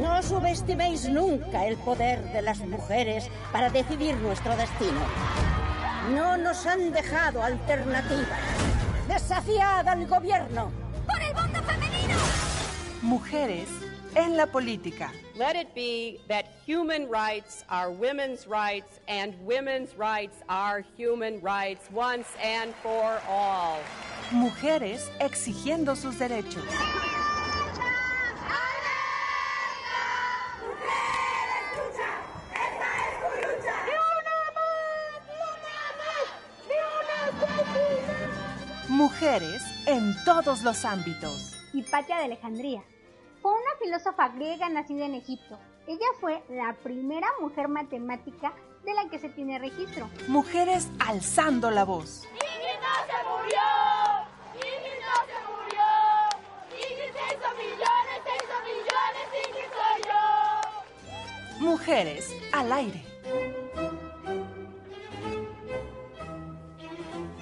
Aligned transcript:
No 0.00 0.22
subestiméis 0.22 1.08
nunca 1.08 1.66
el 1.66 1.76
poder 1.78 2.22
de 2.32 2.40
las 2.42 2.60
mujeres 2.60 3.28
para 3.50 3.68
decidir 3.68 4.14
nuestro 4.18 4.56
destino. 4.56 5.00
No 6.14 6.36
nos 6.36 6.64
han 6.66 6.92
dejado 6.92 7.42
alternativas. 7.42 8.38
Desafiad 9.08 9.88
al 9.88 10.06
gobierno. 10.06 10.70
¡Por 11.04 11.20
el 11.20 11.34
voto 11.34 11.62
femenino! 11.64 12.14
Mujeres 13.02 13.68
en 14.14 14.36
la 14.36 14.46
política. 14.46 15.10
Let 15.36 15.56
it 15.56 15.74
be 15.74 16.20
that 16.28 16.46
human 16.64 17.08
rights 17.08 17.64
are 17.68 17.90
women's 17.90 18.46
rights 18.46 19.00
and 19.08 19.34
women's 19.44 19.96
rights 19.96 20.36
are 20.48 20.84
human 20.96 21.40
rights 21.40 21.88
once 21.92 22.28
and 22.42 22.72
for 22.82 23.20
all. 23.28 23.78
Mujeres 24.30 25.10
exigiendo 25.18 25.96
sus 25.96 26.18
derechos. 26.18 26.64
Mujeres 39.20 39.64
en 39.86 40.14
todos 40.24 40.62
los 40.62 40.84
ámbitos. 40.84 41.56
Hipatia 41.72 42.18
de 42.18 42.24
Alejandría. 42.26 42.84
Fue 43.42 43.50
una 43.50 43.76
filósofa 43.82 44.28
griega 44.28 44.68
nacida 44.68 45.06
en 45.06 45.16
Egipto. 45.16 45.58
Ella 45.88 46.06
fue 46.20 46.40
la 46.48 46.76
primera 46.84 47.26
mujer 47.40 47.66
matemática 47.66 48.52
de 48.84 48.94
la 48.94 49.10
que 49.10 49.18
se 49.18 49.28
tiene 49.30 49.58
registro. 49.58 50.08
Mujeres 50.28 50.88
alzando 51.00 51.72
la 51.72 51.84
voz. 51.84 52.28
¡Ingrid 52.30 52.78
no 52.80 52.94
se 53.08 53.18
murió! 53.28 53.66
¡Ingrid 54.54 55.00
no 55.02 55.16
se 55.26 55.38
murió! 55.50 55.88
¡Ingrid 56.76 57.12
se 57.12 57.24
hizo 57.34 57.50
millones, 57.58 58.16
se 58.22 58.32
hizo 58.36 58.56
millones! 58.70 59.24
¡Ingrid 59.48 59.70
soy 59.74 59.98
yo! 61.58 61.66
Mujeres 61.66 62.32
al 62.52 62.72
aire. 62.72 63.07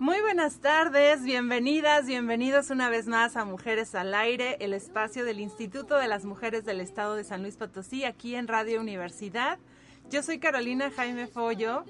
Muy 0.00 0.20
buenas 0.22 0.60
tardes, 0.60 1.22
bienvenidas, 1.22 2.06
bienvenidos 2.06 2.70
una 2.70 2.90
vez 2.90 3.06
más 3.06 3.36
a 3.36 3.44
Mujeres 3.44 3.94
al 3.94 4.12
Aire, 4.12 4.56
el 4.58 4.72
espacio 4.72 5.24
del 5.24 5.38
Instituto 5.38 5.96
de 5.96 6.08
las 6.08 6.24
Mujeres 6.24 6.64
del 6.64 6.80
Estado 6.80 7.14
de 7.14 7.22
San 7.22 7.42
Luis 7.42 7.56
Potosí, 7.56 8.02
aquí 8.02 8.34
en 8.34 8.48
Radio 8.48 8.80
Universidad. 8.80 9.60
Yo 10.10 10.24
soy 10.24 10.40
Carolina 10.40 10.90
Jaime 10.90 11.28
Follo 11.28 11.84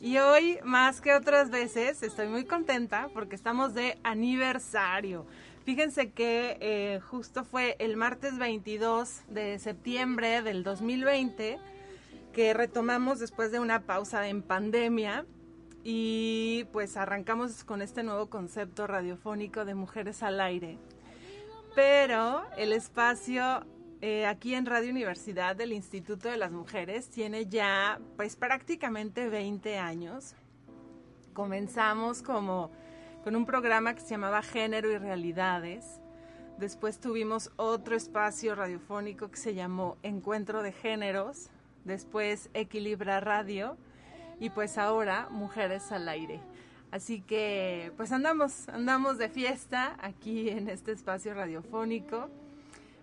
y 0.00 0.16
hoy, 0.16 0.58
más 0.64 1.02
que 1.02 1.14
otras 1.14 1.50
veces, 1.50 2.02
estoy 2.02 2.28
muy 2.28 2.44
contenta 2.46 3.10
porque 3.12 3.36
estamos 3.36 3.74
de 3.74 3.98
aniversario. 4.02 5.26
Fíjense 5.64 6.10
que 6.10 6.56
eh, 6.60 7.00
justo 7.00 7.44
fue 7.44 7.76
el 7.78 7.96
martes 7.96 8.36
22 8.36 9.22
de 9.28 9.58
septiembre 9.60 10.42
del 10.42 10.64
2020 10.64 11.58
que 12.32 12.54
retomamos 12.54 13.20
después 13.20 13.52
de 13.52 13.60
una 13.60 13.82
pausa 13.82 14.26
en 14.28 14.42
pandemia 14.42 15.24
y 15.84 16.64
pues 16.72 16.96
arrancamos 16.96 17.62
con 17.62 17.80
este 17.80 18.02
nuevo 18.02 18.28
concepto 18.28 18.86
radiofónico 18.86 19.64
de 19.64 19.74
Mujeres 19.74 20.22
al 20.22 20.40
Aire. 20.40 20.78
Pero 21.74 22.42
el 22.56 22.72
espacio 22.72 23.64
eh, 24.00 24.26
aquí 24.26 24.54
en 24.54 24.66
Radio 24.66 24.90
Universidad 24.90 25.54
del 25.54 25.72
Instituto 25.72 26.28
de 26.28 26.38
las 26.38 26.50
Mujeres 26.50 27.08
tiene 27.08 27.46
ya 27.46 28.00
pues 28.16 28.34
prácticamente 28.34 29.28
20 29.28 29.78
años. 29.78 30.34
Comenzamos 31.34 32.20
como 32.20 32.72
con 33.22 33.36
un 33.36 33.46
programa 33.46 33.94
que 33.94 34.00
se 34.00 34.10
llamaba 34.10 34.42
Género 34.42 34.90
y 34.90 34.98
Realidades. 34.98 36.00
Después 36.58 36.98
tuvimos 36.98 37.52
otro 37.56 37.96
espacio 37.96 38.54
radiofónico 38.54 39.30
que 39.30 39.36
se 39.36 39.54
llamó 39.54 39.96
Encuentro 40.02 40.62
de 40.62 40.72
Géneros. 40.72 41.48
Después 41.84 42.50
Equilibra 42.52 43.20
Radio. 43.20 43.76
Y 44.40 44.50
pues 44.50 44.76
ahora 44.76 45.28
Mujeres 45.30 45.92
al 45.92 46.08
Aire. 46.08 46.40
Así 46.90 47.20
que 47.20 47.92
pues 47.96 48.12
andamos, 48.12 48.68
andamos 48.68 49.18
de 49.18 49.28
fiesta 49.28 49.96
aquí 50.00 50.48
en 50.48 50.68
este 50.68 50.92
espacio 50.92 51.32
radiofónico. 51.32 52.28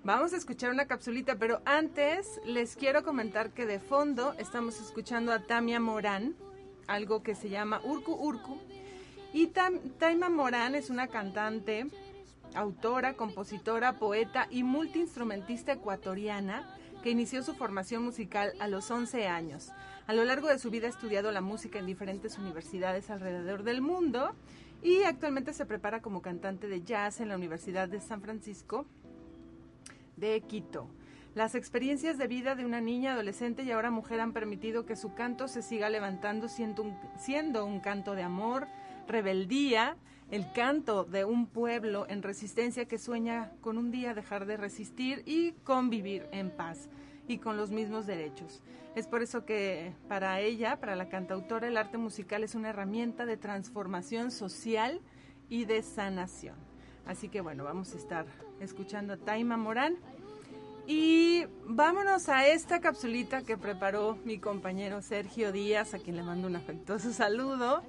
Vamos 0.04 0.34
a 0.34 0.38
escuchar 0.38 0.72
una 0.72 0.86
capsulita, 0.86 1.36
pero 1.38 1.62
antes 1.66 2.40
les 2.46 2.76
quiero 2.76 3.04
comentar 3.04 3.52
que 3.52 3.66
de 3.66 3.80
fondo 3.80 4.34
estamos 4.38 4.80
escuchando 4.80 5.34
a 5.34 5.40
Tamia 5.40 5.80
Morán, 5.80 6.36
algo 6.88 7.22
que 7.22 7.36
se 7.36 7.50
llama 7.50 7.82
Urku 7.84 8.14
Urku. 8.14 8.60
Y 9.32 9.48
Taima 9.48 10.30
Morán 10.30 10.74
es 10.74 10.90
una 10.90 11.08
cantante, 11.08 11.88
autora, 12.56 13.14
compositora, 13.14 14.00
poeta 14.00 14.48
y 14.50 14.64
multiinstrumentista 14.64 15.74
ecuatoriana 15.74 16.76
que 17.04 17.12
inició 17.12 17.44
su 17.44 17.54
formación 17.54 18.04
musical 18.04 18.54
a 18.60 18.68
los 18.68 18.90
11 18.90 19.28
años. 19.28 19.72
A 20.08 20.14
lo 20.14 20.26
largo 20.26 20.48
de 20.48 20.58
su 20.58 20.72
vida 20.72 20.88
ha 20.88 20.90
estudiado 20.90 21.32
la 21.32 21.42
música 21.42 21.78
en 21.78 21.86
diferentes 21.86 22.40
universidades 22.40 23.12
alrededor 23.12 23.64
del 23.64 23.82
mundo 23.82 24.32
y 24.82 25.04
actualmente 25.04 25.54
se 25.54 25.68
prepara 25.68 26.02
como 26.02 26.24
cantante 26.24 26.68
de 26.68 26.82
jazz 26.82 27.20
en 27.20 27.30
la 27.30 27.36
Universidad 27.36 27.88
de 27.88 28.02
San 28.02 28.22
Francisco 28.22 28.88
de 30.18 30.42
Quito. 30.42 30.90
Las 31.36 31.54
experiencias 31.54 32.18
de 32.18 32.28
vida 32.28 32.56
de 32.56 32.66
una 32.66 32.82
niña, 32.82 33.14
adolescente 33.14 33.62
y 33.62 33.72
ahora 33.72 33.92
mujer 33.92 34.20
han 34.20 34.34
permitido 34.34 34.88
que 34.88 34.96
su 34.96 35.14
canto 35.14 35.48
se 35.48 35.62
siga 35.62 35.90
levantando 35.90 36.50
siendo 36.50 36.82
un, 36.82 36.98
siendo 37.18 37.66
un 37.66 37.80
canto 37.80 38.16
de 38.16 38.24
amor, 38.24 38.68
rebeldía, 39.10 39.98
el 40.32 40.52
canto 40.54 41.04
de 41.04 41.26
un 41.26 41.48
pueblo 41.48 42.06
en 42.08 42.22
resistencia 42.22 42.86
que 42.86 42.98
sueña 42.98 43.52
con 43.62 43.78
un 43.78 43.92
día 43.92 44.14
dejar 44.14 44.46
de 44.46 44.58
resistir 44.58 45.24
y 45.26 45.54
convivir 45.64 46.28
en 46.32 46.52
paz 46.52 46.88
y 47.28 47.40
con 47.40 47.58
los 47.58 47.72
mismos 47.72 48.06
derechos. 48.06 48.62
Es 48.96 49.08
por 49.08 49.22
eso 49.22 49.46
que 49.46 49.94
para 50.08 50.40
ella, 50.40 50.80
para 50.80 50.96
la 50.96 51.10
cantautora, 51.10 51.68
el 51.68 51.78
arte 51.78 51.98
musical 51.98 52.44
es 52.44 52.56
una 52.56 52.70
herramienta 52.70 53.26
de 53.26 53.38
transformación 53.38 54.32
social 54.32 55.02
y 55.50 55.66
de 55.66 55.82
sanación. 55.82 56.56
Así 57.06 57.28
que 57.28 57.42
bueno, 57.42 57.64
vamos 57.64 57.94
a 57.94 57.98
estar 57.98 58.26
escuchando 58.60 59.14
a 59.14 59.18
Taima 59.18 59.58
Morán. 59.58 59.98
Y 60.86 61.46
vámonos 61.66 62.30
a 62.30 62.48
esta 62.48 62.80
capsulita 62.80 63.44
que 63.44 63.58
preparó 63.58 64.18
mi 64.26 64.40
compañero 64.40 65.04
Sergio 65.04 65.52
Díaz, 65.52 65.94
a 65.94 66.00
quien 66.00 66.16
le 66.16 66.24
mando 66.24 66.48
un 66.48 66.56
afectuoso 66.56 67.14
saludo, 67.14 67.84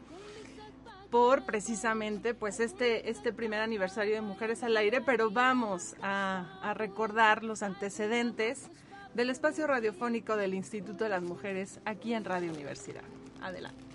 por 1.10 1.44
precisamente 1.44 2.34
pues 2.34 2.60
este, 2.60 3.10
este 3.10 3.32
primer 3.32 3.60
aniversario 3.60 4.14
de 4.14 4.20
Mujeres 4.20 4.62
al 4.62 4.76
Aire, 4.76 5.00
pero 5.00 5.30
vamos 5.30 5.94
a, 6.02 6.58
a 6.62 6.74
recordar 6.74 7.42
los 7.42 7.62
antecedentes 7.62 8.70
del 9.14 9.30
espacio 9.30 9.66
radiofónico 9.66 10.36
del 10.36 10.54
Instituto 10.54 11.04
de 11.04 11.10
las 11.10 11.22
Mujeres 11.22 11.80
aquí 11.84 12.14
en 12.14 12.24
Radio 12.24 12.52
Universidad. 12.52 13.02
Adelante. 13.42 13.89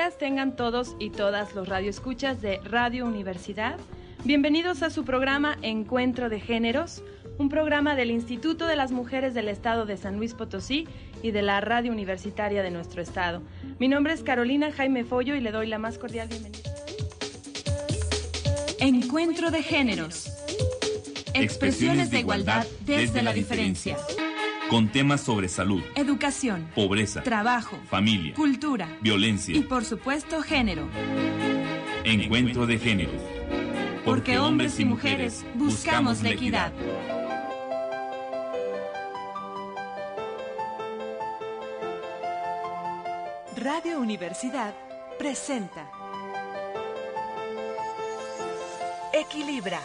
Días 0.00 0.16
tengan 0.16 0.56
todos 0.56 0.96
y 0.98 1.10
todas 1.10 1.54
los 1.54 1.68
radioescuchas 1.68 2.40
de 2.40 2.58
Radio 2.64 3.04
Universidad. 3.04 3.76
Bienvenidos 4.24 4.82
a 4.82 4.88
su 4.88 5.04
programa 5.04 5.58
Encuentro 5.60 6.30
de 6.30 6.40
Géneros, 6.40 7.02
un 7.36 7.50
programa 7.50 7.94
del 7.94 8.10
Instituto 8.10 8.66
de 8.66 8.76
las 8.76 8.92
Mujeres 8.92 9.34
del 9.34 9.48
Estado 9.48 9.84
de 9.84 9.98
San 9.98 10.16
Luis 10.16 10.32
Potosí 10.32 10.88
y 11.22 11.32
de 11.32 11.42
la 11.42 11.60
Radio 11.60 11.92
Universitaria 11.92 12.62
de 12.62 12.70
nuestro 12.70 13.02
estado. 13.02 13.42
Mi 13.78 13.88
nombre 13.88 14.14
es 14.14 14.22
Carolina 14.22 14.72
Jaime 14.72 15.04
Follo 15.04 15.34
y 15.34 15.40
le 15.40 15.52
doy 15.52 15.66
la 15.66 15.76
más 15.76 15.98
cordial 15.98 16.28
bienvenida. 16.28 16.70
Encuentro 18.78 19.50
de 19.50 19.62
géneros. 19.62 20.32
Expresiones 21.34 22.10
de 22.10 22.20
igualdad 22.20 22.66
desde 22.86 23.20
la 23.20 23.34
diferencia. 23.34 23.98
Con 24.70 24.88
temas 24.88 25.20
sobre 25.22 25.48
salud, 25.48 25.82
Educación. 25.96 26.68
pobreza, 26.76 27.22
Trabajo. 27.24 27.76
familia, 27.90 28.34
Cultura. 28.34 28.88
violencia. 29.00 29.56
Y 29.56 29.62
por 29.62 29.84
supuesto 29.84 30.40
género. 30.42 30.88
Encuentro 32.04 32.66
de 32.66 32.78
géneros. 32.78 33.20
Porque 34.04 34.38
hombres 34.38 34.78
y 34.78 34.84
mujeres 34.84 35.44
buscamos 35.54 36.22
la 36.22 36.30
equidad. 36.30 36.72
Radio 43.56 44.00
Universidad 44.00 44.74
presenta 45.18 45.90
Equilibra 49.20 49.80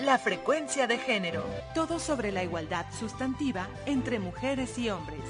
la 0.00 0.18
frecuencia 0.18 0.88
de 0.88 0.98
género. 0.98 1.44
Todo 1.72 2.00
sobre 2.00 2.32
la 2.32 2.42
igualdad 2.42 2.84
sustantiva 2.98 3.68
entre 3.86 4.18
mujeres 4.18 4.76
y 4.76 4.90
hombres. 4.90 5.20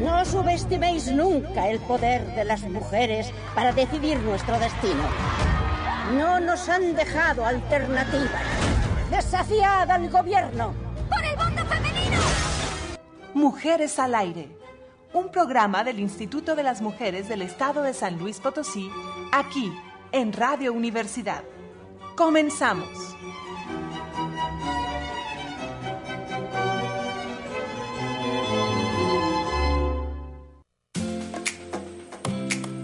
No 0.00 0.24
subestiméis 0.24 1.12
nunca 1.12 1.68
el 1.68 1.80
poder 1.80 2.24
de 2.34 2.46
las 2.46 2.62
mujeres 2.62 3.30
para 3.54 3.72
decidir 3.72 4.18
nuestro 4.20 4.58
destino. 4.58 5.02
No 6.14 6.40
nos 6.40 6.66
han 6.70 6.94
dejado 6.94 7.44
alternativas. 7.44 8.42
Desafiad 9.10 9.90
al 9.90 10.08
gobierno. 10.08 10.72
¡Por 11.10 11.22
el 11.22 11.36
voto 11.36 11.66
femenino! 11.66 12.22
Mujeres 13.34 13.98
al 13.98 14.14
aire. 14.14 14.48
Un 15.12 15.30
programa 15.30 15.84
del 15.84 16.00
Instituto 16.00 16.56
de 16.56 16.62
las 16.62 16.80
Mujeres 16.80 17.28
del 17.28 17.42
Estado 17.42 17.82
de 17.82 17.92
San 17.92 18.18
Luis 18.18 18.40
Potosí, 18.40 18.90
aquí 19.30 19.70
en 20.14 20.32
Radio 20.32 20.72
Universidad. 20.72 21.42
Comenzamos. 22.14 23.16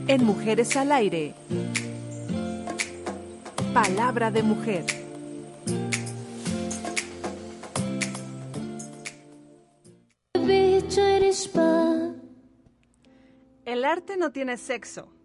En 0.09 0.25
Mujeres 0.25 0.77
al 0.77 0.91
Aire. 0.91 1.35
Palabra 3.73 4.33
de 4.33 4.43
mujer. 4.43 4.85
El 13.65 13.85
arte 13.85 14.17
no 14.17 14.33
tiene 14.33 14.57
sexo. 14.57 15.20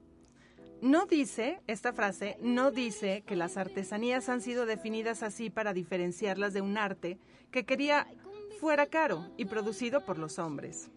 No 0.85 1.07
dice, 1.07 1.61
esta 1.65 1.93
frase 1.93 2.37
no 2.43 2.69
dice 2.69 3.23
que 3.25 3.35
las 3.35 3.57
artesanías 3.57 4.29
han 4.29 4.39
sido 4.39 4.67
definidas 4.67 5.23
así 5.23 5.49
para 5.49 5.73
diferenciarlas 5.73 6.53
de 6.53 6.61
un 6.61 6.77
arte 6.77 7.17
que 7.49 7.65
quería 7.65 8.05
fuera 8.59 8.85
caro 8.85 9.25
y 9.35 9.45
producido 9.45 10.05
por 10.05 10.19
los 10.19 10.37
hombres. 10.37 10.91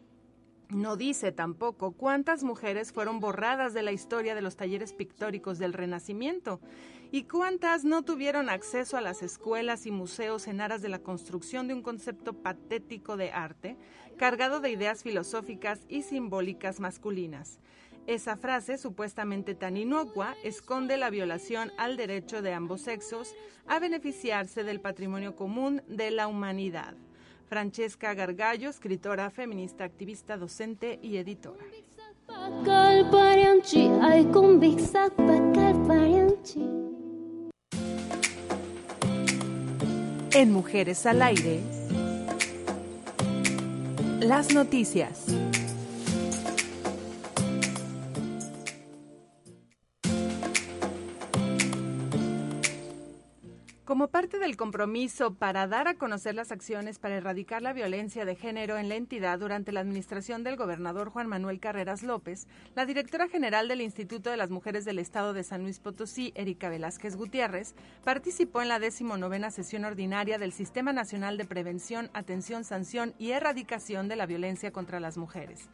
No 0.69 0.99
dice 0.99 1.33
tampoco 1.33 1.93
cuántas 1.93 2.45
mujeres 2.45 2.93
fueron 2.93 3.19
borradas 3.19 3.73
de 3.73 3.83
la 3.83 3.93
historia 3.93 4.35
de 4.35 4.43
los 4.43 4.57
talleres 4.57 4.93
pictóricos 4.93 5.59
del 5.59 5.73
Renacimiento 5.73 6.61
y 7.11 7.23
cuántas 7.23 7.87
no 7.87 8.03
tuvieron 8.03 8.51
acceso 8.51 8.99
a 8.99 9.01
las 9.01 9.23
escuelas 9.23 9.87
y 9.87 9.91
museos 9.91 10.49
en 10.49 10.61
aras 10.61 10.83
de 10.83 10.91
la 10.91 10.99
construcción 10.99 11.67
de 11.67 11.73
un 11.73 11.81
concepto 11.81 12.35
patético 12.35 13.17
de 13.17 13.33
arte 13.33 13.79
cargado 14.19 14.61
de 14.61 14.71
ideas 14.71 15.03
filosóficas 15.03 15.81
y 15.89 16.03
simbólicas 16.03 16.79
masculinas. 16.79 17.59
Esa 18.09 18.39
frase, 18.39 18.79
supuestamente 18.79 19.55
tan 19.55 19.77
inocua, 19.77 20.35
esconde 20.43 20.97
la 20.97 21.11
violación 21.11 21.71
al 21.77 21.99
derecho 21.99 22.41
de 22.41 22.55
ambos 22.55 22.81
sexos 22.81 23.35
a 23.67 23.81
beneficiarse 23.81 24.65
del 24.65 24.81
patrimonio 24.81 25.37
común 25.37 25.83
de 25.89 26.11
la 26.11 26.27
humanidad. 26.27 26.95
Francesca 27.51 28.15
Gargallo, 28.15 28.71
escritora, 28.71 29.29
feminista, 29.29 29.85
activista, 29.85 30.39
docente 30.39 30.99
y 31.03 31.19
editora. 31.19 31.63
En 40.33 40.51
Mujeres 40.51 41.05
al 41.05 41.21
Aire, 41.21 41.61
las 44.21 44.55
noticias. 44.55 45.27
Como 53.99 54.13
parte 54.13 54.39
del 54.39 54.57
compromiso 54.57 55.35
para 55.35 55.67
dar 55.67 55.89
a 55.89 55.95
conocer 55.95 56.37
las 56.37 56.53
acciones 56.53 57.01
para 57.01 57.17
erradicar 57.17 57.63
la 57.63 57.73
violencia 57.73 58.25
de 58.25 58.37
género 58.37 58.79
en 58.79 58.89
la 58.89 58.95
entidad 58.95 59.41
durante 59.41 59.73
la 59.73 59.81
administración 59.81 60.45
del 60.45 60.55
gobernador 60.55 61.11
Juan 61.11 61.27
Manuel 61.27 61.59
Carreras 61.59 62.05
López, 62.05 62.47
la 62.77 62.87
directora 62.87 63.27
general 63.27 63.67
del 63.67 63.81
Instituto 63.81 64.31
de 64.31 64.37
las 64.37 64.51
Mujeres 64.51 64.85
del 64.85 65.01
Estado 65.01 65.33
de 65.33 65.43
San 65.43 65.65
Luis 65.65 65.81
Potosí, 65.81 66.33
Erika 66.37 66.69
Velázquez 66.69 67.17
Gutiérrez, 67.17 67.75
participó 68.05 68.63
en 68.63 68.69
la 68.69 68.79
decimonovena 68.79 69.51
sesión 69.51 69.85
ordinaria 69.85 70.39
del 70.39 70.53
Sistema 70.53 70.93
Nacional 70.93 71.37
de 71.37 71.47
Prevención, 71.47 72.09
Atención, 72.15 72.63
Sanción 72.63 73.15
y 73.19 73.33
Erradicación 73.33 74.07
de 74.07 74.15
la 74.15 74.27
Violencia 74.27 74.71
contra 74.71 75.01
las 75.01 75.19
Mujeres. 75.19 75.69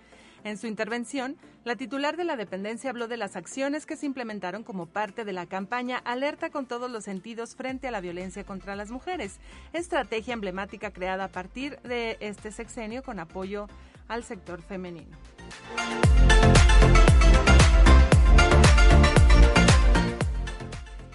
En 0.45 0.59
su 0.59 0.67
intervención, 0.67 1.39
la 1.65 1.75
titular 1.75 2.19
de 2.19 2.25
la 2.25 2.37
dependencia 2.37 2.91
habló 2.91 3.09
de 3.09 3.17
las 3.17 3.35
acciones 3.35 3.87
que 3.87 3.97
se 3.97 4.05
implementaron 4.05 4.63
como 4.63 4.85
parte 4.85 5.25
de 5.25 5.33
la 5.33 5.47
campaña 5.47 5.97
Alerta 6.05 6.51
con 6.51 6.67
todos 6.67 6.91
los 6.91 7.05
sentidos 7.05 7.57
frente 7.57 7.89
a 7.89 7.91
la 7.91 8.03
violencia 8.03 8.45
contra 8.45 8.77
las 8.77 8.91
mujeres, 8.91 9.39
estrategia 9.73 10.35
emblemática 10.35 10.91
creada 10.91 11.25
a 11.25 11.29
partir 11.29 11.81
de 11.81 12.19
este 12.21 12.53
sexenio 12.53 13.03
con 13.03 13.21
apoyo 13.21 13.69
al 14.07 14.23
sector 14.23 14.61
femenino. 14.61 15.17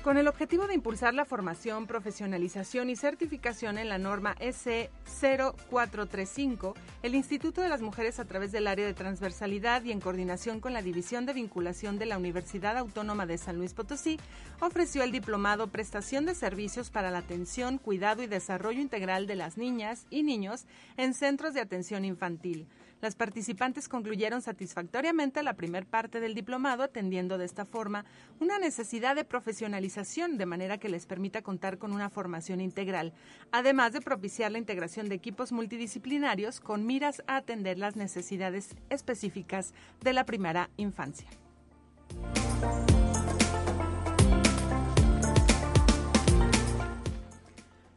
Con 0.04 0.18
el 0.18 0.30
objetivo 0.30 0.66
de 0.66 0.76
impulsar 0.76 1.14
la 1.14 1.26
formación, 1.26 1.86
profesionalización 1.86 2.90
y 2.90 2.96
certificación 2.96 3.78
en 3.78 3.90
la 3.90 3.98
norma 3.98 4.34
SC 4.40 4.90
0435, 5.04 6.74
el 7.04 7.16
Instituto 7.16 7.60
de 7.62 7.68
las 7.68 7.82
Mujeres 7.82 8.18
a 8.18 8.24
través 8.24 8.54
del 8.54 8.68
área 8.68 8.86
de 8.86 8.94
transversalidad 8.94 9.84
y 9.84 9.92
en 9.92 10.00
coordinación 10.00 10.62
con 10.62 10.72
la 10.72 10.82
División 10.82 11.26
de 11.26 11.34
Vinculación 11.34 12.00
de 12.00 12.06
la 12.06 12.18
Universidad 12.18 12.78
Autónoma 12.78 13.26
de 13.26 13.38
San 13.38 13.58
Luis 13.58 13.74
Potosí, 13.74 14.18
ofreció 14.62 15.04
el 15.04 15.12
diplomado 15.12 15.68
Prestación 15.68 16.26
de 16.26 16.34
Servicios 16.34 16.90
para 16.90 17.12
la 17.12 17.18
Atención, 17.18 17.78
Cuidado 17.78 18.24
y 18.24 18.28
Desarrollo 18.28 18.80
Integral 18.80 19.28
de 19.28 19.36
las 19.36 19.58
Niñas 19.58 20.06
y 20.10 20.24
Niños 20.24 20.66
en 20.96 21.14
Centros 21.14 21.54
de 21.54 21.60
Atención 21.60 22.06
Infantil. 22.06 22.68
Las 23.02 23.16
participantes 23.16 23.88
concluyeron 23.88 24.42
satisfactoriamente 24.42 25.42
la 25.42 25.54
primer 25.54 25.86
parte 25.86 26.20
del 26.20 26.36
diplomado, 26.36 26.84
atendiendo 26.84 27.38
de 27.38 27.46
esta 27.46 27.64
forma 27.64 28.04
una 28.42 28.60
necesidad 28.60 29.16
de 29.16 29.24
profesionalización, 29.24 30.38
de 30.38 30.46
manera 30.46 30.78
que 30.80 30.90
les 30.90 31.06
permita 31.06 31.42
contar 31.42 31.78
con 31.78 31.94
una 31.94 32.10
formación 32.10 32.60
integral, 32.60 33.14
además 33.52 33.94
de 33.94 34.02
propiciar 34.02 34.52
la 34.52 34.58
integración 34.58 35.08
de 35.08 35.16
equipos 35.16 35.54
multidisciplinarios 35.54 36.60
con 36.60 36.86
miras 36.86 37.24
a 37.28 37.38
atender 37.38 37.78
las 37.78 37.96
necesidades 37.96 38.76
específicas 38.90 39.74
de 40.02 40.14
la 40.14 40.26
primera 40.26 40.70
infancia. 40.76 41.30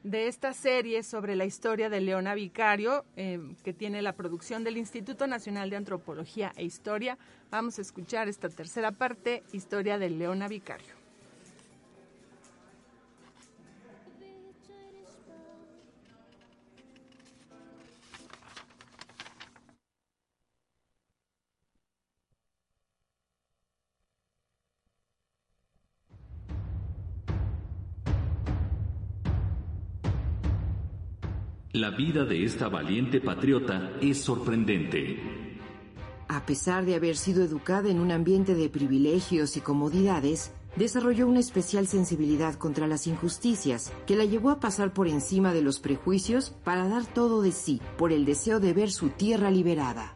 de 0.03 0.27
esta 0.27 0.53
serie 0.53 1.03
sobre 1.03 1.36
la 1.36 1.46
historia 1.46 1.89
de 1.89 2.00
Leona 2.01 2.34
Vicario, 2.34 3.06
eh, 3.15 3.39
que 3.63 3.74
tiene 3.74 4.01
la 4.01 4.13
producción 4.13 4.63
del 4.63 4.77
Instituto 4.77 5.27
Nacional 5.27 5.70
de 5.70 5.75
Antropología 5.75 6.53
e 6.56 6.63
Historia. 6.63 7.18
Vamos 7.51 7.79
a 7.79 7.82
escuchar 7.82 8.27
esta 8.27 8.50
tercera 8.50 8.91
parte, 8.91 9.44
Historia 9.51 9.98
de 9.98 10.10
Leona 10.10 10.48
Vicario. 10.48 10.99
La 31.73 31.91
vida 31.91 32.25
de 32.25 32.45
esta 32.45 32.67
valiente 32.67 33.21
patriota 33.21 33.91
es 34.01 34.19
sorprendente. 34.19 35.19
A 36.27 36.43
pesar 36.43 36.83
de 36.83 36.95
haber 36.95 37.15
sido 37.15 37.43
educada 37.43 37.91
en 37.91 37.99
un 37.99 38.11
ambiente 38.11 38.55
de 38.55 38.69
privilegios 38.69 39.55
y 39.55 39.61
comodidades, 39.61 40.51
desarrolló 40.77 41.27
una 41.27 41.39
especial 41.39 41.85
sensibilidad 41.85 42.55
contra 42.55 42.88
las 42.88 43.05
injusticias 43.05 43.93
que 44.07 44.15
la 44.15 44.25
llevó 44.25 44.49
a 44.49 44.59
pasar 44.59 44.93
por 44.93 45.07
encima 45.07 45.53
de 45.53 45.61
los 45.61 45.79
prejuicios 45.79 46.49
para 46.63 46.88
dar 46.88 47.05
todo 47.05 47.43
de 47.43 47.51
sí 47.51 47.79
por 47.99 48.11
el 48.11 48.25
deseo 48.25 48.59
de 48.59 48.73
ver 48.73 48.89
su 48.89 49.09
tierra 49.09 49.51
liberada. 49.51 50.15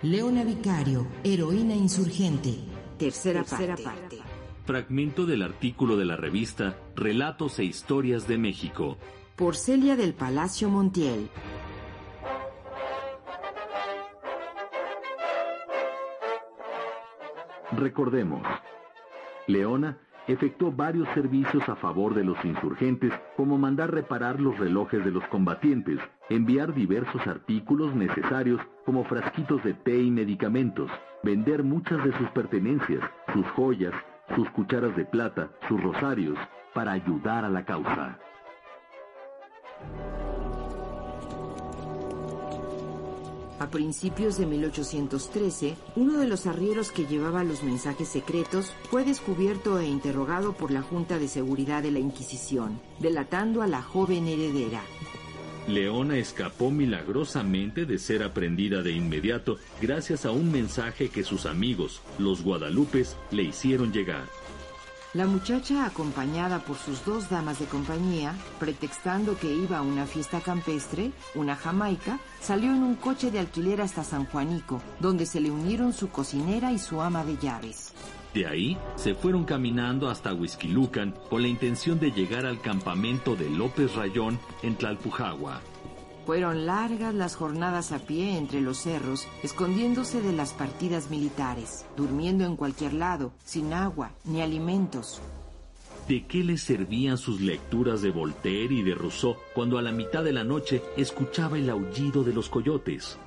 Leona 0.00 0.42
Vicario, 0.42 1.06
heroína 1.22 1.74
insurgente. 1.74 2.60
Tercera, 2.96 3.44
Tercera 3.44 3.76
parte. 3.76 4.00
parte. 4.00 4.18
Fragmento 4.64 5.26
del 5.26 5.42
artículo 5.42 5.98
de 5.98 6.06
la 6.06 6.16
revista 6.16 6.78
Relatos 6.96 7.58
e 7.58 7.64
Historias 7.64 8.26
de 8.26 8.38
México, 8.38 8.96
por 9.36 9.56
Celia 9.56 9.96
del 9.96 10.14
Palacio 10.14 10.68
Montiel. 10.68 11.28
Recordemos, 17.72 18.42
Leona 19.48 19.98
efectuó 20.28 20.70
varios 20.70 21.08
servicios 21.14 21.68
a 21.68 21.74
favor 21.74 22.14
de 22.14 22.22
los 22.22 22.42
insurgentes, 22.44 23.12
como 23.36 23.58
mandar 23.58 23.92
reparar 23.92 24.40
los 24.40 24.56
relojes 24.58 25.04
de 25.04 25.10
los 25.10 25.24
combatientes, 25.24 25.98
enviar 26.30 26.72
diversos 26.72 27.26
artículos 27.26 27.94
necesarios 27.94 28.60
como 28.86 29.04
frasquitos 29.04 29.62
de 29.64 29.74
té 29.74 30.00
y 30.00 30.10
medicamentos, 30.10 30.90
vender 31.24 31.64
muchas 31.64 32.02
de 32.04 32.16
sus 32.16 32.30
pertenencias, 32.30 33.02
sus 33.32 33.46
joyas, 33.48 33.94
sus 34.36 34.48
cucharas 34.50 34.96
de 34.96 35.04
plata, 35.04 35.50
sus 35.68 35.82
rosarios, 35.82 36.38
para 36.72 36.92
ayudar 36.92 37.44
a 37.44 37.50
la 37.50 37.64
causa. 37.64 38.18
A 43.60 43.70
principios 43.70 44.36
de 44.36 44.46
1813, 44.46 45.76
uno 45.96 46.18
de 46.18 46.26
los 46.26 46.46
arrieros 46.46 46.90
que 46.90 47.06
llevaba 47.06 47.44
los 47.44 47.62
mensajes 47.62 48.08
secretos 48.08 48.72
fue 48.90 49.04
descubierto 49.04 49.78
e 49.78 49.86
interrogado 49.86 50.52
por 50.52 50.70
la 50.70 50.82
Junta 50.82 51.18
de 51.18 51.28
Seguridad 51.28 51.82
de 51.82 51.92
la 51.92 52.00
Inquisición, 52.00 52.80
delatando 52.98 53.62
a 53.62 53.66
la 53.66 53.80
joven 53.80 54.26
heredera. 54.26 54.82
Leona 55.66 56.18
escapó 56.18 56.70
milagrosamente 56.70 57.86
de 57.86 57.98
ser 57.98 58.22
aprendida 58.22 58.82
de 58.82 58.92
inmediato 58.92 59.56
gracias 59.80 60.26
a 60.26 60.30
un 60.30 60.52
mensaje 60.52 61.08
que 61.08 61.24
sus 61.24 61.46
amigos, 61.46 62.02
los 62.18 62.42
guadalupes, 62.42 63.16
le 63.30 63.44
hicieron 63.44 63.92
llegar. 63.92 64.24
La 65.14 65.28
muchacha, 65.28 65.86
acompañada 65.86 66.58
por 66.58 66.76
sus 66.76 67.04
dos 67.04 67.30
damas 67.30 67.60
de 67.60 67.66
compañía, 67.66 68.34
pretextando 68.58 69.38
que 69.38 69.54
iba 69.54 69.78
a 69.78 69.82
una 69.82 70.06
fiesta 70.06 70.40
campestre, 70.40 71.12
una 71.36 71.54
jamaica, 71.54 72.18
salió 72.40 72.72
en 72.72 72.82
un 72.82 72.96
coche 72.96 73.30
de 73.30 73.38
alquiler 73.38 73.80
hasta 73.80 74.02
San 74.02 74.26
Juanico, 74.26 74.82
donde 74.98 75.24
se 75.24 75.40
le 75.40 75.52
unieron 75.52 75.92
su 75.92 76.08
cocinera 76.08 76.72
y 76.72 76.80
su 76.80 77.00
ama 77.00 77.24
de 77.24 77.36
llaves. 77.36 77.92
De 78.34 78.44
ahí 78.44 78.76
se 78.96 79.14
fueron 79.14 79.44
caminando 79.44 80.10
hasta 80.10 80.34
Huizquilucan 80.34 81.14
con 81.30 81.42
la 81.42 81.48
intención 81.48 82.00
de 82.00 82.10
llegar 82.10 82.44
al 82.44 82.60
campamento 82.60 83.36
de 83.36 83.48
López 83.48 83.94
Rayón 83.94 84.40
en 84.64 84.74
Tlalpujagua. 84.74 85.60
Fueron 86.26 86.64
largas 86.64 87.14
las 87.14 87.36
jornadas 87.36 87.92
a 87.92 87.98
pie 87.98 88.38
entre 88.38 88.62
los 88.62 88.78
cerros, 88.78 89.28
escondiéndose 89.42 90.22
de 90.22 90.32
las 90.32 90.54
partidas 90.54 91.10
militares, 91.10 91.84
durmiendo 91.96 92.44
en 92.44 92.56
cualquier 92.56 92.94
lado, 92.94 93.32
sin 93.44 93.74
agua 93.74 94.10
ni 94.24 94.40
alimentos. 94.40 95.20
¿De 96.08 96.26
qué 96.26 96.42
les 96.42 96.62
servían 96.62 97.18
sus 97.18 97.40
lecturas 97.40 98.00
de 98.02 98.10
Voltaire 98.10 98.74
y 98.74 98.82
de 98.82 98.94
Rousseau 98.94 99.36
cuando 99.54 99.78
a 99.78 99.82
la 99.82 99.92
mitad 99.92 100.24
de 100.24 100.32
la 100.32 100.44
noche 100.44 100.82
escuchaba 100.96 101.58
el 101.58 101.68
aullido 101.68 102.24
de 102.24 102.32
los 102.32 102.48
coyotes? 102.48 103.18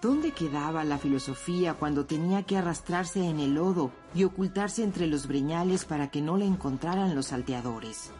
¿Dónde 0.00 0.30
quedaba 0.30 0.84
la 0.84 0.98
filosofía 0.98 1.74
cuando 1.74 2.06
tenía 2.06 2.44
que 2.44 2.56
arrastrarse 2.56 3.24
en 3.26 3.40
el 3.40 3.54
lodo 3.54 3.90
y 4.14 4.24
ocultarse 4.24 4.84
entre 4.84 5.06
los 5.06 5.26
breñales 5.26 5.84
para 5.84 6.10
que 6.10 6.22
no 6.22 6.36
la 6.36 6.44
encontraran 6.44 7.14
los 7.14 7.26
salteadores? 7.26 8.12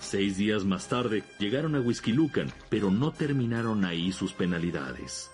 Seis 0.00 0.36
días 0.36 0.64
más 0.64 0.88
tarde 0.88 1.24
llegaron 1.38 1.74
a 1.74 1.80
Huizquilucan, 1.80 2.52
pero 2.68 2.90
no 2.90 3.12
terminaron 3.12 3.84
ahí 3.84 4.12
sus 4.12 4.32
penalidades. 4.32 5.30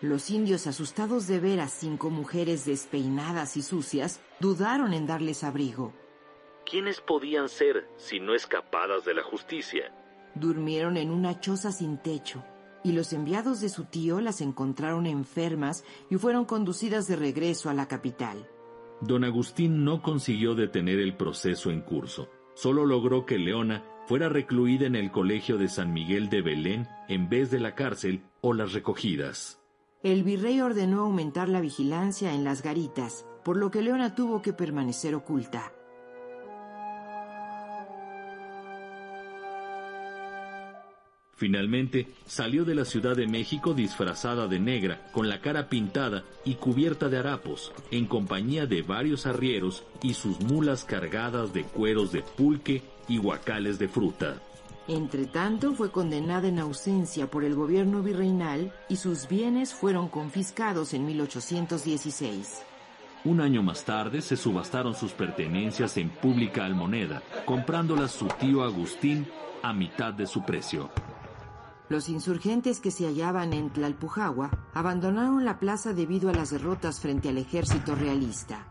Los 0.00 0.30
indios, 0.30 0.68
asustados 0.68 1.26
de 1.26 1.40
ver 1.40 1.58
a 1.60 1.66
cinco 1.66 2.08
mujeres 2.08 2.64
despeinadas 2.64 3.56
y 3.56 3.62
sucias, 3.62 4.20
dudaron 4.38 4.94
en 4.94 5.08
darles 5.08 5.42
abrigo. 5.42 5.92
¿Quiénes 6.64 7.00
podían 7.00 7.48
ser 7.48 7.88
si 7.96 8.20
no 8.20 8.34
escapadas 8.34 9.04
de 9.04 9.14
la 9.14 9.24
justicia? 9.24 9.92
Durmieron 10.36 10.96
en 10.96 11.10
una 11.10 11.40
choza 11.40 11.72
sin 11.72 11.98
techo, 11.98 12.44
y 12.88 12.92
los 12.92 13.12
enviados 13.12 13.60
de 13.60 13.68
su 13.68 13.84
tío 13.84 14.20
las 14.20 14.40
encontraron 14.40 15.06
enfermas 15.06 15.84
y 16.08 16.16
fueron 16.16 16.46
conducidas 16.46 17.06
de 17.06 17.16
regreso 17.16 17.68
a 17.68 17.74
la 17.74 17.86
capital. 17.86 18.48
Don 19.02 19.24
Agustín 19.24 19.84
no 19.84 20.02
consiguió 20.02 20.54
detener 20.54 20.98
el 20.98 21.14
proceso 21.14 21.70
en 21.70 21.82
curso, 21.82 22.30
solo 22.54 22.86
logró 22.86 23.26
que 23.26 23.38
Leona 23.38 23.84
fuera 24.06 24.30
recluida 24.30 24.86
en 24.86 24.96
el 24.96 25.10
colegio 25.10 25.58
de 25.58 25.68
San 25.68 25.92
Miguel 25.92 26.30
de 26.30 26.40
Belén 26.40 26.88
en 27.08 27.28
vez 27.28 27.50
de 27.50 27.60
la 27.60 27.74
cárcel 27.74 28.22
o 28.40 28.54
las 28.54 28.72
recogidas. 28.72 29.60
El 30.02 30.22
virrey 30.22 30.60
ordenó 30.60 31.02
aumentar 31.02 31.48
la 31.48 31.60
vigilancia 31.60 32.32
en 32.32 32.42
las 32.42 32.62
garitas, 32.62 33.26
por 33.44 33.56
lo 33.58 33.70
que 33.70 33.82
Leona 33.82 34.14
tuvo 34.14 34.40
que 34.40 34.54
permanecer 34.54 35.14
oculta. 35.14 35.72
Finalmente, 41.38 42.08
salió 42.26 42.64
de 42.64 42.74
la 42.74 42.84
Ciudad 42.84 43.14
de 43.14 43.28
México 43.28 43.72
disfrazada 43.72 44.48
de 44.48 44.58
negra, 44.58 45.08
con 45.12 45.28
la 45.28 45.40
cara 45.40 45.68
pintada 45.68 46.24
y 46.44 46.56
cubierta 46.56 47.08
de 47.08 47.16
harapos, 47.16 47.72
en 47.92 48.06
compañía 48.06 48.66
de 48.66 48.82
varios 48.82 49.24
arrieros 49.24 49.84
y 50.02 50.14
sus 50.14 50.40
mulas 50.40 50.84
cargadas 50.84 51.52
de 51.52 51.62
cueros 51.62 52.10
de 52.10 52.22
pulque 52.22 52.82
y 53.06 53.18
guacales 53.18 53.78
de 53.78 53.86
fruta. 53.86 54.42
Entretanto, 54.88 55.74
fue 55.74 55.92
condenada 55.92 56.48
en 56.48 56.58
ausencia 56.58 57.30
por 57.30 57.44
el 57.44 57.54
gobierno 57.54 58.02
virreinal 58.02 58.72
y 58.88 58.96
sus 58.96 59.28
bienes 59.28 59.72
fueron 59.72 60.08
confiscados 60.08 60.92
en 60.92 61.06
1816. 61.06 62.62
Un 63.24 63.40
año 63.40 63.62
más 63.62 63.84
tarde 63.84 64.22
se 64.22 64.36
subastaron 64.36 64.96
sus 64.96 65.12
pertenencias 65.12 65.98
en 65.98 66.08
pública 66.08 66.64
almoneda, 66.64 67.22
comprándolas 67.44 68.10
su 68.10 68.26
tío 68.26 68.64
Agustín 68.64 69.24
a 69.62 69.72
mitad 69.72 70.12
de 70.12 70.26
su 70.26 70.42
precio. 70.42 70.90
Los 71.88 72.10
insurgentes 72.10 72.80
que 72.80 72.90
se 72.90 73.06
hallaban 73.06 73.54
en 73.54 73.70
Tlalpujagua 73.70 74.50
abandonaron 74.74 75.44
la 75.46 75.58
plaza 75.58 75.94
debido 75.94 76.28
a 76.28 76.34
las 76.34 76.50
derrotas 76.50 77.00
frente 77.00 77.30
al 77.30 77.38
ejército 77.38 77.94
realista. 77.94 78.66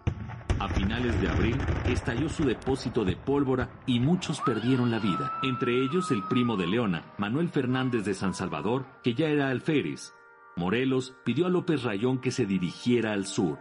A 0.59 0.65
A 0.65 0.69
finales 0.69 1.19
de 1.21 1.29
abril 1.29 1.57
estalló 1.85 2.29
su 2.29 2.43
depósito 2.43 3.05
de 3.05 3.15
pólvora 3.15 3.69
y 3.85 3.99
muchos 3.99 4.41
perdieron 4.41 4.91
la 4.91 4.99
vida, 4.99 5.33
entre 5.43 5.83
ellos 5.83 6.11
el 6.11 6.23
primo 6.23 6.57
de 6.57 6.67
Leona, 6.67 7.13
Manuel 7.17 7.49
Fernández 7.49 8.05
de 8.05 8.13
San 8.13 8.33
Salvador, 8.33 8.85
que 9.03 9.13
ya 9.13 9.27
era 9.27 9.49
alférez. 9.49 10.13
Morelos 10.55 11.15
pidió 11.23 11.45
a 11.45 11.49
López 11.49 11.83
Rayón 11.83 12.19
que 12.19 12.31
se 12.31 12.45
dirigiera 12.45 13.13
al 13.13 13.25
sur. 13.25 13.59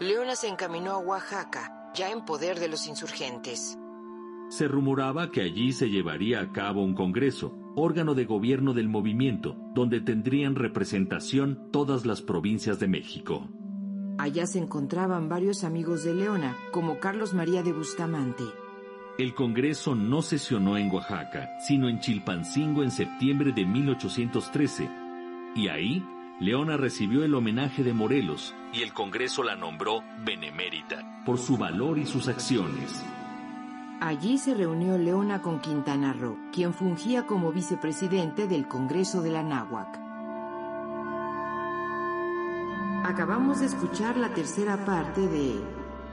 Leona 0.00 0.34
se 0.34 0.48
encaminó 0.48 0.92
a 0.92 0.98
Oaxaca, 0.98 1.90
ya 1.94 2.10
en 2.10 2.24
poder 2.24 2.58
de 2.58 2.68
los 2.68 2.86
insurgentes. 2.86 3.78
Se 4.48 4.66
rumoraba 4.66 5.30
que 5.30 5.42
allí 5.42 5.72
se 5.72 5.90
llevaría 5.90 6.40
a 6.40 6.52
cabo 6.52 6.82
un 6.82 6.94
congreso, 6.94 7.54
órgano 7.74 8.14
de 8.14 8.24
gobierno 8.24 8.74
del 8.74 8.88
movimiento, 8.88 9.56
donde 9.74 10.00
tendrían 10.00 10.54
representación 10.54 11.70
todas 11.70 12.06
las 12.06 12.22
provincias 12.22 12.78
de 12.78 12.88
México. 12.88 13.48
Allá 14.18 14.46
se 14.46 14.58
encontraban 14.58 15.28
varios 15.28 15.62
amigos 15.62 16.04
de 16.04 16.14
Leona, 16.14 16.56
como 16.72 16.98
Carlos 16.98 17.34
María 17.34 17.62
de 17.62 17.72
Bustamante. 17.72 18.44
El 19.16 19.34
Congreso 19.34 19.94
no 19.94 20.22
sesionó 20.22 20.76
en 20.76 20.90
Oaxaca, 20.90 21.48
sino 21.60 21.88
en 21.88 22.00
Chilpancingo 22.00 22.82
en 22.82 22.90
septiembre 22.90 23.52
de 23.52 23.64
1813, 23.64 24.88
y 25.54 25.68
ahí 25.68 26.04
Leona 26.40 26.76
recibió 26.76 27.24
el 27.24 27.34
homenaje 27.34 27.82
de 27.82 27.92
Morelos, 27.92 28.54
y 28.72 28.82
el 28.82 28.92
Congreso 28.92 29.42
la 29.42 29.56
nombró 29.56 30.02
benemérita, 30.24 31.22
por 31.24 31.38
su 31.38 31.56
valor 31.56 31.98
y 31.98 32.06
sus 32.06 32.28
acciones. 32.28 33.04
Allí 34.00 34.38
se 34.38 34.54
reunió 34.54 34.96
Leona 34.96 35.42
con 35.42 35.60
Quintana 35.60 36.12
Roo, 36.12 36.38
quien 36.52 36.72
fungía 36.72 37.26
como 37.26 37.50
vicepresidente 37.50 38.46
del 38.46 38.68
Congreso 38.68 39.22
de 39.22 39.30
la 39.32 39.42
Náhuac. 39.42 39.98
Acabamos 43.04 43.58
de 43.58 43.66
escuchar 43.66 44.16
la 44.16 44.32
tercera 44.32 44.84
parte 44.84 45.22
de 45.26 45.54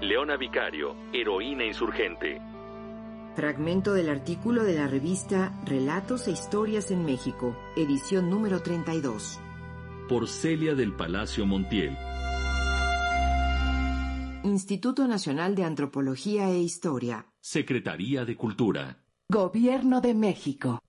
Leona 0.01 0.35
Vicario, 0.35 0.95
heroína 1.13 1.63
insurgente. 1.63 2.41
Fragmento 3.35 3.93
del 3.93 4.09
artículo 4.09 4.63
de 4.63 4.75
la 4.75 4.87
revista 4.87 5.53
Relatos 5.65 6.27
e 6.27 6.31
Historias 6.31 6.89
en 6.89 7.05
México, 7.05 7.55
edición 7.75 8.31
número 8.31 8.63
32. 8.63 9.39
Por 10.09 10.27
Celia 10.27 10.73
del 10.73 10.93
Palacio 10.93 11.45
Montiel. 11.45 11.95
Instituto 14.43 15.07
Nacional 15.07 15.53
de 15.53 15.65
Antropología 15.65 16.49
e 16.49 16.59
Historia. 16.59 17.27
Secretaría 17.47 18.25
de 18.25 18.35
Cultura. 18.35 18.97
Gobierno 19.29 20.01
de 20.01 20.15
México. 20.15 20.79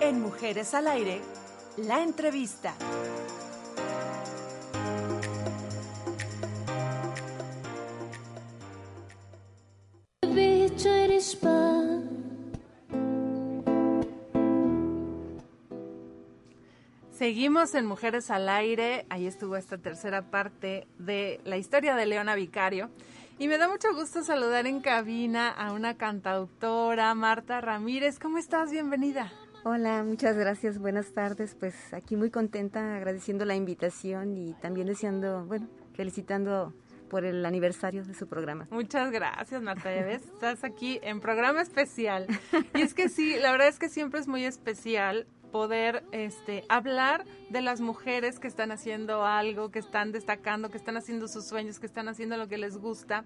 En 0.00 0.20
Mujeres 0.22 0.72
al 0.72 0.86
Aire, 0.86 1.20
la 1.78 2.00
entrevista. 2.00 2.76
Seguimos 17.24 17.74
en 17.74 17.86
Mujeres 17.86 18.30
al 18.30 18.50
Aire. 18.50 19.06
Ahí 19.08 19.26
estuvo 19.26 19.56
esta 19.56 19.78
tercera 19.78 20.30
parte 20.30 20.86
de 20.98 21.40
la 21.46 21.56
historia 21.56 21.96
de 21.96 22.04
Leona 22.04 22.34
Vicario. 22.34 22.90
Y 23.38 23.48
me 23.48 23.56
da 23.56 23.66
mucho 23.66 23.94
gusto 23.94 24.22
saludar 24.22 24.66
en 24.66 24.82
cabina 24.82 25.48
a 25.48 25.72
una 25.72 25.96
cantautora, 25.96 27.14
Marta 27.14 27.62
Ramírez. 27.62 28.18
¿Cómo 28.18 28.36
estás? 28.36 28.70
Bienvenida. 28.70 29.32
Hola, 29.64 30.04
muchas 30.04 30.36
gracias. 30.36 30.78
Buenas 30.78 31.14
tardes. 31.14 31.56
Pues 31.58 31.94
aquí 31.94 32.14
muy 32.14 32.28
contenta, 32.28 32.94
agradeciendo 32.94 33.46
la 33.46 33.54
invitación 33.54 34.36
y 34.36 34.52
también 34.60 34.86
deseando, 34.86 35.46
bueno, 35.46 35.66
felicitando 35.94 36.74
por 37.08 37.24
el 37.24 37.46
aniversario 37.46 38.04
de 38.04 38.12
su 38.12 38.26
programa. 38.26 38.68
Muchas 38.70 39.10
gracias, 39.10 39.62
Marta. 39.62 39.94
Ya 39.94 40.04
ves, 40.04 40.24
estás 40.34 40.62
aquí 40.62 41.00
en 41.02 41.20
programa 41.20 41.62
especial. 41.62 42.26
Y 42.74 42.82
es 42.82 42.92
que 42.92 43.08
sí, 43.08 43.36
la 43.40 43.50
verdad 43.50 43.68
es 43.68 43.78
que 43.78 43.88
siempre 43.88 44.20
es 44.20 44.28
muy 44.28 44.44
especial 44.44 45.26
poder 45.54 46.02
este, 46.10 46.64
hablar 46.68 47.24
de 47.48 47.60
las 47.60 47.80
mujeres 47.80 48.40
que 48.40 48.48
están 48.48 48.72
haciendo 48.72 49.24
algo, 49.24 49.70
que 49.70 49.78
están 49.78 50.10
destacando, 50.10 50.68
que 50.68 50.78
están 50.78 50.96
haciendo 50.96 51.28
sus 51.28 51.44
sueños, 51.44 51.78
que 51.78 51.86
están 51.86 52.08
haciendo 52.08 52.36
lo 52.36 52.48
que 52.48 52.58
les 52.58 52.76
gusta. 52.76 53.24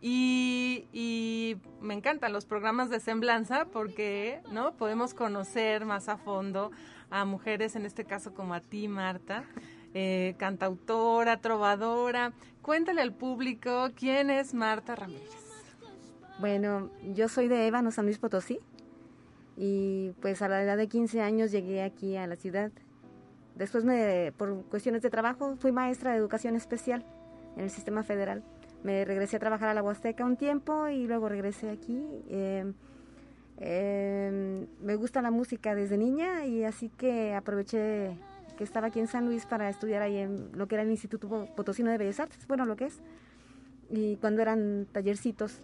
Y, 0.00 0.86
y, 0.90 1.58
me 1.82 1.92
encantan 1.92 2.32
los 2.32 2.46
programas 2.46 2.88
de 2.88 2.98
semblanza 2.98 3.66
porque 3.66 4.40
no 4.50 4.72
podemos 4.72 5.12
conocer 5.12 5.84
más 5.84 6.08
a 6.08 6.16
fondo 6.16 6.70
a 7.10 7.26
mujeres, 7.26 7.76
en 7.76 7.84
este 7.84 8.06
caso 8.06 8.32
como 8.32 8.54
a 8.54 8.60
ti, 8.62 8.88
Marta, 8.88 9.44
eh, 9.92 10.36
cantautora, 10.38 11.42
trovadora. 11.42 12.32
Cuéntale 12.62 13.02
al 13.02 13.12
público 13.12 13.90
quién 13.94 14.30
es 14.30 14.54
Marta 14.54 14.96
Ramírez. 14.96 15.50
Bueno, 16.38 16.88
yo 17.12 17.28
soy 17.28 17.48
de 17.48 17.66
Ébano, 17.66 17.90
San 17.90 18.06
Luis 18.06 18.16
Potosí, 18.16 18.60
y 19.62 20.12
pues 20.22 20.40
a 20.40 20.48
la 20.48 20.62
edad 20.62 20.78
de 20.78 20.88
15 20.88 21.20
años 21.20 21.52
llegué 21.52 21.82
aquí 21.82 22.16
a 22.16 22.26
la 22.26 22.36
ciudad. 22.36 22.72
Después, 23.56 23.84
me, 23.84 24.32
por 24.38 24.64
cuestiones 24.64 25.02
de 25.02 25.10
trabajo, 25.10 25.54
fui 25.56 25.70
maestra 25.70 26.12
de 26.12 26.16
educación 26.16 26.56
especial 26.56 27.04
en 27.58 27.64
el 27.64 27.70
sistema 27.70 28.02
federal. 28.02 28.42
Me 28.82 29.04
regresé 29.04 29.36
a 29.36 29.38
trabajar 29.38 29.68
a 29.68 29.74
la 29.74 29.82
Huasteca 29.82 30.24
un 30.24 30.38
tiempo 30.38 30.88
y 30.88 31.06
luego 31.06 31.28
regresé 31.28 31.68
aquí. 31.68 32.02
Eh, 32.30 32.72
eh, 33.58 34.66
me 34.80 34.96
gusta 34.96 35.20
la 35.20 35.30
música 35.30 35.74
desde 35.74 35.98
niña 35.98 36.46
y 36.46 36.64
así 36.64 36.88
que 36.88 37.34
aproveché 37.34 38.16
que 38.56 38.64
estaba 38.64 38.86
aquí 38.86 39.00
en 39.00 39.08
San 39.08 39.26
Luis 39.26 39.44
para 39.44 39.68
estudiar 39.68 40.00
ahí 40.00 40.16
en 40.16 40.52
lo 40.54 40.68
que 40.68 40.76
era 40.76 40.84
el 40.84 40.90
Instituto 40.90 41.46
Potosino 41.54 41.90
de 41.90 41.98
Bellas 41.98 42.20
Artes, 42.20 42.46
bueno, 42.46 42.64
lo 42.64 42.76
que 42.76 42.86
es, 42.86 43.02
y 43.90 44.16
cuando 44.16 44.40
eran 44.40 44.86
tallercitos, 44.90 45.60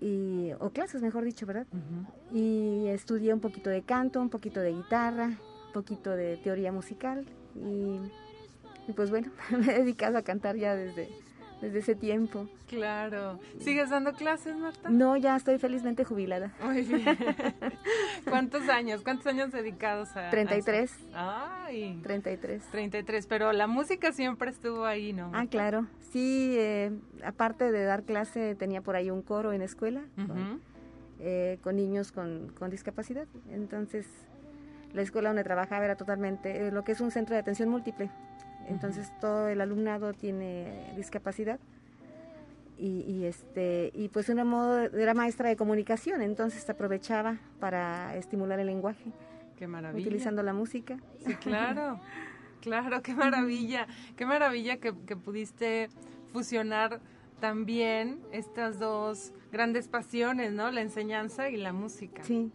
y, 0.00 0.52
o 0.58 0.70
clases, 0.70 1.02
mejor 1.02 1.24
dicho, 1.24 1.46
¿verdad? 1.46 1.66
Uh 1.72 1.76
-huh. 1.76 2.36
Y 2.36 2.88
estudié 2.88 3.34
un 3.34 3.40
poquito 3.40 3.70
de 3.70 3.82
canto, 3.82 4.20
un 4.20 4.30
poquito 4.30 4.60
de 4.60 4.72
guitarra, 4.72 5.26
un 5.26 5.72
poquito 5.72 6.16
de 6.16 6.36
teoría 6.38 6.72
musical, 6.72 7.26
y, 7.54 7.98
y 8.88 8.92
pues 8.94 9.10
bueno, 9.10 9.30
me 9.50 9.74
he 9.74 9.78
dedicado 9.80 10.16
a 10.18 10.22
cantar 10.22 10.56
ya 10.56 10.74
desde, 10.74 11.08
desde 11.60 11.80
ese 11.80 11.94
tiempo. 11.94 12.48
Claro. 12.66 13.38
¿Sigues 13.58 13.90
dando 13.90 14.12
clases, 14.12 14.56
Marta? 14.56 14.88
No, 14.90 15.16
ya 15.16 15.36
estoy 15.36 15.58
felizmente 15.58 16.04
jubilada. 16.04 16.52
Muy 16.62 16.82
bien. 16.82 17.04
¿Cuántos 18.28 18.68
años? 18.68 19.02
¿Cuántos 19.02 19.26
años 19.26 19.52
dedicados 19.52 20.16
a 20.16 20.30
33. 20.30 20.96
A 21.14 21.64
Ay. 21.66 22.00
33. 22.02 22.62
33, 22.70 23.26
pero 23.26 23.52
la 23.52 23.66
música 23.66 24.12
siempre 24.12 24.50
estuvo 24.50 24.84
ahí, 24.84 25.12
¿no? 25.12 25.30
Ah, 25.34 25.46
claro. 25.46 25.86
Sí, 26.12 26.54
eh, 26.58 26.92
aparte 27.24 27.70
de 27.70 27.84
dar 27.84 28.04
clase, 28.04 28.54
tenía 28.54 28.80
por 28.80 28.96
ahí 28.96 29.10
un 29.10 29.22
coro 29.22 29.52
en 29.52 29.62
escuela 29.62 30.02
uh 30.16 30.20
-huh. 30.20 30.26
con, 30.26 30.60
eh, 31.20 31.58
con, 31.62 31.76
niños 31.76 32.12
con, 32.12 32.52
con, 32.58 32.70
discapacidad. 32.70 33.26
Entonces, 33.50 34.06
la 34.92 35.02
escuela 35.02 35.28
donde 35.28 35.44
trabajaba 35.44 35.84
era 35.84 35.96
totalmente 35.96 36.66
eh, 36.66 36.70
lo 36.70 36.82
que 36.84 36.92
es 36.92 37.00
un 37.00 37.10
centro 37.10 37.34
de 37.34 37.40
atención 37.40 37.68
múltiple. 37.68 38.10
Entonces 38.68 39.10
todo 39.20 39.48
el 39.48 39.60
alumnado 39.60 40.12
tiene 40.12 40.92
discapacidad 40.96 41.58
y, 42.78 43.04
y, 43.06 43.24
este 43.26 43.90
y 43.94 44.08
pues 44.08 44.28
una 44.28 44.44
modo 44.44 44.78
era 44.80 45.12
maestra 45.12 45.48
de 45.48 45.56
comunicación, 45.56 46.22
entonces 46.22 46.68
aprovechaba 46.70 47.36
para 47.58 48.16
estimular 48.16 48.58
el 48.58 48.66
lenguaje. 48.66 49.12
Qué 49.56 49.66
maravilla. 49.66 50.06
Utilizando 50.06 50.42
la 50.42 50.54
música. 50.54 50.96
Sí, 51.18 51.34
claro. 51.34 52.00
claro, 52.62 53.02
qué 53.02 53.14
maravilla. 53.14 53.86
Qué 54.16 54.24
maravilla 54.24 54.78
que, 54.78 54.94
que 55.06 55.16
pudiste 55.16 55.90
fusionar 56.32 57.00
también 57.40 58.20
estas 58.32 58.78
dos 58.78 59.32
grandes 59.52 59.88
pasiones, 59.88 60.52
¿no? 60.52 60.70
La 60.70 60.80
enseñanza 60.80 61.50
y 61.50 61.56
la 61.56 61.72
música. 61.72 62.22
Sí. 62.24 62.50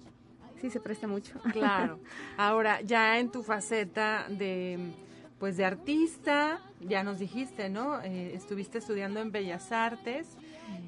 Sí, 0.60 0.70
se 0.70 0.80
presta 0.80 1.08
mucho. 1.08 1.38
Claro. 1.52 2.00
Ahora, 2.38 2.82
ya 2.82 3.20
en 3.20 3.30
tu 3.30 3.44
faceta 3.44 4.26
de 4.30 4.80
pues 5.39 5.58
de 5.58 5.65
artista, 5.65 6.62
ya 6.82 7.04
nos 7.04 7.19
dijiste, 7.19 7.69
¿no? 7.69 8.02
Eh, 8.02 8.34
estuviste 8.34 8.78
estudiando 8.78 9.19
en 9.19 9.32
Bellas 9.32 9.71
Artes. 9.71 10.38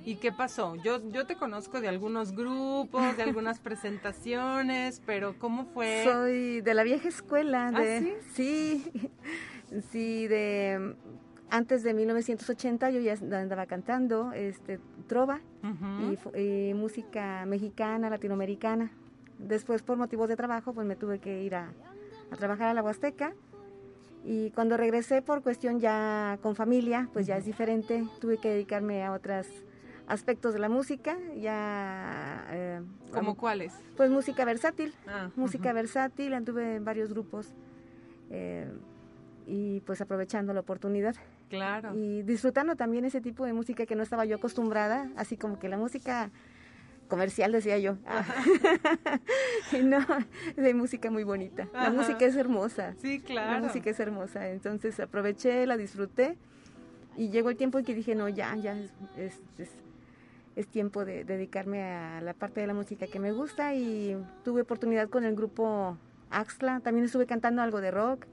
¿Y 0.05 0.15
qué 0.15 0.31
pasó? 0.31 0.75
Yo, 0.77 1.07
yo 1.12 1.27
te 1.27 1.36
conozco 1.36 1.81
de 1.81 1.88
algunos 1.88 2.31
grupos, 2.31 3.15
de 3.17 3.23
algunas 3.23 3.60
presentaciones, 3.67 5.01
pero 5.05 5.38
¿cómo 5.38 5.65
fue? 5.65 6.03
Soy 6.03 6.62
de 6.62 6.73
la 6.73 6.83
vieja 6.83 7.07
escuela. 7.07 7.71
De, 7.71 7.97
¿Ah, 7.97 8.21
sí? 8.33 8.83
sí, 9.69 9.81
sí, 9.91 10.27
de 10.27 10.95
antes 11.49 11.83
de 11.83 11.93
1980 11.93 12.89
yo 12.89 12.99
ya 12.99 13.13
andaba 13.13 13.67
cantando 13.67 14.33
este 14.33 14.79
trova 15.07 15.39
uh 15.63 15.67
-huh. 15.67 16.17
y, 16.36 16.69
y, 16.69 16.73
música 16.73 17.45
mexicana, 17.45 18.10
latinoamericana. 18.10 18.91
Después, 19.39 19.83
por 19.83 19.97
motivos 19.97 20.27
de 20.27 20.36
trabajo, 20.36 20.73
pues 20.73 20.88
me 20.88 20.95
tuve 20.95 21.19
que 21.19 21.43
ir 21.43 21.55
a, 21.55 21.71
a 22.31 22.36
trabajar 22.36 22.69
a 22.69 22.73
la 22.73 22.81
Huasteca 22.81 23.33
y 24.27 24.51
cuando 24.51 24.75
regresé 24.75 25.21
por 25.21 25.41
cuestión 25.41 25.79
ya 25.79 26.37
con 26.41 26.53
familia, 26.53 27.07
pues 27.13 27.25
ya 27.27 27.37
es 27.37 27.45
diferente, 27.45 28.05
tuve 28.19 28.37
que 28.39 28.49
dedicarme 28.49 29.05
a 29.05 29.13
otros 29.13 29.47
aspectos 30.05 30.53
de 30.53 30.59
la 30.59 30.67
música, 30.67 31.17
ya... 31.39 32.45
Eh, 32.49 32.81
¿Como 33.13 33.37
cuáles? 33.37 33.73
Pues 33.95 34.11
música 34.11 34.43
versátil, 34.43 34.93
ah, 35.07 35.29
música 35.37 35.69
uh 35.69 35.71
-huh. 35.71 35.75
versátil, 35.75 36.33
anduve 36.33 36.75
en 36.75 36.83
varios 36.83 37.13
grupos, 37.13 37.53
eh, 38.29 38.69
y 39.45 39.79
pues 39.85 40.01
aprovechando 40.01 40.53
la 40.53 40.59
oportunidad. 40.59 41.15
Claro. 41.49 41.95
Y 41.95 42.23
disfrutando 42.23 42.75
también 42.75 43.05
ese 43.05 43.21
tipo 43.21 43.45
de 43.45 43.53
música 43.53 43.85
que 43.85 43.95
no 43.95 44.03
estaba 44.03 44.25
yo 44.25 44.35
acostumbrada, 44.35 45.09
así 45.15 45.37
como 45.37 45.57
que 45.57 45.69
la 45.69 45.77
música 45.77 46.31
comercial, 47.07 47.51
decía 47.51 47.77
yo. 47.77 47.97
no, 49.83 49.99
de 50.55 50.73
música 50.73 51.09
muy 51.11 51.23
bonita. 51.23 51.67
La 51.73 51.83
Ajá. 51.83 51.91
música 51.91 52.25
es 52.25 52.35
hermosa. 52.35 52.95
Sí, 53.01 53.19
claro. 53.19 53.53
La 53.53 53.67
música 53.67 53.89
es 53.89 53.99
hermosa. 53.99 54.49
Entonces 54.49 54.99
aproveché, 54.99 55.65
la 55.65 55.77
disfruté 55.77 56.37
y 57.15 57.29
llegó 57.29 57.49
el 57.49 57.57
tiempo 57.57 57.79
en 57.79 57.85
que 57.85 57.95
dije, 57.95 58.15
no, 58.15 58.29
ya, 58.29 58.55
ya 58.55 58.77
es, 58.77 58.91
es, 59.17 59.41
es, 59.57 59.69
es 60.55 60.67
tiempo 60.67 61.05
de 61.05 61.23
dedicarme 61.23 61.83
a 61.83 62.21
la 62.21 62.33
parte 62.33 62.61
de 62.61 62.67
la 62.67 62.73
música 62.73 63.07
que 63.07 63.19
me 63.19 63.31
gusta 63.31 63.73
y 63.73 64.17
tuve 64.43 64.61
oportunidad 64.61 65.09
con 65.09 65.23
el 65.23 65.35
grupo 65.35 65.97
Axla. 66.29 66.79
También 66.81 67.05
estuve 67.05 67.25
cantando 67.25 67.61
algo 67.61 67.81
de 67.81 67.91
rock. 67.91 68.25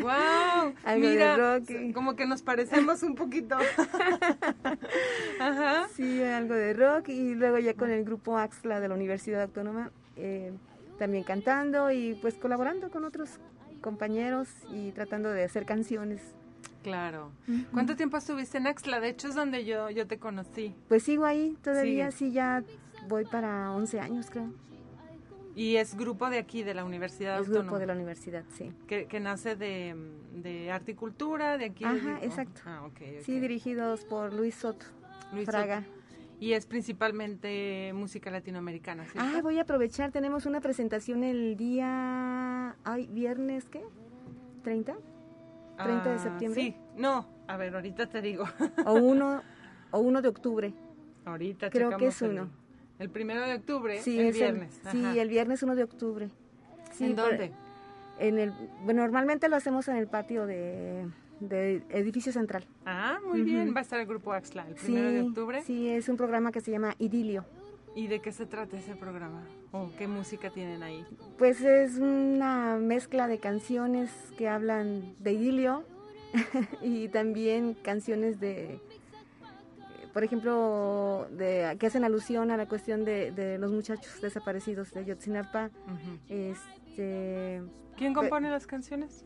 ¡Wow! 0.00 0.74
Algo 0.84 1.06
de 1.06 1.12
Mira, 1.14 1.36
rock. 1.36 1.92
como 1.94 2.16
que 2.16 2.26
nos 2.26 2.42
parecemos 2.42 3.02
un 3.02 3.14
poquito. 3.14 3.56
Ajá. 5.40 5.88
Sí, 5.94 6.22
algo 6.22 6.54
de 6.54 6.72
rock 6.74 7.08
y 7.08 7.34
luego 7.34 7.58
ya 7.58 7.74
con 7.74 7.90
el 7.90 8.04
grupo 8.04 8.36
Axla 8.38 8.80
de 8.80 8.88
la 8.88 8.94
Universidad 8.94 9.42
Autónoma 9.42 9.90
eh, 10.16 10.52
también 10.98 11.24
cantando 11.24 11.90
y 11.90 12.14
pues 12.20 12.34
colaborando 12.34 12.90
con 12.90 13.04
otros 13.04 13.38
compañeros 13.80 14.48
y 14.70 14.90
tratando 14.92 15.30
de 15.30 15.44
hacer 15.44 15.64
canciones. 15.64 16.20
Claro. 16.82 17.32
¿Cuánto 17.72 17.96
tiempo 17.96 18.16
estuviste 18.16 18.58
en 18.58 18.66
Axla? 18.66 19.00
De 19.00 19.08
hecho 19.10 19.28
es 19.28 19.34
donde 19.34 19.64
yo, 19.64 19.90
yo 19.90 20.06
te 20.06 20.18
conocí. 20.18 20.74
Pues 20.88 21.02
sigo 21.02 21.24
ahí 21.24 21.56
todavía, 21.62 22.10
Sigues. 22.10 22.14
sí, 22.14 22.32
ya 22.32 22.62
voy 23.08 23.24
para 23.24 23.72
11 23.72 24.00
años 24.00 24.30
creo. 24.30 24.52
Y 25.58 25.74
es 25.74 25.96
grupo 25.96 26.30
de 26.30 26.38
aquí, 26.38 26.62
de 26.62 26.72
la 26.72 26.84
Universidad 26.84 27.34
Es 27.34 27.40
Autónoma. 27.48 27.62
grupo 27.64 27.78
de 27.80 27.86
la 27.86 27.94
universidad, 27.94 28.44
sí. 28.56 28.72
Que, 28.86 29.06
que 29.06 29.18
nace 29.18 29.56
de, 29.56 29.96
de 30.32 30.70
arte 30.70 30.92
y 30.92 30.94
cultura, 30.94 31.58
de 31.58 31.64
aquí. 31.64 31.82
de- 31.84 31.90
Ajá, 31.90 32.20
exacto. 32.22 32.60
Ah, 32.64 32.82
ok, 32.86 32.92
ok. 32.92 33.24
Sí, 33.24 33.40
dirigidos 33.40 34.04
por 34.04 34.32
Luis 34.32 34.54
Soto. 34.54 34.86
Luis 35.32 35.46
Fraga. 35.46 35.80
Soto. 35.82 35.92
Y 36.38 36.52
es 36.52 36.64
principalmente 36.66 37.90
música 37.92 38.30
latinoamericana, 38.30 39.04
¿cierto? 39.06 39.20
Ah, 39.36 39.40
voy 39.42 39.58
a 39.58 39.62
aprovechar, 39.62 40.12
tenemos 40.12 40.46
una 40.46 40.60
presentación 40.60 41.24
el 41.24 41.56
día, 41.56 42.76
ay, 42.84 43.08
viernes, 43.10 43.68
¿qué? 43.68 43.82
¿30? 44.62 44.94
¿30 45.76 46.04
de 46.04 46.10
Ah, 46.10 46.18
septiembre? 46.18 46.60
Sí, 46.62 46.76
no, 46.96 47.26
a 47.48 47.56
ver, 47.56 47.74
ahorita 47.74 48.06
te 48.06 48.22
digo. 48.22 48.44
O 48.86 48.92
1 48.94 49.42
o 49.90 49.98
1 49.98 50.22
de 50.22 50.28
octubre. 50.28 50.72
ahorita 51.24 51.70
Creo 51.70 51.96
que 51.96 52.06
es 52.06 52.22
el- 52.22 52.30
uno. 52.30 52.50
El, 52.98 53.10
primero 53.10 53.46
de 53.46 53.54
octubre, 53.54 54.00
Sí, 54.02 54.18
el 54.18 54.26
es 54.28 54.34
viernes. 54.36 54.80
sí, 54.90 55.18
el 55.18 55.28
viernes 55.28 55.62
1 55.62 55.74
de 55.76 55.82
octubre. 55.84 56.28
Sí, 56.92 57.04
¿En 57.04 57.14
por- 57.16 57.28
dónde? 57.30 57.52
En 58.18 58.38
el, 58.38 58.52
bueno, 58.84 59.02
normalmente 59.02 59.48
lo 59.48 59.54
hacemos 59.56 59.86
en 59.88 59.96
el 59.96 60.08
patio 60.08 60.46
de, 60.46 61.06
de 61.40 61.82
edificio 61.90 62.32
central. 62.32 62.66
Ah, 62.84 63.18
muy 63.24 63.42
bien, 63.42 63.72
va 63.74 63.78
a 63.78 63.82
estar 63.82 64.00
el 64.00 64.06
grupo 64.06 64.32
Axla 64.32 64.66
el 64.66 64.74
primero 64.74 65.10
de 65.12 65.20
octubre. 65.22 65.62
Sí, 65.62 65.88
es 65.88 66.08
un 66.08 66.16
programa 66.16 66.50
que 66.50 66.60
se 66.60 66.72
llama 66.72 66.96
Idilio. 66.98 67.44
¿Y 67.94 68.06
de 68.08 68.20
qué 68.20 68.32
se 68.32 68.46
trata 68.46 68.76
ese 68.76 68.94
programa? 68.96 69.42
¿O 69.72 69.90
qué 69.98 70.06
música 70.08 70.50
tienen 70.50 70.82
ahí? 70.82 71.04
Pues 71.38 71.60
es 71.62 71.98
una 71.98 72.76
mezcla 72.76 73.28
de 73.28 73.38
canciones 73.38 74.10
que 74.36 74.48
hablan 74.48 75.14
de 75.20 75.32
idilio 75.32 75.84
y 76.82 77.08
también 77.08 77.74
canciones 77.74 78.38
de, 78.40 78.80
por 80.12 80.24
ejemplo, 80.24 81.26
de, 81.30 81.76
que 81.78 81.86
hacen 81.86 82.04
alusión 82.04 82.50
a 82.50 82.56
la 82.56 82.66
cuestión 82.66 83.04
de, 83.04 83.30
de 83.32 83.58
los 83.58 83.70
muchachos 83.72 84.20
desaparecidos 84.20 84.92
de 84.92 85.04
Yotzinapa. 85.04 85.70
Este, 86.28 87.62
¿Quién 87.96 88.14
compone 88.14 88.50
las 88.50 88.66
canciones? 88.66 89.24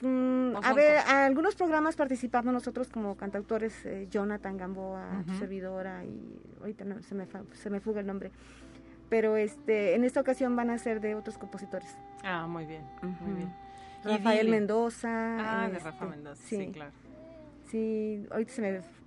Mm, 0.00 0.56
¿O 0.56 0.60
a 0.62 0.72
ver, 0.72 0.98
a 0.98 1.24
algunos 1.26 1.54
programas 1.54 1.94
participamos 1.94 2.52
nosotros 2.52 2.88
como 2.88 3.16
cantautores, 3.16 3.86
eh, 3.86 4.08
Jonathan 4.10 4.56
Gamboa, 4.56 5.22
Ujú. 5.26 5.38
servidora, 5.38 6.04
y 6.04 6.36
ahorita 6.60 6.84
no, 6.84 7.00
se, 7.02 7.14
me 7.14 7.26
fa- 7.26 7.44
se 7.52 7.70
me 7.70 7.78
fuga 7.80 8.00
el 8.00 8.06
nombre. 8.06 8.32
Pero 9.08 9.36
este, 9.36 9.94
en 9.94 10.04
esta 10.04 10.20
ocasión 10.20 10.56
van 10.56 10.70
a 10.70 10.78
ser 10.78 11.00
de 11.00 11.14
otros 11.14 11.38
compositores. 11.38 11.96
Ah, 12.24 12.46
muy 12.48 12.64
bien, 12.66 12.82
muy 13.20 13.46
Rafael. 14.02 14.48
Mendoza. 14.48 15.08
Ah, 15.62 15.68
de 15.68 15.76
este, 15.76 15.90
Rafa 15.90 16.06
Mendoza, 16.06 16.42
sí, 16.44 16.70
claro. 16.72 16.92
Sí, 17.72 18.26
ahorita 18.30 18.52
se 18.52 18.60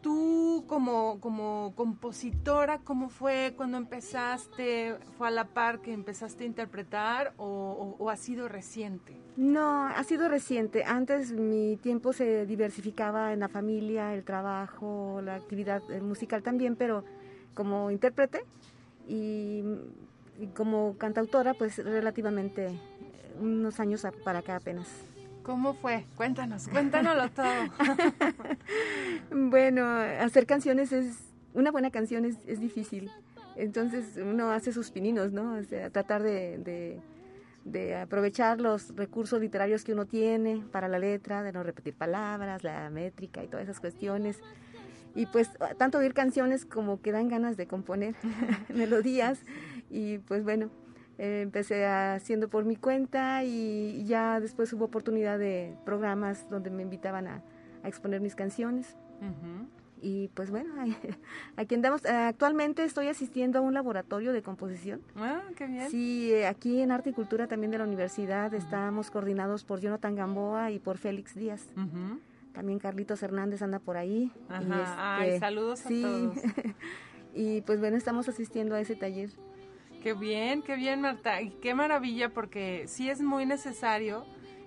tú 0.00 0.64
como, 0.66 1.20
como 1.20 1.72
compositora, 1.76 2.78
¿cómo 2.78 3.08
fue 3.10 3.54
cuando 3.56 3.76
empezaste? 3.76 4.96
¿Fue 5.16 5.28
a 5.28 5.30
la 5.30 5.44
par 5.44 5.80
que 5.80 5.92
empezaste 5.92 6.42
a 6.42 6.46
interpretar 6.48 7.32
o, 7.36 7.96
o- 7.98 8.10
ha 8.10 8.16
sido 8.16 8.48
reciente? 8.48 9.16
No, 9.36 9.84
ha 9.86 10.02
sido 10.02 10.28
reciente. 10.28 10.82
Antes 10.84 11.30
mi 11.32 11.76
tiempo 11.76 12.12
se 12.12 12.44
diversificaba 12.44 13.32
en 13.32 13.40
la 13.40 13.48
familia, 13.48 14.14
el 14.14 14.24
trabajo, 14.24 15.20
la 15.22 15.36
actividad 15.36 15.80
eh, 15.92 16.00
musical 16.00 16.42
también, 16.42 16.74
pero 16.74 17.04
como 17.54 17.92
intérprete 17.92 18.44
y, 19.06 19.62
como 20.56 20.96
cantautora, 20.98 21.54
pues 21.54 21.78
relativamente 21.78 22.66
eh, 22.66 22.74
unos 23.40 23.78
años 23.78 24.04
para 24.24 24.40
acá 24.40 24.56
apenas. 24.56 24.88
¿Cómo 25.48 25.72
fue? 25.72 26.04
Cuéntanos, 26.14 26.68
cuéntanoslo 26.68 27.30
todo. 27.34 27.46
Bueno, 29.30 29.82
hacer 30.20 30.44
canciones 30.44 30.92
es, 30.92 31.20
una 31.54 31.70
buena 31.70 31.90
canción 31.90 32.26
es, 32.26 32.36
es 32.46 32.60
difícil. 32.60 33.10
Entonces 33.56 34.18
uno 34.18 34.50
hace 34.50 34.74
sus 34.74 34.90
pininos, 34.90 35.32
¿no? 35.32 35.54
O 35.54 35.62
sea, 35.62 35.88
tratar 35.88 36.22
de, 36.22 36.58
de, 36.58 37.00
de 37.64 37.96
aprovechar 37.96 38.60
los 38.60 38.94
recursos 38.94 39.40
literarios 39.40 39.84
que 39.84 39.94
uno 39.94 40.04
tiene 40.04 40.62
para 40.70 40.86
la 40.86 40.98
letra, 40.98 41.42
de 41.42 41.50
no 41.50 41.62
repetir 41.62 41.94
palabras, 41.94 42.62
la 42.62 42.90
métrica 42.90 43.42
y 43.42 43.48
todas 43.48 43.64
esas 43.64 43.80
cuestiones. 43.80 44.42
Y 45.14 45.24
pues 45.24 45.48
tanto 45.78 45.96
oír 45.96 46.12
canciones 46.12 46.66
como 46.66 47.00
que 47.00 47.10
dan 47.10 47.28
ganas 47.28 47.56
de 47.56 47.66
componer 47.66 48.16
melodías. 48.68 49.40
Y 49.88 50.18
pues 50.18 50.44
bueno, 50.44 50.68
eh, 51.18 51.40
empecé 51.42 51.84
haciendo 51.86 52.48
por 52.48 52.64
mi 52.64 52.76
cuenta 52.76 53.44
y 53.44 54.04
ya 54.04 54.40
después 54.40 54.72
hubo 54.72 54.84
oportunidad 54.84 55.38
de 55.38 55.76
programas 55.84 56.48
donde 56.48 56.70
me 56.70 56.82
invitaban 56.82 57.26
a, 57.26 57.42
a 57.82 57.88
exponer 57.88 58.20
mis 58.20 58.34
canciones. 58.34 58.96
Y 60.00 60.28
pues 60.28 60.50
bueno, 60.50 60.74
aquí 61.56 61.74
andamos. 61.74 62.04
Actualmente 62.06 62.84
estoy 62.84 63.08
asistiendo 63.08 63.58
a 63.58 63.62
un 63.62 63.74
laboratorio 63.74 64.32
de 64.32 64.42
composición. 64.42 65.02
Ah, 65.16 65.42
qué 65.56 65.66
bien. 65.66 65.90
Sí, 65.90 66.32
eh, 66.32 66.46
aquí 66.46 66.80
en 66.80 66.92
Arte 66.92 67.10
y 67.10 67.12
Cultura 67.12 67.48
también 67.48 67.72
de 67.72 67.78
la 67.78 67.84
universidad 67.84 68.54
estamos 68.54 69.10
coordinados 69.10 69.64
por 69.64 69.80
Jonathan 69.80 70.14
Gamboa 70.14 70.70
y 70.70 70.78
por 70.78 70.98
Félix 70.98 71.34
Díaz. 71.34 71.66
También 72.52 72.78
Carlitos 72.78 73.22
Hernández 73.22 73.62
anda 73.62 73.78
por 73.78 73.96
ahí. 73.96 74.32
Ajá. 74.48 75.16
Ay, 75.18 75.28
este, 75.28 75.40
saludos 75.40 75.84
a 75.84 75.88
sí. 75.88 76.02
todos. 76.02 76.36
y 77.34 77.60
pues 77.62 77.80
bueno, 77.80 77.96
estamos 77.96 78.28
asistiendo 78.28 78.74
a 78.74 78.80
ese 78.80 78.94
taller. 78.94 79.30
Qué 80.02 80.14
bien, 80.14 80.62
qué 80.62 80.76
bien, 80.76 81.00
Marta. 81.00 81.42
Y 81.42 81.50
qué 81.50 81.74
maravilla, 81.74 82.28
porque 82.28 82.84
sí 82.86 83.10
es 83.10 83.20
muy 83.20 83.46
necesario 83.46 84.24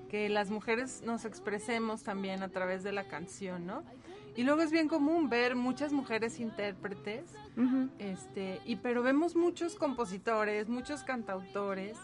que 0.09 0.27
las 0.27 0.49
mujeres 0.49 1.03
nos 1.05 1.23
expresemos 1.23 2.03
también 2.03 2.43
a 2.43 2.49
través 2.49 2.83
de 2.83 2.91
la 2.91 3.07
canción, 3.07 3.65
¿no? 3.65 3.83
Y 4.35 4.43
luego 4.43 4.61
es 4.61 4.71
bien 4.71 4.87
común 4.87 5.29
ver 5.29 5.55
muchas 5.55 5.93
mujeres 5.93 6.39
intérpretes, 6.39 7.25
este, 7.99 8.61
y 8.65 8.77
pero 8.77 9.03
vemos 9.03 9.35
muchos 9.35 9.75
compositores, 9.75 10.69
muchos 10.69 11.03
cantautores, 11.03 11.97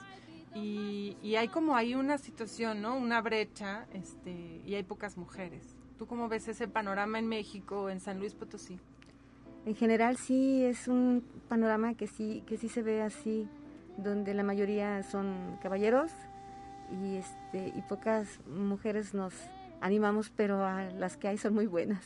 y, 0.54 1.18
y 1.22 1.36
hay 1.36 1.48
como 1.50 1.76
ahí 1.76 1.96
una 1.96 2.18
situación, 2.18 2.82
¿no? 2.82 2.98
Una 2.98 3.22
brecha, 3.22 3.88
este, 3.94 4.62
y 4.66 4.76
hay 4.76 4.84
pocas 4.84 5.18
mujeres. 5.18 5.76
¿Tú 5.98 6.06
cómo 6.06 6.28
ves 6.28 6.48
ese 6.48 6.68
panorama 6.68 7.20
en 7.20 7.28
México, 7.28 7.90
en 7.90 8.00
San 8.00 8.20
Luis 8.20 8.34
Potosí? 8.36 8.80
En 9.68 9.76
general 9.76 10.16
sí 10.16 10.64
es 10.64 10.88
un 10.88 11.22
panorama 11.50 11.94
que 11.94 12.08
sí 12.08 12.42
que 12.48 12.56
sí 12.58 12.70
se 12.70 12.82
ve 12.82 13.02
así, 13.02 13.50
donde 13.98 14.34
la 14.34 14.44
mayoría 14.44 15.04
son 15.04 15.58
caballeros 15.62 16.10
y 17.04 17.18
este 17.18 17.74
y 17.78 17.82
pocas 17.90 18.40
mujeres 18.48 19.14
nos 19.14 19.34
animamos, 19.82 20.32
pero 20.36 20.64
a 20.64 20.86
las 20.92 21.18
que 21.18 21.28
hay 21.28 21.38
son 21.38 21.54
muy 21.54 21.68
buenas. 21.68 22.02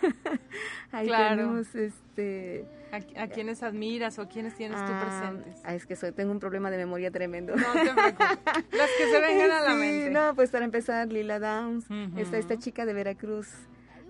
Ahí 0.90 1.06
Claro. 1.06 1.36
tenemos 1.36 1.74
este 1.74 2.64
¿A, 2.92 3.24
a 3.24 3.28
quiénes 3.28 3.62
admiras 3.62 4.18
o 4.18 4.26
quiénes 4.26 4.54
tienes 4.54 4.78
tú 4.78 4.92
ah, 4.94 5.00
presentes? 5.20 5.60
ah, 5.64 5.74
es 5.74 5.84
que 5.84 5.96
soy 5.96 6.12
tengo 6.12 6.32
un 6.32 6.40
problema 6.40 6.70
de 6.70 6.78
memoria 6.78 7.10
tremendo. 7.10 7.54
No 7.54 7.72
te 7.74 7.92
preocupes. 7.92 8.38
Las 8.72 8.90
que 8.96 9.06
se 9.10 9.20
vengan 9.20 9.50
a 9.50 9.60
la 9.60 9.74
mente. 9.74 10.10
No, 10.10 10.34
pues 10.34 10.48
para 10.50 10.64
empezar 10.64 11.12
Lila 11.12 11.38
Downs, 11.38 11.84
Ujú. 11.90 12.18
está 12.18 12.38
esta 12.38 12.56
chica 12.58 12.86
de 12.86 12.94
Veracruz, 12.94 13.48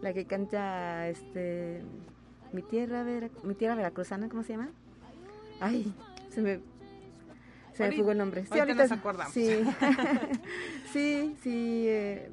la 0.01 0.13
que 0.13 0.25
canta 0.25 1.09
este 1.09 1.83
mi 2.53 2.63
tierra 2.63 3.03
Vera- 3.03 3.31
mi 3.43 3.55
tierra 3.55 3.75
veracruzana, 3.75 4.29
¿cómo 4.29 4.43
se 4.43 4.53
llama? 4.55 4.71
Ay, 5.61 5.93
se 6.31 6.41
me 6.43 6.61
se 7.75 7.89
me 7.89 7.97
fugó 7.97 8.13
el 8.13 8.19
nombre. 8.19 8.45
ahorita 8.51 8.83
nos 8.83 8.93
acordamos. 8.93 9.33
Sí. 9.33 9.49
sí, 10.93 11.37
sí, 11.43 11.85
eh, 11.89 12.31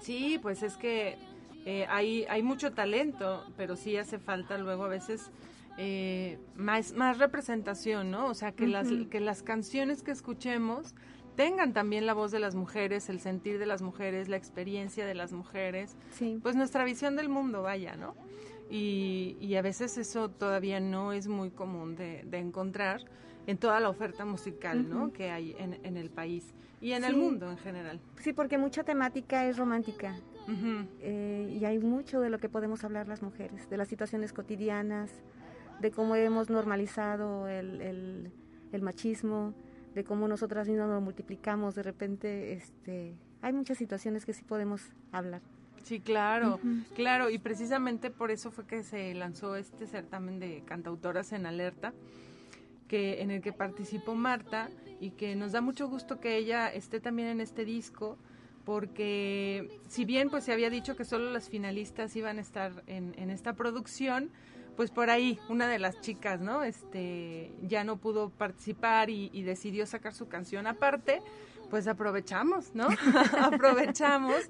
Sí, 0.00 0.38
pues 0.40 0.62
es 0.62 0.76
que 0.76 1.16
eh, 1.64 1.86
hay, 1.88 2.24
hay 2.28 2.42
mucho 2.42 2.72
talento, 2.72 3.42
pero 3.56 3.74
sí 3.74 3.96
hace 3.96 4.18
falta 4.18 4.58
luego 4.58 4.84
a 4.84 4.88
veces 4.88 5.30
eh, 5.78 6.38
más, 6.56 6.92
más 6.92 7.16
representación, 7.18 8.10
¿no? 8.10 8.26
O 8.26 8.34
sea, 8.34 8.52
que, 8.52 8.66
las, 8.66 8.88
que 9.10 9.20
las 9.20 9.42
canciones 9.42 10.02
que 10.02 10.10
escuchemos 10.10 10.94
tengan 11.36 11.72
también 11.72 12.04
la 12.04 12.12
voz 12.12 12.32
de 12.32 12.38
las 12.38 12.54
mujeres, 12.54 13.08
el 13.08 13.18
sentir 13.18 13.58
de 13.58 13.64
las 13.64 13.80
mujeres, 13.80 14.28
la 14.28 14.36
experiencia 14.36 15.06
de 15.06 15.14
las 15.14 15.32
mujeres, 15.32 15.96
sí. 16.12 16.38
pues 16.42 16.54
nuestra 16.54 16.84
visión 16.84 17.16
del 17.16 17.30
mundo, 17.30 17.62
vaya, 17.62 17.96
¿no? 17.96 18.14
Y, 18.76 19.36
y 19.40 19.54
a 19.54 19.62
veces 19.62 19.96
eso 19.98 20.28
todavía 20.30 20.80
no 20.80 21.12
es 21.12 21.28
muy 21.28 21.50
común 21.50 21.94
de, 21.94 22.24
de 22.24 22.38
encontrar 22.38 23.02
en 23.46 23.56
toda 23.56 23.78
la 23.78 23.88
oferta 23.88 24.24
musical, 24.24 24.88
¿no? 24.88 25.12
Que 25.12 25.30
hay 25.30 25.54
en, 25.58 25.78
en 25.84 25.96
el 25.96 26.10
país 26.10 26.52
y 26.80 26.90
en 26.92 27.04
el 27.04 27.14
mundo 27.16 27.50
en 27.50 27.58
general. 27.58 28.00
Sí, 28.20 28.32
porque 28.32 28.58
mucha 28.58 28.82
temática 28.82 29.46
es 29.46 29.56
romántica. 29.58 30.16
Eh, 31.00 31.56
y 31.60 31.64
hay 31.64 31.78
mucho 31.78 32.20
de 32.20 32.30
lo 32.30 32.38
que 32.38 32.48
podemos 32.48 32.82
hablar 32.84 33.06
las 33.06 33.22
mujeres, 33.22 33.70
de 33.70 33.76
las 33.76 33.86
situaciones 33.88 34.32
cotidianas, 34.32 35.10
de 35.80 35.90
cómo 35.90 36.16
hemos 36.16 36.50
normalizado 36.50 37.46
el, 37.48 37.80
el- 37.80 38.32
el 38.72 38.82
machismo, 38.82 39.54
de 39.94 40.02
cómo 40.02 40.26
nosotras 40.26 40.68
mismas 40.68 40.88
lo 40.88 41.00
multiplicamos 41.00 41.74
de 41.76 41.82
repente. 41.84 42.52
Este, 42.54 43.14
hay 43.40 43.52
muchas 43.52 43.78
situaciones 43.78 44.26
que 44.26 44.32
sí 44.32 44.42
podemos 44.42 44.90
hablar. 45.12 45.42
Sí, 45.84 46.00
claro, 46.00 46.60
claro, 46.94 47.28
y 47.28 47.38
precisamente 47.38 48.10
por 48.10 48.30
eso 48.30 48.50
fue 48.50 48.66
que 48.66 48.82
se 48.82 49.12
lanzó 49.12 49.54
este 49.54 49.86
certamen 49.86 50.40
de 50.40 50.62
cantautoras 50.64 51.32
en 51.32 51.44
alerta, 51.44 51.92
que 52.88 53.20
en 53.20 53.30
el 53.30 53.42
que 53.42 53.52
participó 53.52 54.14
Marta 54.14 54.70
y 54.98 55.10
que 55.10 55.36
nos 55.36 55.52
da 55.52 55.60
mucho 55.60 55.86
gusto 55.86 56.20
que 56.20 56.38
ella 56.38 56.72
esté 56.72 57.00
también 57.00 57.28
en 57.28 57.42
este 57.42 57.66
disco, 57.66 58.16
porque 58.64 59.78
si 59.86 60.06
bien 60.06 60.30
pues 60.30 60.44
se 60.44 60.54
había 60.54 60.70
dicho 60.70 60.96
que 60.96 61.04
solo 61.04 61.30
las 61.30 61.50
finalistas 61.50 62.16
iban 62.16 62.38
a 62.38 62.40
estar 62.40 62.82
en, 62.86 63.14
en 63.18 63.28
esta 63.28 63.52
producción, 63.52 64.30
pues 64.76 64.90
por 64.90 65.10
ahí 65.10 65.38
una 65.50 65.68
de 65.68 65.78
las 65.78 66.00
chicas, 66.00 66.40
¿no? 66.40 66.62
Este 66.62 67.52
ya 67.62 67.84
no 67.84 67.98
pudo 67.98 68.30
participar 68.30 69.10
y, 69.10 69.28
y 69.34 69.42
decidió 69.42 69.84
sacar 69.84 70.14
su 70.14 70.28
canción 70.28 70.66
aparte, 70.66 71.20
pues 71.70 71.86
aprovechamos, 71.86 72.74
¿no? 72.74 72.88
aprovechamos 73.40 74.48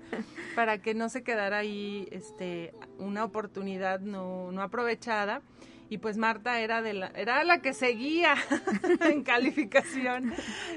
para 0.54 0.78
que 0.78 0.94
no 0.94 1.08
se 1.08 1.22
quedara 1.22 1.58
ahí 1.58 2.08
este 2.10 2.74
una 2.98 3.24
oportunidad 3.24 4.00
no, 4.00 4.52
no 4.52 4.62
aprovechada 4.62 5.42
y 5.90 5.98
pues 5.98 6.16
Marta 6.16 6.60
era 6.60 6.82
de 6.82 6.94
la 6.94 7.06
era 7.08 7.44
la 7.44 7.60
que 7.60 7.74
seguía 7.74 8.34
en 9.10 9.22
calificación 9.22 10.32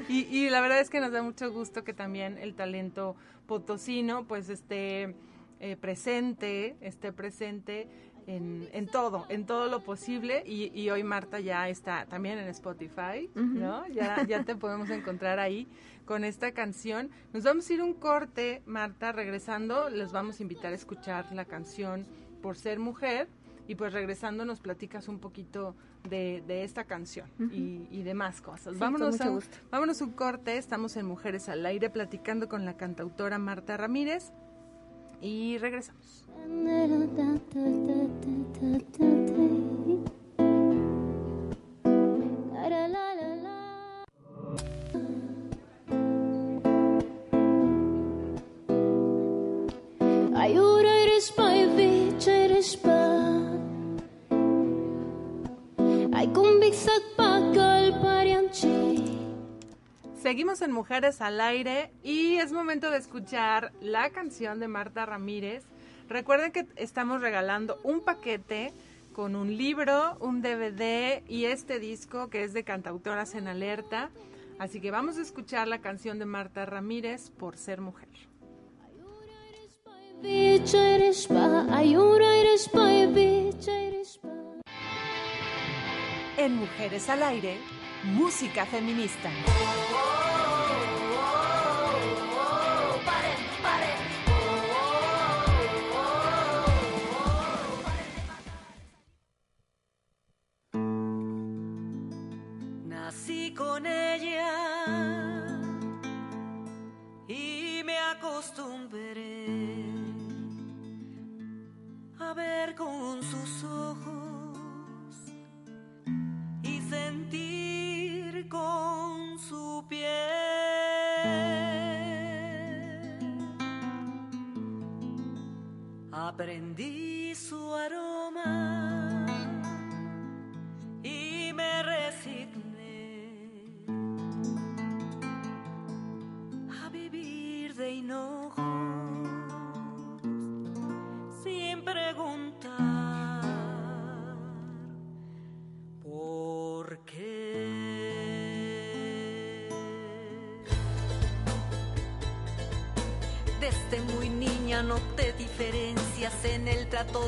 y, 0.10 0.24
y 0.24 0.50
la 0.50 0.62
verdad 0.62 0.80
es 0.80 0.90
que 0.90 1.00
nos 1.00 1.12
da 1.12 1.22
mucho 1.22 1.52
gusto 1.52 1.84
que 1.84 1.94
también 1.94 2.38
el 2.38 2.56
talento 2.56 3.16
potosino 3.46 4.26
pues 4.28 4.50
esté 4.50 5.16
eh, 5.60 5.78
presente 5.80 6.76
esté 6.82 7.14
presente 7.14 7.88
en, 8.28 8.68
en 8.74 8.88
todo, 8.88 9.26
en 9.30 9.46
todo 9.46 9.68
lo 9.68 9.84
posible 9.84 10.44
y, 10.46 10.70
y 10.80 10.90
hoy 10.90 11.02
Marta 11.04 11.40
ya 11.40 11.70
está 11.70 12.06
también 12.06 12.38
en 12.38 12.48
Spotify. 12.50 13.30
¿no? 13.34 13.88
Ya, 13.88 14.26
ya 14.28 14.44
te 14.44 14.56
podemos 14.56 14.90
encontrar 14.90 15.40
ahí 15.40 15.66
con 16.08 16.24
esta 16.24 16.54
canción. 16.54 17.12
Nos 17.34 17.44
vamos 17.44 17.70
a 17.70 17.74
ir 17.74 17.84
un 17.84 17.94
corte, 17.94 18.64
Marta, 18.66 19.12
regresando, 19.12 19.92
les 19.92 20.12
vamos 20.12 20.40
a 20.40 20.44
invitar 20.44 20.72
a 20.72 20.76
escuchar 20.76 21.32
la 21.34 21.46
canción 21.46 22.08
Por 22.42 22.56
ser 22.58 22.80
mujer 22.80 23.28
y 23.68 23.76
pues 23.76 23.92
regresando 23.92 24.46
nos 24.46 24.62
platicas 24.62 25.10
un 25.10 25.20
poquito 25.20 25.76
de, 26.10 26.42
de 26.48 26.64
esta 26.64 26.86
canción 26.86 27.30
y, 27.52 27.86
y 27.92 28.04
demás 28.04 28.40
cosas. 28.40 28.74
Sí, 28.74 28.80
vámonos, 28.80 29.10
con 29.10 29.18
mucho 29.18 29.24
a, 29.30 29.36
gusto. 29.36 29.58
vámonos 29.70 30.02
a 30.02 30.06
un 30.06 30.12
corte, 30.12 30.58
estamos 30.58 30.96
en 30.96 31.06
Mujeres 31.06 31.50
al 31.50 31.66
Aire 31.66 31.90
platicando 31.90 32.48
con 32.48 32.64
la 32.64 32.78
cantautora 32.78 33.38
Marta 33.38 33.76
Ramírez 33.76 34.32
y 35.22 35.58
regresamos. 35.58 36.26
Seguimos 60.28 60.62
en 60.62 60.74
Mujeres 60.74 61.22
al 61.22 61.40
Aire 61.40 61.90
y 62.04 62.36
es 62.36 62.52
momento 62.52 62.92
de 62.92 62.98
escuchar 62.98 63.72
la 63.80 64.10
canción 64.10 64.60
de 64.60 64.68
Marta 64.68 65.06
Ramírez. 65.06 65.64
Recuerden 66.10 66.52
que 66.52 66.68
estamos 66.76 67.22
regalando 67.22 67.80
un 67.84 68.02
paquete 68.02 68.74
con 69.14 69.38
un 69.38 69.56
libro, 69.56 70.18
un 70.20 70.42
DVD 70.42 71.24
y 71.30 71.46
este 71.46 71.80
disco 71.80 72.30
que 72.30 72.44
es 72.44 72.52
de 72.52 72.66
Cantautoras 72.66 73.36
en 73.36 73.48
Alerta. 73.48 74.10
Así 74.60 74.82
que 74.82 74.92
vamos 74.92 75.18
a 75.18 75.22
escuchar 75.22 75.70
la 75.70 75.80
canción 75.80 76.20
de 76.20 76.26
Marta 76.26 76.66
Ramírez 76.66 77.30
por 77.30 77.56
ser 77.56 77.80
mujer. 77.80 78.10
En 86.36 86.58
Mujeres 86.58 87.08
al 87.08 87.24
Aire, 87.24 87.60
música 88.04 88.66
feminista. 88.66 89.30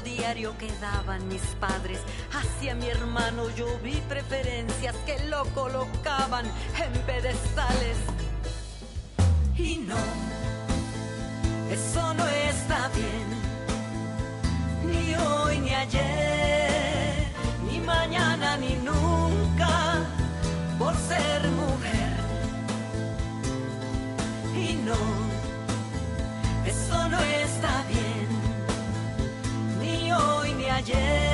diario 0.03 0.55
que 0.57 0.71
daban 0.79 1.27
mis 1.27 1.41
padres. 1.59 1.99
Hacia 2.31 2.75
mi 2.75 2.87
hermano 2.87 3.49
yo 3.55 3.67
vi 3.83 3.95
preferencias 4.07 4.95
que 5.05 5.19
lo 5.27 5.45
colocaban 5.53 6.45
en 6.83 7.01
pedestales. 7.03 7.97
yeah 30.87 31.28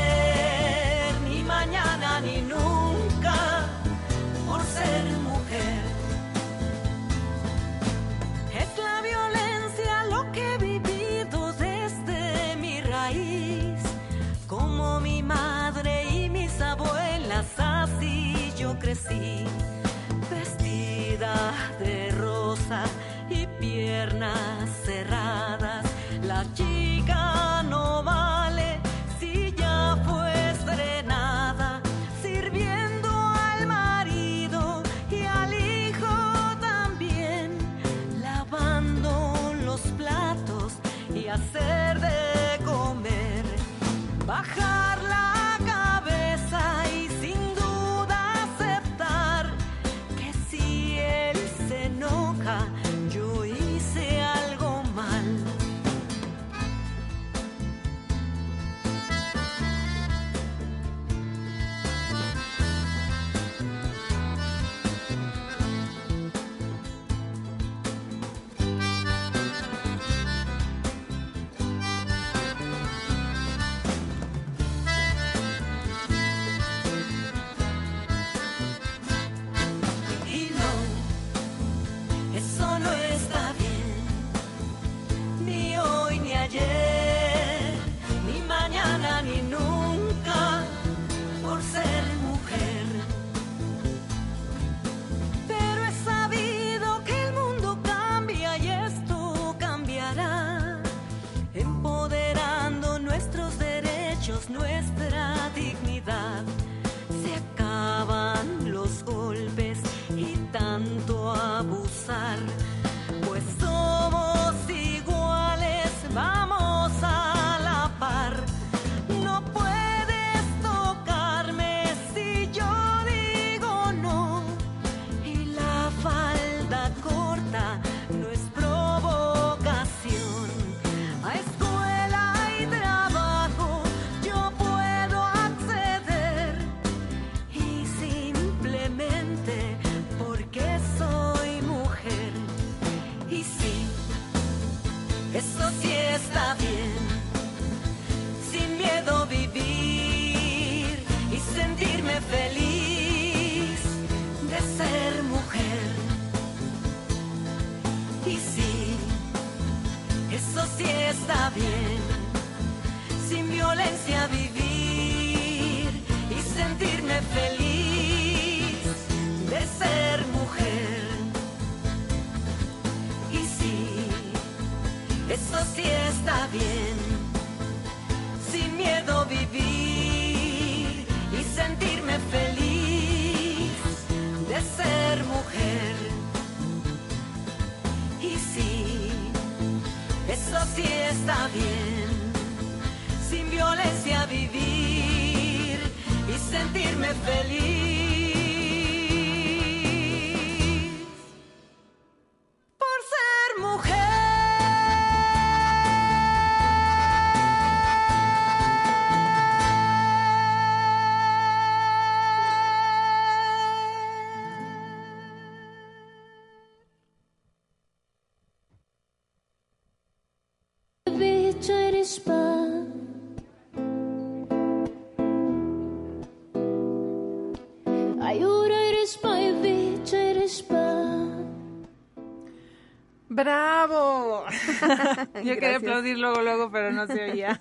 ¡Bravo! 233.36 234.46
Yo 235.44 235.56
quería 235.56 235.76
aplaudir 235.76 236.18
luego, 236.18 236.42
luego, 236.42 236.72
pero 236.72 236.94
no 236.94 237.06
se 237.06 237.32
oía. 237.32 237.60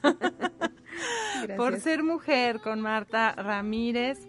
Por 1.56 1.80
ser 1.80 2.04
mujer 2.04 2.60
con 2.60 2.80
Marta 2.80 3.32
Ramírez. 3.32 4.20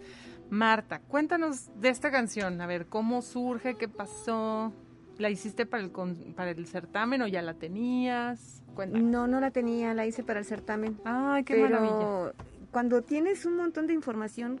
Marta, 0.50 1.00
cuéntanos 1.00 1.70
de 1.80 1.88
esta 1.88 2.10
canción, 2.10 2.60
a 2.60 2.66
ver, 2.66 2.86
¿cómo 2.86 3.22
surge? 3.22 3.76
¿Qué 3.76 3.88
pasó? 3.88 4.72
¿La 5.18 5.30
hiciste 5.30 5.66
para 5.66 5.84
el, 5.84 5.90
para 6.34 6.50
el 6.50 6.66
certamen 6.66 7.22
o 7.22 7.28
ya 7.28 7.42
la 7.42 7.54
tenías? 7.54 8.62
No, 8.92 9.28
no 9.28 9.40
la 9.40 9.52
tenía, 9.52 9.94
la 9.94 10.04
hice 10.04 10.24
para 10.24 10.40
el 10.40 10.44
certamen. 10.44 11.00
¡Ay, 11.04 11.44
qué 11.44 11.54
pero 11.54 11.80
maravilla! 11.80 12.32
Cuando 12.72 13.02
tienes 13.02 13.46
un 13.46 13.56
montón 13.56 13.86
de 13.86 13.94
información, 13.94 14.60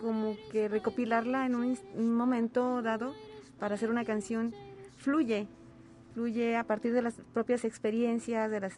como 0.00 0.36
que 0.50 0.68
recopilarla 0.68 1.46
en 1.46 1.54
un 1.54 1.78
momento 1.96 2.82
dado 2.82 3.14
para 3.58 3.76
hacer 3.76 3.90
una 3.90 4.04
canción 4.04 4.52
fluye 4.96 5.48
fluye 6.14 6.56
a 6.56 6.64
partir 6.64 6.92
de 6.92 7.02
las 7.02 7.14
propias 7.34 7.64
experiencias, 7.64 8.50
de 8.50 8.60
las 8.60 8.74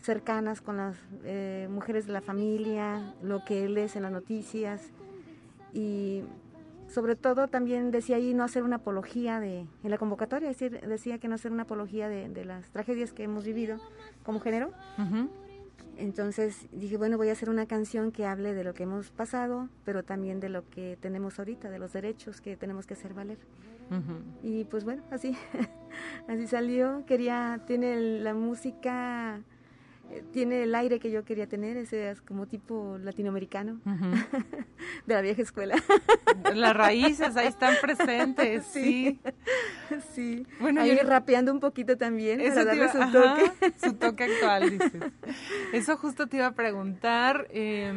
cercanas 0.00 0.60
con 0.60 0.76
las 0.76 0.96
eh, 1.24 1.68
mujeres 1.70 2.06
de 2.06 2.12
la 2.12 2.20
familia, 2.20 3.14
lo 3.22 3.44
que 3.44 3.68
lees 3.68 3.96
en 3.96 4.02
las 4.02 4.12
noticias 4.12 4.80
y 5.74 6.22
sobre 6.88 7.16
todo 7.16 7.48
también 7.48 7.90
decía 7.90 8.16
ahí 8.16 8.32
no 8.32 8.44
hacer 8.44 8.62
una 8.62 8.76
apología 8.76 9.40
de, 9.40 9.66
en 9.82 9.90
la 9.90 9.98
convocatoria, 9.98 10.48
decir, 10.48 10.80
decía 10.80 11.18
que 11.18 11.26
no 11.26 11.34
hacer 11.34 11.50
una 11.50 11.64
apología 11.64 12.08
de, 12.08 12.28
de 12.28 12.44
las 12.44 12.70
tragedias 12.70 13.12
que 13.12 13.24
hemos 13.24 13.44
vivido 13.44 13.78
como 14.22 14.40
género. 14.40 14.70
Entonces 15.98 16.66
dije, 16.72 16.96
bueno, 16.96 17.16
voy 17.16 17.30
a 17.30 17.32
hacer 17.32 17.50
una 17.50 17.66
canción 17.66 18.12
que 18.12 18.26
hable 18.26 18.54
de 18.54 18.64
lo 18.64 18.74
que 18.74 18.84
hemos 18.84 19.10
pasado, 19.10 19.68
pero 19.84 20.04
también 20.04 20.40
de 20.40 20.50
lo 20.50 20.68
que 20.68 20.96
tenemos 21.00 21.38
ahorita, 21.38 21.70
de 21.70 21.78
los 21.78 21.92
derechos 21.92 22.40
que 22.40 22.56
tenemos 22.56 22.86
que 22.86 22.94
hacer 22.94 23.14
valer. 23.14 23.38
Y 24.42 24.64
pues 24.64 24.84
bueno, 24.84 25.02
así, 25.10 25.36
así 26.28 26.46
salió. 26.46 27.04
Quería, 27.06 27.60
tiene 27.66 28.20
la 28.20 28.34
música 28.34 29.42
eh, 30.10 30.22
tiene 30.32 30.62
el 30.62 30.74
aire 30.74 31.00
que 31.00 31.10
yo 31.10 31.24
quería 31.24 31.48
tener, 31.48 31.76
ese 31.76 32.10
es 32.10 32.20
como 32.20 32.46
tipo 32.46 32.96
latinoamericano, 32.98 33.80
de 35.06 35.14
la 35.14 35.20
vieja 35.20 35.42
escuela. 35.42 35.74
Las 36.54 36.76
raíces 36.76 37.36
ahí 37.36 37.48
están 37.48 37.74
presentes, 37.80 38.66
sí. 38.66 39.18
Sí. 40.12 40.46
Bueno, 40.60 40.82
ahí 40.82 40.96
rapeando 40.98 41.52
un 41.52 41.58
poquito 41.58 41.96
también 41.96 42.38
para 42.38 42.64
darle 42.64 42.88
su 42.88 42.98
toque. 42.98 43.72
su 43.82 43.94
toque 43.94 44.24
actual, 44.24 44.70
dices. 44.70 45.02
Eso 45.72 45.96
justo 45.96 46.28
te 46.28 46.36
iba 46.36 46.46
a 46.46 46.54
preguntar, 46.54 47.48
eh, 47.50 47.92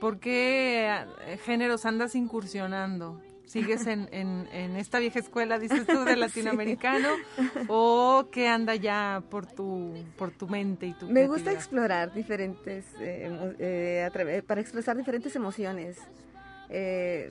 ¿por 0.00 0.20
qué 0.20 0.88
eh, 1.26 1.38
géneros 1.38 1.86
andas 1.86 2.14
incursionando? 2.14 3.20
Sigues 3.52 3.86
en, 3.86 4.08
en, 4.10 4.76
esta 4.76 4.98
vieja 4.98 5.18
escuela, 5.18 5.58
dices 5.58 5.86
tú, 5.86 6.04
de 6.04 6.16
latinoamericano, 6.26 7.08
o 7.68 8.28
qué 8.32 8.48
anda 8.48 8.74
ya 8.76 9.22
por 9.28 9.44
tu, 9.44 9.92
por 10.16 10.30
tu 10.30 10.48
mente 10.48 10.86
y 10.86 10.94
tu 10.94 11.06
Me 11.10 11.26
gusta 11.26 11.52
explorar 11.52 12.14
diferentes, 12.14 12.86
eh, 12.98 13.54
eh, 13.58 14.42
para 14.46 14.60
expresar 14.60 14.96
diferentes 14.96 15.36
emociones. 15.36 15.98
Eh, 16.70 17.30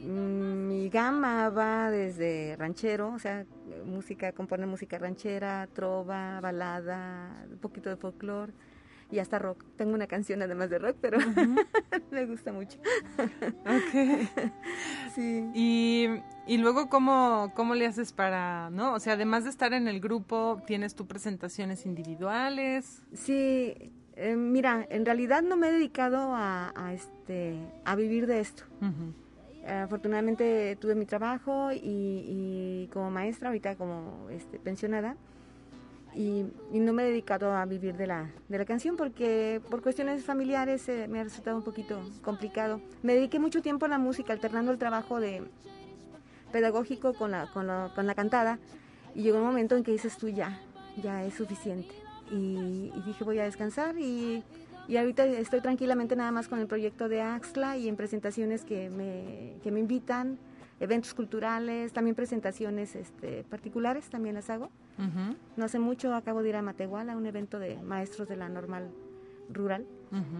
mm, 0.00 0.68
mi 0.68 0.88
gama 0.88 1.50
va 1.50 1.90
desde 1.90 2.56
ranchero, 2.56 3.12
o 3.12 3.18
sea, 3.18 3.44
música, 3.84 4.32
componer 4.32 4.66
música 4.66 4.96
ranchera, 4.96 5.68
trova, 5.74 6.40
balada, 6.40 7.44
un 7.50 7.58
poquito 7.58 7.90
de 7.90 7.96
folclore 7.96 8.54
y 9.12 9.18
hasta 9.18 9.38
rock. 9.38 9.62
Tengo 9.76 9.94
una 9.94 10.06
canción 10.06 10.42
además 10.42 10.70
de 10.70 10.78
rock, 10.78 10.96
pero 11.00 11.18
me 12.10 12.26
gusta 12.26 12.52
mucho. 12.52 12.78
ok. 13.18 14.28
sí. 15.14 15.50
Y, 15.54 16.08
y 16.46 16.56
luego, 16.56 16.88
¿cómo, 16.88 17.52
¿cómo 17.54 17.74
le 17.74 17.86
haces 17.86 18.12
para, 18.12 18.70
no? 18.70 18.94
O 18.94 19.00
sea, 19.00 19.12
además 19.12 19.44
de 19.44 19.50
estar 19.50 19.74
en 19.74 19.86
el 19.86 20.00
grupo, 20.00 20.62
¿tienes 20.66 20.94
tú 20.94 21.06
presentaciones 21.06 21.84
individuales? 21.84 23.02
Sí, 23.12 23.92
eh, 24.16 24.34
mira, 24.34 24.86
en 24.88 25.04
realidad 25.04 25.42
no 25.42 25.56
me 25.56 25.68
he 25.68 25.72
dedicado 25.72 26.32
a, 26.34 26.72
este, 26.94 27.58
a 27.84 27.94
vivir 27.94 28.26
de 28.26 28.40
esto. 28.40 28.64
Afortunadamente 29.66 30.76
tuve 30.80 30.96
mi 30.96 31.06
trabajo 31.06 31.70
y, 31.70 31.78
y, 31.84 32.90
como 32.92 33.10
maestra, 33.10 33.48
ahorita 33.48 33.76
como 33.76 34.28
este, 34.30 34.58
pensionada, 34.58 35.16
y, 36.14 36.44
no 36.72 36.92
me 36.92 37.04
he 37.04 37.06
dedicado 37.06 37.52
a 37.52 37.64
vivir 37.64 37.96
de 37.96 38.06
la, 38.06 38.30
de 38.48 38.58
la 38.58 38.64
canción 38.64 38.96
porque 38.96 39.60
por 39.70 39.82
cuestiones 39.82 40.24
familiares 40.24 40.88
eh, 40.88 41.06
me 41.08 41.20
ha 41.20 41.24
resultado 41.24 41.56
un 41.56 41.62
poquito 41.62 42.00
complicado. 42.22 42.80
Me 43.02 43.14
dediqué 43.14 43.38
mucho 43.38 43.62
tiempo 43.62 43.86
a 43.86 43.88
la 43.88 43.98
música, 43.98 44.32
alternando 44.32 44.72
el 44.72 44.78
trabajo 44.78 45.20
de 45.20 45.42
pedagógico 46.50 47.14
con 47.14 47.30
la, 47.30 47.50
con 47.52 47.66
la, 47.66 47.90
con 47.94 48.06
la 48.06 48.14
cantada 48.14 48.58
y 49.14 49.22
llegó 49.22 49.38
un 49.38 49.44
momento 49.44 49.76
en 49.76 49.84
que 49.84 49.92
dices 49.92 50.16
tú 50.18 50.28
ya, 50.28 50.60
ya 51.02 51.24
es 51.24 51.34
suficiente. 51.34 51.94
Y, 52.30 52.92
y 52.94 53.02
dije 53.06 53.24
voy 53.24 53.38
a 53.38 53.44
descansar 53.44 53.98
y, 53.98 54.42
y, 54.88 54.96
ahorita 54.96 55.24
estoy 55.24 55.60
tranquilamente 55.60 56.16
nada 56.16 56.30
más 56.30 56.48
con 56.48 56.58
el 56.58 56.66
proyecto 56.66 57.08
de 57.08 57.22
Axla 57.22 57.76
y 57.76 57.88
en 57.88 57.96
presentaciones 57.96 58.64
que 58.64 58.90
me, 58.90 59.56
que 59.62 59.70
me 59.70 59.80
invitan 59.80 60.38
eventos 60.80 61.14
culturales, 61.14 61.92
también 61.92 62.16
presentaciones 62.16 62.96
este, 62.96 63.44
particulares, 63.44 64.08
también 64.08 64.34
las 64.34 64.50
hago. 64.50 64.70
No 65.56 65.64
hace 65.64 65.78
mucho 65.78 66.14
acabo 66.14 66.42
de 66.42 66.50
ir 66.50 66.56
a 66.56 66.62
Matehuala, 66.62 67.14
a 67.14 67.16
un 67.16 67.26
evento 67.26 67.58
de 67.58 67.82
maestros 67.82 68.28
de 68.28 68.36
la 68.36 68.48
normal 68.48 68.90
rural, 69.50 69.86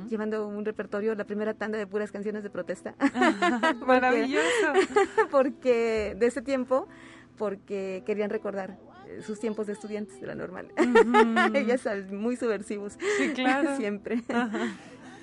llevando 0.08 0.46
un 0.46 0.64
repertorio, 0.64 1.14
la 1.14 1.24
primera 1.24 1.54
tanda 1.54 1.78
de 1.78 1.86
puras 1.86 2.12
canciones 2.12 2.42
de 2.42 2.50
protesta. 2.50 2.94
Maravilloso. 3.86 4.72
porque 5.30 6.14
de 6.18 6.26
ese 6.26 6.42
tiempo, 6.42 6.88
porque 7.36 8.02
querían 8.06 8.30
recordar 8.30 8.78
eh, 9.08 9.22
sus 9.22 9.40
tiempos 9.40 9.66
de 9.66 9.72
estudiantes 9.74 10.20
de 10.20 10.26
la 10.26 10.34
normal. 10.34 10.68
Ellas 11.54 11.86
muy 12.10 12.36
subversivos. 12.36 12.98
Sí, 13.18 13.32
claro. 13.34 13.76
Siempre. 13.76 14.22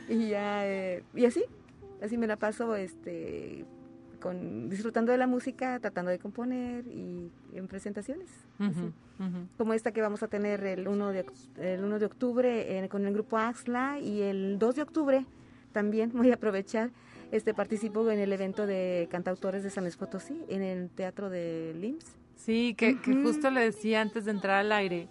y 0.08 0.30
ya, 0.30 0.68
eh, 0.68 1.04
y 1.14 1.26
así, 1.26 1.44
así 2.02 2.18
me 2.18 2.28
la 2.28 2.38
paso, 2.38 2.76
este, 2.76 3.66
con, 4.20 4.70
disfrutando 4.70 5.12
de 5.12 5.18
la 5.18 5.28
música, 5.28 5.80
tratando 5.80 6.12
de 6.12 6.20
componer 6.20 6.86
y 6.88 7.32
en 7.54 7.68
presentaciones. 7.68 8.28
Como 9.58 9.74
esta 9.74 9.92
que 9.92 10.02
vamos 10.02 10.24
a 10.24 10.28
tener 10.28 10.64
el 10.64 10.88
1 10.88 11.10
de, 11.12 11.26
el 11.58 11.84
1 11.84 12.00
de 12.00 12.06
octubre 12.06 12.88
con 12.90 13.06
el 13.06 13.14
grupo 13.14 13.38
Axla 13.38 14.00
y 14.00 14.22
el 14.22 14.60
2 14.60 14.76
de 14.76 14.82
octubre 14.82 15.26
también 15.72 16.12
voy 16.14 16.32
a 16.32 16.36
aprovechar, 16.36 16.92
este 17.32 17.54
participo 17.54 18.10
en 18.10 18.20
el 18.20 18.34
evento 18.34 18.66
de 18.66 19.08
cantautores 19.12 19.64
de 19.64 19.70
San 19.70 19.84
Luis 19.84 19.98
Potosí 19.98 20.42
en 20.50 20.64
el 20.64 20.90
Teatro 20.90 21.30
de 21.30 21.76
LIMS. 21.80 22.06
Sí, 22.36 22.74
que, 22.76 23.00
que 23.00 23.14
justo 23.22 23.52
le 23.52 23.62
decía 23.62 24.02
antes 24.02 24.26
de 24.26 24.32
entrar 24.32 24.56
al 24.56 24.72
aire, 24.72 25.08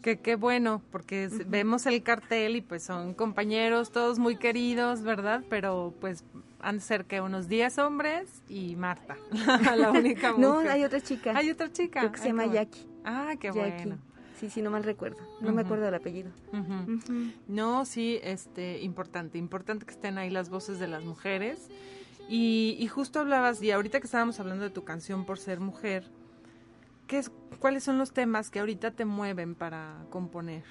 que 0.00 0.18
qué 0.18 0.36
bueno, 0.36 0.82
porque 0.90 1.28
vemos 1.46 1.86
el 1.86 2.02
cartel 2.02 2.56
y 2.56 2.60
pues 2.60 2.82
son 2.82 3.14
compañeros, 3.14 3.90
todos 3.90 4.18
muy 4.18 4.36
queridos, 4.36 5.02
¿verdad? 5.02 5.42
Pero 5.48 5.94
pues 6.00 6.24
han 6.60 6.76
de 6.76 6.82
ser 6.82 7.04
que 7.04 7.20
unos 7.20 7.48
10 7.48 7.78
hombres 7.78 8.42
y 8.48 8.76
Marta, 8.76 9.16
la 9.76 9.90
única 9.90 10.32
mujer. 10.32 10.40
no, 10.40 10.58
hay 10.58 10.84
otra 10.84 11.00
chica. 11.00 11.36
Hay 11.36 11.50
otra 11.50 11.72
chica. 11.72 12.00
Creo 12.00 12.12
que 12.12 12.18
se 12.18 12.28
llama 12.28 12.46
Jackie. 12.46 12.86
Ah, 13.04 13.34
qué 13.38 13.50
bueno. 13.50 13.98
Sí, 14.38 14.48
sí, 14.48 14.62
no 14.62 14.70
mal 14.70 14.84
recuerdo. 14.84 15.18
No 15.42 15.52
me 15.52 15.60
acuerdo 15.62 15.84
del 15.84 15.94
apellido. 15.94 16.30
No, 17.46 17.84
sí, 17.84 18.18
este, 18.22 18.80
importante, 18.80 19.36
importante 19.36 19.84
que 19.84 19.92
estén 19.92 20.16
ahí 20.16 20.30
las 20.30 20.48
voces 20.48 20.78
de 20.78 20.88
las 20.88 21.04
mujeres. 21.04 21.68
Y, 22.26 22.76
y 22.78 22.86
justo 22.86 23.20
hablabas, 23.20 23.60
y 23.60 23.70
ahorita 23.70 24.00
que 24.00 24.06
estábamos 24.06 24.38
hablando 24.40 24.64
de 24.64 24.70
tu 24.70 24.84
canción 24.84 25.26
por 25.26 25.38
ser 25.38 25.60
mujer, 25.60 26.04
¿qué 27.10 27.18
es, 27.18 27.32
¿cuáles 27.58 27.82
son 27.82 27.98
los 27.98 28.12
temas 28.12 28.50
que 28.50 28.60
ahorita 28.60 28.92
te 28.92 29.04
mueven 29.04 29.56
para 29.56 30.06
componer? 30.10 30.62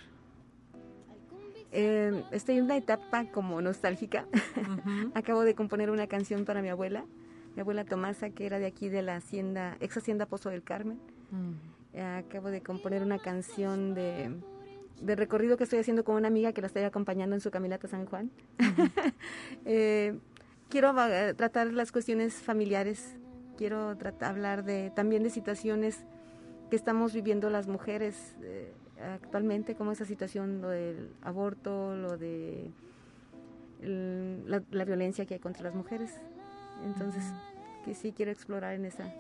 Eh, 1.74 2.24
estoy 2.32 2.58
en 2.60 2.64
una 2.64 2.78
etapa 2.78 3.26
como 3.26 3.62
nostálgica. 3.62 4.26
Acabo 5.16 5.42
de 5.42 5.54
componer 5.54 5.92
una 5.92 6.08
canción 6.08 6.46
para 6.46 6.62
mi 6.62 6.70
abuela, 6.70 7.04
mi 7.56 7.60
abuela 7.60 7.84
Tomasa, 7.84 8.30
que 8.30 8.46
era 8.46 8.58
de 8.58 8.68
aquí 8.68 8.88
de 8.88 9.02
la 9.02 9.18
hacienda, 9.18 9.76
ex 9.82 9.98
hacienda 9.98 10.28
Pozo 10.28 10.50
del 10.50 10.64
Carmen. 10.64 10.98
Mm. 11.32 12.00
acabo 12.18 12.50
de 12.50 12.62
componer 12.62 13.04
una 13.04 13.20
canción 13.20 13.94
de, 13.94 14.34
de, 15.00 15.16
recorrido 15.16 15.58
que 15.58 15.66
estoy 15.66 15.78
haciendo 15.78 16.04
con 16.04 16.16
una 16.16 16.28
amiga 16.28 16.54
que 16.54 16.62
la 16.62 16.66
estoy 16.68 16.82
acompañando 16.84 17.36
en 17.36 17.42
su 17.42 17.52
caminata 17.52 17.88
San 17.90 18.06
Juan. 18.06 18.32
Eh, 19.66 20.18
quiero 20.70 20.96
eh, 21.08 21.34
tratar 21.36 21.68
las 21.74 21.92
cuestiones 21.92 22.36
familiares, 22.36 23.18
quiero 23.58 23.96
tratar, 23.98 24.32
hablar 24.32 24.64
de, 24.64 24.92
también 24.96 25.22
de 25.22 25.30
situaciones 25.30 26.06
que 26.70 26.76
estamos 26.76 27.14
viviendo 27.14 27.50
las 27.50 27.68
mujeres. 27.68 28.36
Eh, 28.42 28.74
actualmente, 29.02 29.76
como 29.76 29.92
esa 29.92 30.06
situación, 30.06 30.62
lo 30.62 30.70
del 30.70 31.12
aborto, 31.22 31.96
lo 31.96 32.18
de 32.18 32.72
la, 33.82 34.86
violencia 34.86 35.26
que 35.26 35.36
hay 35.36 35.40
contra 35.40 35.64
las 35.64 35.76
mujeres. 35.76 36.12
Entonces, 36.84 37.24
que 37.86 37.94
sí 37.94 38.14
quiero 38.14 38.32
explorar 38.32 38.74
en 38.74 38.86
esa 38.86 39.14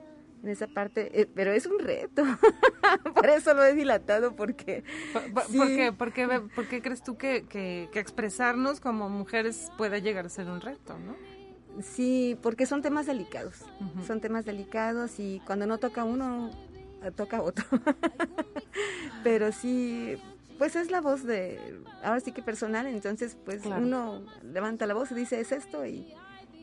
en 0.43 0.49
esa 0.49 0.67
parte, 0.67 1.19
eh, 1.19 1.27
pero 1.33 1.51
es 1.51 1.65
un 1.65 1.79
reto. 1.79 2.23
Por 3.13 3.27
eso 3.27 3.53
lo 3.53 3.63
he 3.63 3.73
dilatado, 3.73 4.35
porque... 4.35 4.83
¿Por, 5.33 6.13
qué, 6.13 6.81
crees 6.81 7.03
tú 7.03 7.17
que, 7.17 7.45
que, 7.49 7.89
expresarnos 7.93 8.79
como 8.79 9.09
mujeres 9.09 9.69
pueda 9.77 9.97
llegar 9.97 10.25
a 10.25 10.29
ser 10.29 10.47
un 10.47 10.61
reto, 10.61 10.97
no? 10.97 11.15
Sí, 11.81 12.37
porque 12.41 12.65
son 12.65 12.81
temas 12.81 13.05
delicados. 13.05 13.65
Son 14.05 14.21
temas 14.21 14.45
delicados 14.45 15.19
y 15.19 15.41
cuando 15.45 15.67
no 15.67 15.77
toca 15.77 16.03
uno, 16.03 16.51
toca 17.15 17.41
otro. 17.41 17.65
Pero 19.23 19.51
sí, 19.51 20.17
pues 20.57 20.75
es 20.75 20.91
la 20.91 21.01
voz 21.01 21.23
de, 21.23 21.81
ahora 22.03 22.19
sí 22.19 22.31
que 22.31 22.41
personal, 22.41 22.85
entonces 22.87 23.37
pues 23.45 23.65
uno 23.65 24.21
levanta 24.43 24.85
la 24.85 24.93
voz 24.93 25.11
y 25.11 25.15
dice 25.15 25.39
es 25.39 25.51
esto 25.51 25.85
y, 25.85 26.13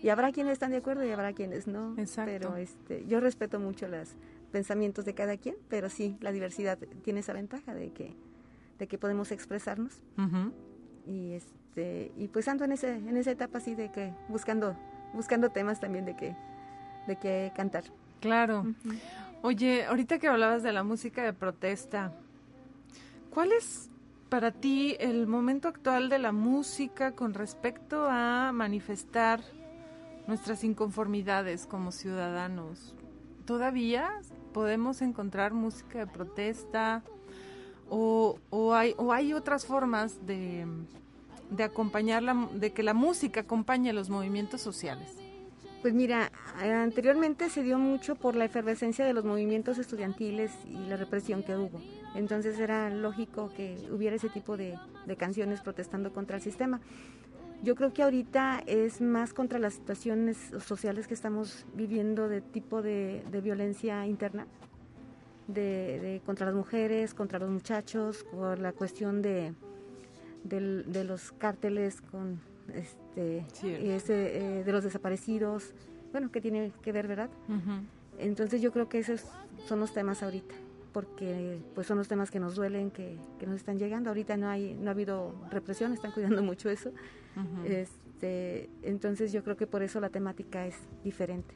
y 0.03 0.09
habrá 0.11 0.33
quienes 0.33 0.55
están 0.55 0.71
de 0.71 0.79
acuerdo 0.79 1.05
y 1.05 1.11
habrá 1.11 1.33
quienes 1.33 1.67
no. 1.67 1.95
Pero 2.27 2.57
este, 2.57 3.05
yo 3.07 3.21
respeto 3.21 3.59
mucho 3.59 3.89
los 3.89 4.11
pensamientos 4.53 5.05
de 5.05 5.15
cada 5.15 5.37
quien, 5.37 5.57
pero 5.69 5.89
sí, 5.89 6.17
la 6.21 6.33
diversidad 6.33 6.79
tiene 7.03 7.21
esa 7.21 7.33
ventaja 7.33 7.75
de 7.75 7.91
que, 7.91 8.15
de 8.79 8.87
que 8.87 8.99
podemos 8.99 9.33
expresarnos. 9.33 10.01
Y 11.07 11.33
este, 11.33 12.13
y 12.17 12.29
pues 12.29 12.49
ando 12.49 12.65
en 12.65 12.73
ese, 12.73 12.97
en 12.97 13.17
esa 13.17 13.31
etapa 13.31 13.59
así 13.59 13.75
de 13.75 13.91
que 13.91 14.13
buscando, 14.29 14.77
buscando 15.15 15.51
temas 15.51 15.81
también 15.81 16.05
de 16.05 16.17
que, 16.17 16.37
de 17.07 17.17
que 17.17 17.53
cantar. 17.55 17.85
Claro. 18.21 18.67
Oye, 19.43 19.87
ahorita 19.87 20.19
que 20.19 20.29
hablabas 20.29 20.63
de 20.63 20.73
la 20.73 20.83
música 20.83 21.23
de 21.23 21.33
protesta, 21.33 22.13
¿Cuál 23.37 23.53
es 23.53 23.91
para 24.31 24.51
ti 24.51 24.97
el 24.99 25.27
momento 25.27 25.69
actual 25.69 26.09
de 26.09 26.19
la 26.19 26.33
música 26.33 27.13
con 27.13 27.35
respecto 27.35 28.09
a 28.09 28.51
manifestar 28.51 29.43
nuestras 30.27 30.65
inconformidades 30.65 31.67
como 31.67 31.93
ciudadanos? 31.93 32.95
¿Todavía 33.45 34.09
podemos 34.55 35.03
encontrar 35.03 35.53
música 35.53 35.99
de 35.99 36.07
protesta 36.07 37.03
o, 37.91 38.39
hay, 38.73 38.95
o 38.97 39.13
hay 39.13 39.35
otras 39.35 39.67
formas 39.67 40.27
de, 40.27 40.67
de 41.51 41.63
acompañar 41.63 42.23
la, 42.23 42.49
de 42.55 42.73
que 42.73 42.83
la 42.83 42.95
música 42.95 43.41
acompañe 43.41 43.93
los 43.93 44.09
movimientos 44.09 44.63
sociales? 44.63 45.15
Pues 45.83 45.95
mira, 45.95 46.33
anteriormente 46.59 47.49
se 47.51 47.63
dio 47.63 47.79
mucho 47.79 48.17
por 48.17 48.35
la 48.35 48.47
efervescencia 48.47 49.05
de 49.05 49.13
los 49.13 49.25
movimientos 49.25 49.79
estudiantiles 49.79 50.51
y 50.69 50.89
la 50.89 50.97
represión 50.97 51.43
que 51.43 51.57
hubo. 51.57 51.81
Entonces 52.15 52.59
era 52.59 52.91
lógico 52.91 53.53
que 53.55 53.77
hubiera 53.93 54.17
ese 54.17 54.31
tipo 54.31 54.57
de, 54.57 54.79
canciones 55.19 55.61
protestando 55.61 56.13
contra 56.13 56.37
el 56.37 56.43
sistema. 56.43 56.81
Yo 57.63 57.75
creo 57.75 57.93
que 57.93 58.03
ahorita 58.03 58.63
es 58.67 59.01
más 59.01 59.33
contra 59.33 59.59
las 59.59 59.75
situaciones 59.75 60.37
sociales 60.65 61.07
que 61.07 61.15
estamos 61.15 61.67
viviendo 61.75 62.29
de 62.29 62.41
tipo 62.41 62.83
de, 62.83 63.23
de 63.31 63.41
violencia 63.41 64.07
interna, 64.07 64.47
de, 65.47 66.01
de, 66.01 66.23
contra 66.25 66.47
las 66.47 66.55
mujeres, 66.55 67.15
contra 67.15 67.39
los 67.39 67.51
muchachos, 67.51 68.27
por 68.33 68.59
la 68.59 68.73
cuestión 68.73 69.23
de, 69.23 69.55
de 70.43 71.05
los 71.05 71.33
cárteles 71.33 72.01
con 72.01 72.41
este, 72.75 73.45
ese, 73.95 74.59
eh, 74.61 74.65
de 74.65 74.73
los 74.73 74.85
desaparecidos, 74.85 75.73
bueno, 76.13 76.31
que 76.31 76.41
tiene 76.41 76.73
que 76.83 76.93
ver, 76.93 77.07
¿verdad? 77.09 77.31
Entonces 78.19 78.63
yo 78.63 78.73
creo 78.73 78.89
que 78.89 78.99
esos 78.99 79.25
son 79.67 79.81
los 79.81 79.93
temas 79.93 80.23
ahorita, 80.23 80.55
porque 80.93 81.59
pues 81.75 81.87
son 81.87 81.99
los 81.99 82.09
temas 82.09 82.31
que 82.31 82.41
nos 82.41 82.55
duelen, 82.55 82.91
que, 82.91 83.17
que 83.39 83.47
nos 83.47 83.57
están 83.57 83.79
llegando. 83.79 84.09
Ahorita 84.11 84.37
no 84.37 84.49
hay, 84.49 84.75
no 84.75 84.89
ha 84.89 84.93
habido 84.93 85.35
represión, 85.51 85.93
están 85.93 86.13
cuidando 86.13 86.43
mucho 86.43 86.71
eso. 86.71 86.91
Este, 87.67 88.71
entonces 88.83 89.33
yo 89.33 89.43
creo 89.45 89.57
que 89.57 89.67
por 89.67 89.83
eso 89.83 90.01
la 90.01 90.09
temática 90.09 90.67
es 90.67 90.77
diferente. 91.05 91.55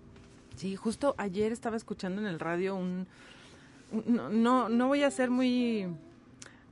Sí, 0.56 0.76
justo 0.76 1.14
ayer 1.16 1.52
estaba 1.52 1.76
escuchando 1.76 2.20
en 2.20 2.26
el 2.26 2.38
radio 2.38 2.76
un... 2.76 3.06
un- 3.92 4.04
no, 4.14 4.28
no, 4.28 4.68
no 4.68 4.88
voy 4.88 5.02
a 5.02 5.10
ser 5.10 5.30
muy 5.30 5.86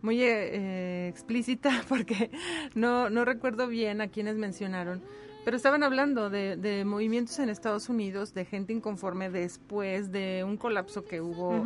muy 0.02 0.22
eh, 0.22 0.26
eh, 0.52 1.08
explícita 1.08 1.82
porque 1.88 2.30
no, 2.74 3.10
no 3.10 3.24
recuerdo 3.24 3.66
bien 3.68 4.00
a 4.00 4.08
quienes 4.08 4.36
mencionaron, 4.36 5.02
pero 5.44 5.56
estaban 5.56 5.82
hablando 5.82 6.30
de, 6.30 6.56
de 6.56 6.84
movimientos 6.84 7.38
en 7.38 7.48
Estados 7.48 7.88
Unidos, 7.88 8.34
de 8.34 8.44
gente 8.44 8.72
inconforme 8.72 9.30
después 9.30 10.12
de 10.12 10.44
un 10.44 10.56
colapso 10.56 11.04
que 11.04 11.20
hubo 11.20 11.64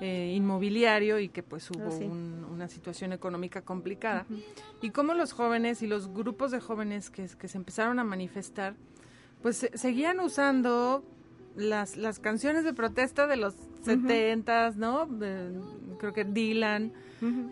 eh, 0.00 0.32
inmobiliario 0.36 1.18
y 1.18 1.28
que 1.28 1.42
pues 1.42 1.70
hubo 1.70 1.86
Oh, 1.88 1.90
sí. 1.98 2.04
un- 2.04 2.44
una 2.52 2.68
situación 2.68 3.12
económica 3.12 3.62
complicada. 3.62 4.26
Y 4.82 4.90
cómo 4.90 5.14
los 5.14 5.32
jóvenes 5.32 5.80
y 5.82 5.86
los 5.86 6.12
grupos 6.12 6.50
de 6.50 6.60
jóvenes 6.60 7.08
que, 7.10 7.26
que 7.38 7.48
se 7.48 7.56
empezaron 7.56 7.98
a 8.00 8.04
manifestar, 8.04 8.74
pues 9.40 9.56
se- 9.56 9.76
seguían 9.78 10.20
usando 10.20 11.04
las, 11.56 11.96
las 11.96 12.18
canciones 12.18 12.64
de 12.64 12.72
protesta 12.72 13.26
de 13.26 13.36
los 13.36 13.54
setentas, 13.82 14.76
¿no? 14.76 15.06
De- 15.06 15.52
creo 15.98 16.12
que 16.12 16.24
Dylan, 16.24 16.92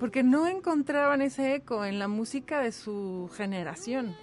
porque 0.00 0.22
no 0.24 0.46
encontraban 0.48 1.22
ese 1.22 1.54
eco 1.54 1.84
en 1.84 1.98
la 1.98 2.08
música 2.08 2.60
de 2.60 2.72
su 2.72 3.30
generación, 3.34 4.16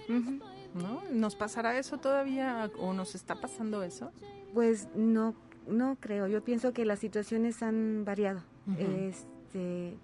¿no? 0.74 1.02
¿Nos 1.10 1.36
pasará 1.36 1.78
eso 1.78 1.98
todavía 1.98 2.70
o 2.78 2.92
nos 2.92 3.14
está 3.14 3.36
pasando 3.36 3.82
eso? 3.82 4.10
Pues 4.52 4.88
no, 4.94 5.34
no 5.66 5.96
creo. 6.00 6.26
Yo 6.26 6.42
pienso 6.44 6.72
que 6.72 6.84
las 6.84 6.98
situaciones 6.98 7.62
han 7.62 8.04
variado. 8.04 8.42
Este, 8.78 9.96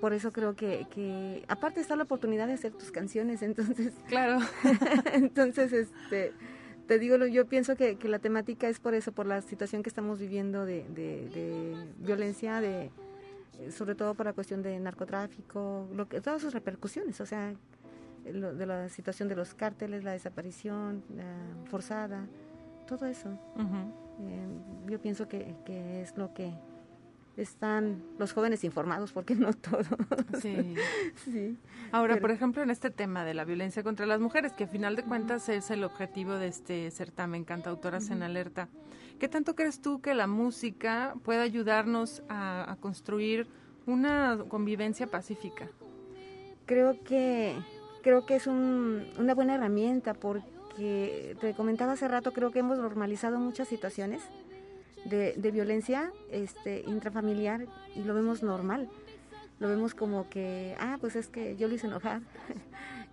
por 0.00 0.14
eso 0.14 0.32
creo 0.32 0.54
que, 0.56 0.86
que 0.90 1.44
aparte 1.48 1.80
está 1.80 1.94
la 1.96 2.04
oportunidad 2.04 2.46
de 2.46 2.54
hacer 2.54 2.72
tus 2.72 2.90
canciones, 2.90 3.42
entonces. 3.42 3.92
Claro. 4.08 4.38
entonces, 5.12 5.72
este, 5.72 6.32
te 6.86 6.98
digo, 6.98 7.16
lo- 7.16 7.26
yo 7.26 7.46
pienso 7.46 7.76
que, 7.76 7.96
que 7.96 8.08
la 8.08 8.18
temática 8.18 8.68
es 8.68 8.78
por 8.80 8.94
eso, 8.94 9.12
por 9.12 9.26
la 9.26 9.40
situación 9.40 9.82
que 9.82 9.88
estamos 9.88 10.18
viviendo 10.18 10.64
de, 10.66 10.84
de, 10.90 11.28
de 11.30 11.76
violencia, 11.98 12.60
de 12.60 12.90
sobre 13.70 13.94
todo 13.94 14.14
por 14.14 14.26
la 14.26 14.32
cuestión 14.32 14.62
de 14.62 14.78
narcotráfico, 14.80 15.88
lo 15.94 16.08
que, 16.08 16.20
todas 16.20 16.42
sus 16.42 16.52
repercusiones, 16.52 17.20
o 17.20 17.26
sea, 17.26 17.54
lo- 18.32 18.54
de 18.54 18.66
la 18.66 18.88
situación 18.88 19.28
de 19.28 19.36
los 19.36 19.54
cárteles, 19.54 20.02
la 20.04 20.12
desaparición, 20.12 21.02
la 21.16 21.34
forzada, 21.70 22.26
todo 22.86 23.06
eso. 23.06 23.28
Eh, 24.20 24.46
yo 24.90 25.00
pienso 25.00 25.26
que, 25.28 25.54
que 25.64 26.02
es 26.02 26.16
lo 26.16 26.34
que 26.34 26.52
están 27.36 28.02
los 28.18 28.32
jóvenes 28.32 28.62
informados, 28.64 29.12
porque 29.12 29.34
no 29.34 29.52
todos. 29.52 29.86
Sí. 30.40 30.74
Sí. 31.24 31.56
Ahora, 31.92 32.14
Pero- 32.14 32.22
por 32.22 32.30
ejemplo, 32.30 32.62
en 32.62 32.70
este 32.70 32.90
tema 32.90 33.24
de 33.24 33.34
la 33.34 33.44
violencia 33.44 33.82
contra 33.82 34.06
las 34.06 34.20
mujeres, 34.20 34.52
que 34.52 34.64
a 34.64 34.68
final 34.68 34.96
de 34.96 35.02
cuentas 35.04 35.48
es 35.48 35.70
el 35.70 35.84
objetivo 35.84 36.34
de 36.34 36.48
este 36.48 36.90
certamen 36.90 37.44
Cantautoras 37.44 38.08
en 38.10 38.16
Ujú. 38.18 38.24
Alerta, 38.24 38.68
¿qué 39.18 39.28
tanto 39.28 39.54
crees 39.54 39.80
tú 39.80 40.00
que 40.00 40.14
la 40.14 40.26
música 40.26 41.14
puede 41.24 41.40
ayudarnos 41.42 42.22
a, 42.28 42.70
a 42.70 42.76
construir 42.76 43.46
una 43.86 44.38
convivencia 44.48 45.06
pacífica? 45.06 45.68
creo 46.66 47.02
que 47.04 47.54
creo 48.02 48.24
que 48.24 48.36
es 48.36 48.46
un- 48.46 49.04
una 49.18 49.34
buena 49.34 49.54
herramienta 49.54 50.14
porque 50.14 51.36
te 51.40 51.52
comentaba 51.54 51.92
hace 51.92 52.08
rato 52.08 52.32
creo 52.32 52.50
que 52.50 52.60
hemos 52.60 52.78
normalizado 52.78 53.38
muchas 53.38 53.68
situaciones 53.68 54.22
de, 55.04 55.34
de 55.36 55.50
violencia 55.50 56.12
este 56.30 56.82
intrafamiliar 56.86 57.66
y 57.94 58.02
lo 58.02 58.14
vemos 58.14 58.42
normal. 58.42 58.88
Lo 59.60 59.68
vemos 59.68 59.94
como 59.94 60.28
que 60.28 60.74
ah 60.78 60.98
pues 61.00 61.16
es 61.16 61.28
que 61.28 61.56
yo 61.56 61.68
lo 61.68 61.74
hice 61.74 61.86
enojar. 61.86 62.20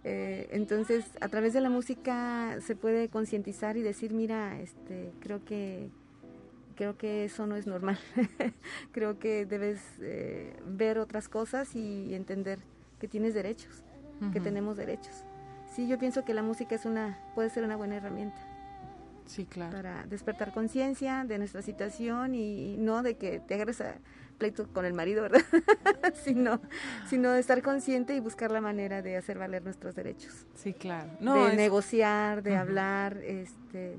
Eh, 0.04 0.50
entonces 0.52 1.06
a 1.22 1.28
través 1.28 1.54
de 1.54 1.62
la 1.62 1.70
música 1.70 2.58
se 2.62 2.76
puede 2.76 3.08
concientizar 3.08 3.78
y 3.78 3.84
decir 3.84 4.14
mira 4.14 4.60
este 4.60 5.12
creo 5.20 5.46
que 5.46 5.92
creo 6.76 6.98
que 6.98 7.26
eso 7.26 7.46
no 7.46 7.56
es 7.56 7.68
normal. 7.68 8.00
Creo 8.94 9.20
que 9.20 9.46
debes 9.46 9.80
eh, 10.00 10.56
ver 10.66 10.98
otras 10.98 11.30
cosas 11.30 11.76
y 11.76 12.16
entender 12.16 12.58
que 13.00 13.08
tienes 13.08 13.36
derechos 13.36 13.84
que 14.32 14.39
tenemos 14.39 14.78
derechos 14.78 15.24
sí 15.72 15.88
yo 15.88 15.98
pienso 15.98 16.24
que 16.24 16.34
la 16.34 16.44
música 16.44 16.76
es 16.76 16.86
una 16.86 17.18
puede 17.34 17.50
ser 17.50 17.64
una 17.64 17.76
buena 17.76 17.98
herramienta 17.98 18.39
Sí, 19.26 19.45
claro. 19.45 19.72
para 19.72 20.03
despertar 20.07 20.53
conciencia 20.53 21.24
de 21.26 21.38
nuestra 21.38 21.61
situación 21.61 22.36
y 22.36 22.76
no 22.78 23.03
de 23.03 23.15
que 23.17 23.39
te 23.39 23.53
agarres 23.55 23.82
a 23.82 23.95
pleito 24.38 24.67
con 24.74 24.86
el 24.86 24.93
marido, 24.93 25.22
¿verdad? 25.22 25.41
sino, 26.24 26.59
sino 27.07 27.32
de 27.32 27.39
estar 27.39 27.61
consciente 27.61 28.15
y 28.15 28.19
buscar 28.19 28.51
la 28.51 28.59
manera 28.61 29.01
de 29.01 29.15
hacer 29.17 29.38
valer 29.38 29.63
nuestros 29.63 29.93
derechos. 29.95 30.47
Sí, 30.55 30.74
claro. 30.74 31.09
No, 31.19 31.45
de 31.45 31.51
es- 31.51 31.57
negociar, 31.57 32.41
de 32.43 32.55
hablar, 32.57 33.17
este 33.17 33.97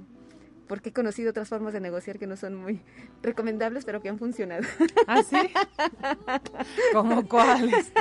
porque 0.68 0.88
he 0.88 0.92
conocido 0.92 1.28
otras 1.30 1.50
formas 1.50 1.74
de 1.74 1.80
negociar 1.80 2.18
que 2.18 2.26
no 2.26 2.34
son 2.34 2.54
muy 2.54 2.80
recomendables, 3.22 3.84
pero 3.84 4.00
que 4.00 4.08
han 4.08 4.18
funcionado. 4.18 4.62
¿Ah, 5.06 5.22
sí? 5.22 5.36
¿Cómo 6.94 7.28
cuáles? 7.28 7.92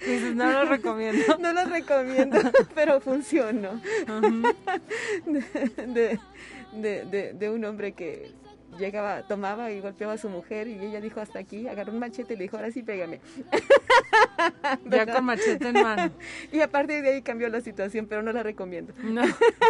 Dices, 0.00 0.34
no 0.34 0.50
lo 0.52 0.64
recomiendo. 0.66 1.22
No 1.38 1.52
lo 1.54 1.64
recomiendo, 1.64 2.38
pero 2.74 3.00
funcionó. 3.00 3.80
de, 5.26 5.40
de, 5.86 6.20
de, 6.72 7.04
de- 7.04 7.32
de 7.34 7.50
un 7.50 7.64
hombre 7.64 7.92
que 7.92 8.32
llegaba, 8.78 9.22
tomaba 9.26 9.72
y 9.72 9.80
golpeaba 9.80 10.12
a 10.12 10.18
su 10.18 10.28
mujer 10.28 10.68
y 10.68 10.74
ella 10.78 11.00
dijo 11.00 11.20
hasta 11.20 11.38
aquí, 11.40 11.66
agarró 11.66 11.92
un 11.92 11.98
machete 11.98 12.34
y 12.34 12.36
le 12.36 12.44
dijo, 12.44 12.56
ahora 12.56 12.70
sí 12.70 12.82
pégame. 12.82 13.20
Ya 14.86 15.06
con 15.12 15.24
machete 15.24 15.68
en 15.68 15.74
mano. 15.82 16.12
Y 16.52 16.60
a 16.60 16.70
partir 16.70 17.02
de 17.02 17.10
ahí 17.10 17.22
cambió 17.22 17.48
la 17.48 17.60
situación, 17.60 18.06
pero 18.06 18.22
no 18.22 18.32
la 18.32 18.42
recomiendo. 18.42 18.92
No. 19.02 19.22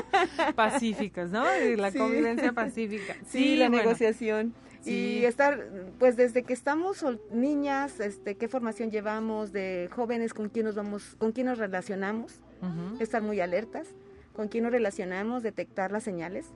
Pacíficas, 0.55 1.31
¿no? 1.31 1.45
La 1.77 1.91
Sí. 1.91 1.99
convivencia 1.99 2.53
pacífica. 2.53 3.17
Sí, 3.27 3.57
la 3.57 3.69
bueno. 3.69 3.83
negociación. 3.85 4.55
Sí. 4.83 5.19
Y 5.21 5.25
estar, 5.27 5.67
pues 5.99 6.17
desde 6.17 6.43
que 6.43 6.53
estamos 6.55 7.05
niñas, 7.33 8.01
este, 8.01 8.37
qué 8.37 8.49
formación 8.49 8.91
llevamos, 8.91 9.53
de 9.53 9.91
jóvenes 9.93 10.33
con 10.33 10.49
quién 10.49 10.65
nos 10.67 10.75
vamos, 10.75 11.17
con 11.19 11.33
quién 11.33 11.47
nos 11.49 11.59
relacionamos, 11.59 12.41
estar 12.99 13.21
muy 13.23 13.41
alertas, 13.41 13.89
con 14.35 14.49
quién 14.49 14.65
nos 14.65 14.73
relacionamos, 14.73 15.43
detectar 15.43 15.93
las 15.93 16.03
señales 16.03 16.47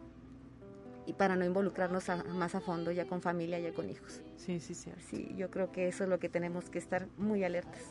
y 1.07 1.13
para 1.13 1.37
no 1.37 1.45
involucrarnos 1.45 2.09
a- 2.09 2.25
más 2.25 2.55
a 2.55 2.61
fondo 2.61 2.91
ya 2.93 3.05
con 3.07 3.21
familia, 3.23 3.59
ya 3.59 3.73
con 3.73 3.91
hijos. 3.91 4.21
Sí, 4.37 4.61
sí, 4.61 4.75
cierto. 4.75 5.03
Sí, 5.09 5.35
yo 5.37 5.51
creo 5.51 5.71
que 5.73 5.89
eso 5.89 6.05
es 6.05 6.11
lo 6.11 6.19
que 6.19 6.29
tenemos 6.29 6.71
que 6.71 6.79
estar 6.79 7.07
muy 7.19 7.45
alertas, 7.45 7.83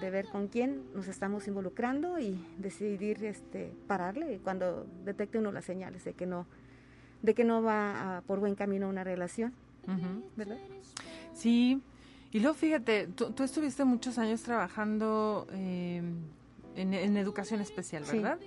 de 0.00 0.10
ver 0.10 0.26
con 0.26 0.48
quién 0.48 0.82
nos 0.94 1.08
estamos 1.08 1.48
involucrando 1.48 2.18
y 2.18 2.38
decidir 2.58 3.24
este 3.24 3.72
pararle 3.86 4.38
cuando 4.44 4.86
detecte 5.06 5.38
uno 5.38 5.52
las 5.52 5.64
señales 5.64 6.04
de 6.04 6.12
que 6.12 6.26
no 6.26 6.46
de 7.22 7.32
que 7.34 7.44
no 7.44 7.62
va 7.62 8.18
a- 8.18 8.20
por 8.20 8.40
buen 8.40 8.54
camino 8.54 8.86
una 8.88 9.02
relación. 9.04 9.54
¿verdad? 10.36 10.58
Sí, 11.32 11.80
y 12.32 12.40
luego 12.40 12.54
fíjate, 12.54 13.06
tú, 13.06 13.30
tú 13.32 13.42
estuviste 13.42 13.84
muchos 13.84 14.18
años 14.18 14.42
trabajando 14.42 15.46
eh, 15.52 16.02
en, 16.76 16.94
en 16.94 17.16
educación 17.16 17.60
especial, 17.60 18.04
Sí. 18.04 18.16
¿verdad? 18.18 18.38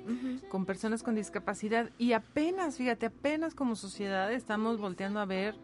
Con 0.49 0.65
personas 0.65 1.03
con 1.03 1.15
discapacidad 1.15 1.89
y 1.97 2.13
apenas, 2.13 2.77
fíjate, 2.77 3.07
apenas 3.07 3.55
como 3.55 3.75
sociedad 3.75 4.31
estamos 4.31 4.79
volteando 4.79 5.19
a 5.19 5.25
ver 5.25 5.55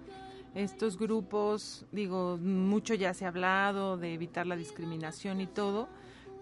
estos 0.55 0.97
grupos, 0.99 1.85
digo, 1.91 2.37
mucho 2.37 2.93
ya 2.93 3.13
se 3.13 3.25
ha 3.25 3.29
hablado 3.29 3.97
de 3.97 4.13
evitar 4.13 4.45
la 4.45 4.55
discriminación 4.55 5.41
y 5.41 5.47
todo, 5.47 5.89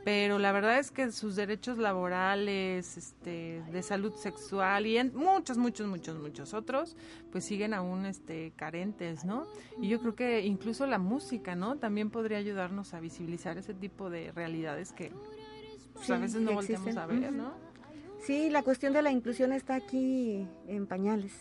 pero 0.04 0.40
la 0.40 0.52
verdad 0.52 0.80
es 0.80 0.90
que 0.92 1.12
sus 1.12 1.36
derechos 1.36 1.78
laborales, 1.78 2.98
este, 2.98 3.62
de 3.72 3.84
salud 3.84 4.14
sexual 4.16 4.88
y 4.88 4.98
en 4.98 5.16
muchos, 5.16 5.58
muchos, 5.58 5.88
muchos, 5.88 6.20
muchos 6.20 6.54
otros, 6.54 6.98
pues 7.32 7.46
siguen 7.46 7.74
aún 7.74 8.06
este, 8.06 8.52
carentes, 8.56 9.24
¿no? 9.26 9.46
Y 9.80 9.90
yo 9.90 10.00
creo 10.02 10.16
que 10.16 10.42
incluso 10.42 10.88
la 10.88 10.98
música, 10.98 11.56
¿no? 11.56 11.78
También 11.78 12.10
podría 12.10 12.40
ayudarnos 12.40 12.94
a 12.96 13.00
visibilizar 13.00 13.58
ese 13.60 13.74
tipo 13.76 14.10
de 14.10 14.32
realidades 14.32 14.92
que 14.92 15.12
pues, 16.08 16.12
a 16.12 16.16
Sí, 16.16 16.22
veces 16.22 16.42
no 16.42 16.54
volteamos 16.54 16.88
existen. 16.88 16.98
a 16.98 17.06
ver. 17.08 17.32
Sí, 18.26 18.50
la 18.50 18.62
cuestión 18.62 18.94
de 18.94 19.02
la 19.02 19.12
inclusión 19.12 19.52
está 19.52 19.76
aquí 19.76 20.48
en 20.68 20.86
pañales. 20.88 21.32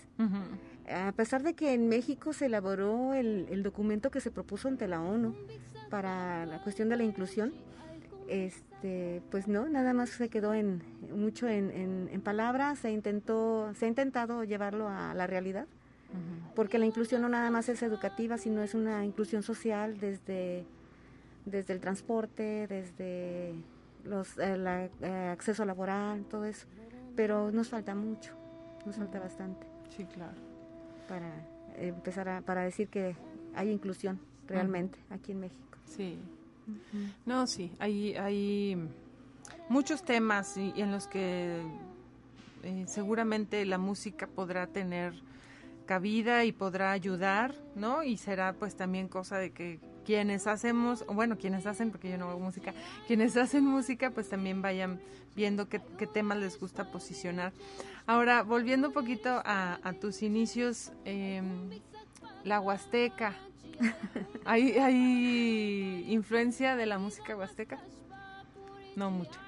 A 0.92 1.12
pesar 1.12 1.42
de 1.42 1.54
que 1.54 1.72
en 1.74 1.88
México 1.88 2.32
se 2.32 2.46
elaboró 2.46 3.14
el, 3.14 3.46
el 3.50 3.62
documento 3.62 4.10
que 4.10 4.20
se 4.20 4.30
propuso 4.30 4.66
ante 4.68 4.88
la 4.88 5.00
ONU 5.02 5.34
para 5.90 6.46
la 6.46 6.62
cuestión 6.62 6.88
de 6.88 6.96
la 6.96 7.04
inclusión, 7.04 7.52
este, 8.28 9.22
pues 9.30 9.46
no, 9.48 9.68
nada 9.68 9.92
más 9.92 10.10
se 10.10 10.28
quedó 10.28 10.54
en 10.54 10.82
mucho 11.14 11.48
en, 11.48 11.70
en- 11.70 12.08
en 12.12 12.20
palabras, 12.20 12.78
se 12.78 12.90
intentó, 12.90 13.72
se 13.74 13.84
ha 13.84 13.88
intentado 13.88 14.44
llevarlo 14.44 14.88
a 14.88 15.14
la 15.14 15.26
realidad, 15.26 15.66
porque 16.56 16.78
la 16.78 16.86
inclusión 16.86 17.22
no 17.22 17.28
nada 17.28 17.50
más 17.50 17.68
es 17.68 17.82
educativa, 17.82 18.36
sino 18.38 18.62
es 18.62 18.74
una 18.74 19.04
inclusión 19.04 19.42
social 19.44 19.98
desde, 19.98 20.64
desde 21.44 21.72
el 21.72 21.80
transporte, 21.80 22.66
desde 22.68 23.54
los 24.04 24.38
el 24.38 24.66
acceso 24.66 25.64
laboral, 25.64 26.24
todo 26.24 26.44
eso. 26.44 26.66
Pero 27.16 27.50
nos 27.50 27.68
falta 27.68 27.94
mucho, 27.94 28.32
nos 28.86 28.96
falta 28.96 29.18
bastante. 29.18 29.66
Sí, 29.96 30.04
claro. 30.04 30.36
Para 31.08 31.30
empezar 31.76 32.28
a, 32.28 32.40
para 32.40 32.62
decir 32.62 32.88
que 32.88 33.16
hay 33.54 33.70
inclusión 33.70 34.20
realmente 34.46 34.98
aquí 35.10 35.32
en 35.32 35.40
México. 35.40 35.78
Sí. 35.84 36.18
No, 37.26 37.46
sí, 37.46 37.72
hay, 37.80 38.14
hay 38.14 38.76
muchos 39.68 40.04
temas 40.04 40.56
y, 40.56 40.72
y 40.76 40.82
en 40.82 40.92
los 40.92 41.08
que 41.08 41.60
eh, 42.62 42.84
seguramente 42.86 43.64
la 43.66 43.78
música 43.78 44.28
podrá 44.28 44.66
tener 44.68 45.14
cabida 45.86 46.44
y 46.44 46.52
podrá 46.52 46.92
ayudar, 46.92 47.54
¿no? 47.74 48.04
Y 48.04 48.16
será 48.16 48.52
pues 48.52 48.76
también 48.76 49.08
cosa 49.08 49.38
de 49.38 49.50
que 49.50 49.80
quienes 50.10 50.48
hacemos, 50.48 51.06
bueno, 51.06 51.38
quienes 51.38 51.66
hacen, 51.66 51.92
porque 51.92 52.10
yo 52.10 52.18
no 52.18 52.28
hago 52.28 52.40
música, 52.40 52.74
quienes 53.06 53.36
hacen 53.36 53.64
música 53.64 54.10
pues 54.10 54.28
también 54.28 54.60
vayan 54.60 55.00
viendo 55.36 55.68
qué, 55.68 55.80
qué 55.98 56.08
temas 56.08 56.38
les 56.38 56.58
gusta 56.58 56.90
posicionar. 56.90 57.52
Ahora, 58.08 58.42
volviendo 58.42 58.88
un 58.88 58.92
poquito 58.92 59.28
a, 59.44 59.78
a 59.84 59.92
tus 59.92 60.24
inicios, 60.24 60.90
eh, 61.04 61.42
la 62.42 62.58
Huasteca, 62.58 63.36
¿Hay, 64.44 64.72
¿Hay 64.72 66.06
influencia 66.08 66.74
de 66.74 66.86
la 66.86 66.98
música 66.98 67.36
huasteca? 67.36 67.78
No 68.96 69.12
mucho. 69.12 69.38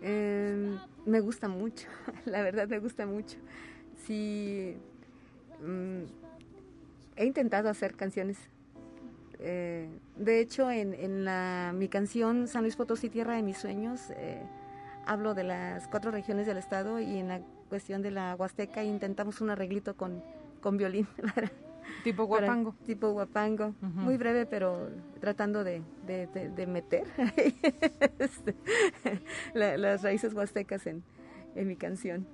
Eh, 0.00 0.78
me 1.04 1.20
gusta 1.20 1.46
mucho, 1.46 1.88
la 2.24 2.40
verdad 2.42 2.66
me 2.68 2.78
gusta 2.78 3.04
mucho. 3.04 3.36
Sí, 4.06 4.78
mm, 5.62 6.04
he 7.16 7.26
intentado 7.26 7.68
hacer 7.68 7.94
canciones. 7.96 8.38
Eh, 9.42 9.88
de 10.16 10.40
hecho, 10.40 10.70
en, 10.70 10.92
en 10.94 11.24
la, 11.24 11.72
mi 11.74 11.88
canción 11.88 12.46
San 12.46 12.62
Luis 12.62 12.76
Potosí, 12.76 13.08
Tierra 13.08 13.34
de 13.36 13.42
mis 13.42 13.56
Sueños, 13.58 14.10
eh, 14.10 14.42
hablo 15.06 15.34
de 15.34 15.44
las 15.44 15.88
cuatro 15.88 16.10
regiones 16.10 16.46
del 16.46 16.58
estado 16.58 17.00
y 17.00 17.16
en 17.18 17.28
la 17.28 17.40
cuestión 17.68 18.02
de 18.02 18.10
la 18.10 18.36
Huasteca 18.38 18.84
intentamos 18.84 19.40
un 19.40 19.50
arreglito 19.50 19.96
con, 19.96 20.22
con 20.60 20.76
violín. 20.76 21.06
para- 21.34 21.50
Tipo 22.04 22.28
para- 22.28 22.46
guapango. 22.46 22.74
tipo 22.86 23.10
guapango. 23.12 23.74
Muy 23.80 24.16
breve, 24.18 24.44
pero 24.46 24.90
tratando 25.20 25.64
de, 25.64 25.82
de- 26.06 26.26
de- 26.28 26.50
de 26.50 26.66
meter 26.66 27.04
este, 28.18 28.54
la- 29.54 29.76
las 29.78 30.02
raíces 30.02 30.34
huastecas 30.34 30.86
en, 30.86 31.02
en 31.54 31.66
mi 31.66 31.76
canción. 31.76 32.26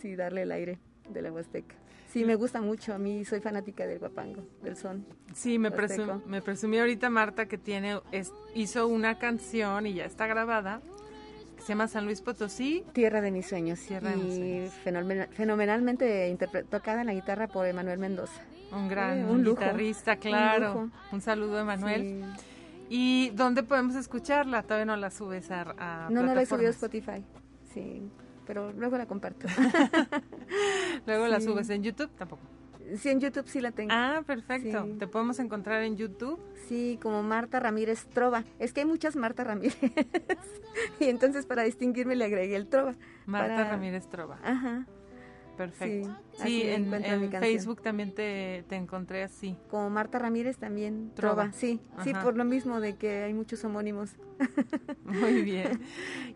Sí, 0.00 0.16
darle 0.16 0.42
el 0.42 0.52
aire 0.52 0.78
de 1.10 1.22
la 1.22 1.30
huasteca. 1.32 1.74
Sí, 2.08 2.24
me 2.24 2.34
gusta 2.36 2.60
mucho. 2.60 2.94
A 2.94 2.98
mí 2.98 3.24
soy 3.24 3.40
fanática 3.40 3.86
del 3.86 3.98
guapango, 3.98 4.42
del 4.62 4.76
son. 4.76 5.04
Sí, 5.34 5.58
me, 5.58 5.70
presum- 5.70 6.24
me 6.24 6.40
presumí 6.42 6.78
ahorita 6.78 7.10
Marta 7.10 7.46
que 7.46 7.58
tiene 7.58 8.00
es- 8.12 8.32
hizo 8.54 8.86
una 8.88 9.18
canción 9.18 9.86
y 9.86 9.94
ya 9.94 10.04
está 10.06 10.26
grabada 10.26 10.80
que 11.56 11.62
se 11.62 11.68
llama 11.68 11.86
San 11.88 12.06
Luis 12.06 12.20
Potosí. 12.22 12.84
Tierra 12.92 13.20
de 13.20 13.30
mis 13.30 13.46
sueños. 13.46 13.78
Tierra 13.80 14.10
de 14.10 14.16
mis 14.16 14.34
sueños. 14.36 14.72
fenomenal- 14.84 15.28
fenomenalmente 15.32 16.36
tocada 16.70 17.02
en 17.02 17.08
la 17.08 17.14
guitarra 17.14 17.46
por 17.48 17.66
Emanuel 17.66 17.98
Mendoza. 17.98 18.40
Un 18.72 18.88
gran 18.88 19.18
Eh, 19.18 19.24
un 19.26 19.42
lujo. 19.44 19.60
guitarrista, 19.60 20.16
claro. 20.16 20.90
Un, 21.12 21.20
saludo, 21.20 21.58
Emanuel. 21.60 22.24
¿Y 22.90 23.30
dónde 23.34 23.62
podemos 23.62 23.94
escucharla? 23.96 24.62
Todavía 24.62 24.86
no 24.86 24.96
la 24.96 25.10
subes 25.10 25.50
a, 25.50 25.74
a 25.78 26.08
No, 26.10 26.22
no 26.22 26.34
la 26.34 26.40
he 26.42 26.46
subido 26.46 26.68
a. 26.68 26.70
Spotify. 26.72 27.22
Sí, 27.74 28.02
pero 28.48 28.72
luego 28.72 28.96
la 28.96 29.04
comparto. 29.04 29.46
Luego 31.06 31.26
la 31.28 31.38
subes 31.38 31.68
en 31.68 31.82
YouTube, 31.82 32.08
tampoco. 32.16 32.40
Sí, 32.96 33.10
en 33.10 33.20
YouTube 33.20 33.46
sí 33.46 33.60
la 33.60 33.72
tengo. 33.72 33.90
Ah, 33.92 34.22
perfecto. 34.26 34.84
Sí. 34.86 34.94
Te 34.98 35.06
podemos 35.06 35.38
encontrar 35.38 35.82
en 35.82 35.98
YouTube. 35.98 36.40
Sí, 36.66 36.98
como 37.02 37.22
Marta 37.22 37.60
Ramírez 37.60 38.06
Trova. 38.06 38.44
Es 38.58 38.72
que 38.72 38.80
hay 38.80 38.86
muchas 38.86 39.16
Marta 39.16 39.44
Ramírez. 39.44 39.76
y 41.00 41.04
entonces 41.04 41.44
para 41.44 41.62
distinguirme 41.62 42.16
le 42.16 42.24
agregué 42.24 42.56
el 42.56 42.68
Trova. 42.68 42.94
Marta 43.26 43.54
Para- 43.54 43.70
Ramírez 43.72 44.08
Trova. 44.08 44.38
Ajá. 44.42 44.86
Perfecto. 45.58 46.16
Sí, 46.42 46.62
en. 46.62 46.88
Facebook 47.40 47.82
también 47.82 48.14
te, 48.14 48.64
te 48.68 48.76
encontré 48.76 49.24
así. 49.24 49.56
Como 49.68 49.90
Marta 49.90 50.20
Ramírez 50.20 50.56
también 50.56 51.10
Trova. 51.14 51.42
Trova. 51.42 51.52
Sí, 51.52 51.80
sí, 52.04 52.12
por 52.22 52.36
lo 52.36 52.44
mismo 52.44 52.80
de 52.80 52.94
que 52.94 53.24
hay 53.24 53.34
muchos 53.34 53.64
homónimos. 53.64 54.12
Muy 55.04 55.42
bien. 55.42 55.80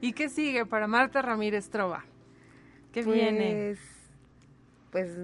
¿Y 0.01 0.13
qué 0.13 0.29
sigue 0.29 0.67
para 0.67 0.89
Marta 0.89 1.23
Ramírez 1.23 1.71
Trova? 1.71 2.05
¿Qué 2.91 3.05
Pues, 3.05 3.15
viene? 3.15 3.77
Pues 4.91 5.17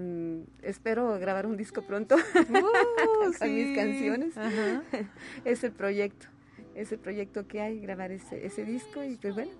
espero 0.63 1.19
grabar 1.19 1.45
un 1.45 1.55
disco 1.55 1.83
pronto 1.83 2.15
Uh, 2.15 3.33
con 3.39 3.53
mis 3.53 3.77
canciones. 3.77 4.37
Ajá. 4.37 4.81
es 5.45 5.63
el 5.63 5.73
proyecto, 5.73 6.27
es 6.73 6.91
el 6.93 6.99
proyecto 6.99 7.47
que 7.47 7.59
hay, 7.61 7.79
grabar 7.81 8.11
ese, 8.11 8.45
ese 8.45 8.63
disco 8.63 9.03
y 9.03 9.17
pues 9.17 9.35
bueno, 9.35 9.51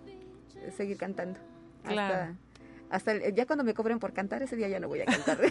seguir 0.76 0.98
cantando. 0.98 1.40
Claro. 1.84 2.32
Hasta, 2.32 2.49
hasta 2.90 3.12
el- 3.12 3.34
ya 3.36 3.46
cuando 3.46 3.64
me 3.64 3.74
cobren 3.74 4.00
por 4.00 4.14
cantar, 4.14 4.42
ese 4.44 4.56
día 4.56 4.68
ya 4.68 4.80
no 4.80 4.88
voy 4.88 5.02
a 5.02 5.06
cantar. 5.06 5.40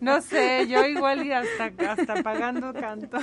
No 0.00 0.20
sé, 0.20 0.66
yo 0.68 0.84
igual 0.86 1.24
y 1.26 1.32
hasta, 1.32 1.72
hasta 1.90 2.22
pagando 2.22 2.72
canto. 2.72 3.18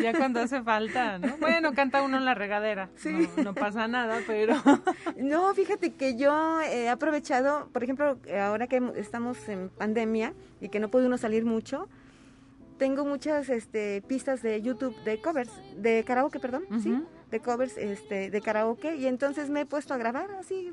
ya 0.00 0.12
cuando 0.14 0.40
hace 0.40 0.62
falta, 0.62 1.18
¿no? 1.18 1.36
Bueno, 1.38 1.72
canta 1.74 2.02
uno 2.02 2.16
en 2.16 2.24
la 2.24 2.34
regadera. 2.34 2.88
Sí. 2.96 3.28
No, 3.36 3.44
no 3.44 3.54
pasa 3.54 3.88
nada, 3.88 4.20
pero... 4.26 4.54
No, 5.16 5.54
fíjate 5.54 5.92
que 5.94 6.16
yo 6.16 6.60
he 6.62 6.88
aprovechado, 6.88 7.68
por 7.72 7.84
ejemplo, 7.84 8.18
ahora 8.40 8.66
que 8.66 8.82
estamos 8.96 9.48
en 9.48 9.68
pandemia 9.70 10.34
y 10.60 10.68
que 10.68 10.80
no 10.80 10.90
puede 10.90 11.06
uno 11.06 11.18
salir 11.18 11.44
mucho, 11.44 11.88
tengo 12.78 13.04
muchas 13.04 13.48
este, 13.48 14.02
pistas 14.02 14.42
de 14.42 14.60
YouTube 14.62 14.96
de 15.04 15.20
covers, 15.20 15.50
de 15.76 16.04
karaoke, 16.04 16.40
perdón, 16.40 16.64
sí, 16.82 17.00
de 17.32 17.40
covers 17.40 17.76
este, 17.78 18.30
de 18.30 18.40
karaoke 18.40 18.94
y 18.94 19.06
entonces 19.06 19.50
me 19.50 19.62
he 19.62 19.66
puesto 19.66 19.94
a 19.94 19.96
grabar 19.96 20.30
así 20.32 20.70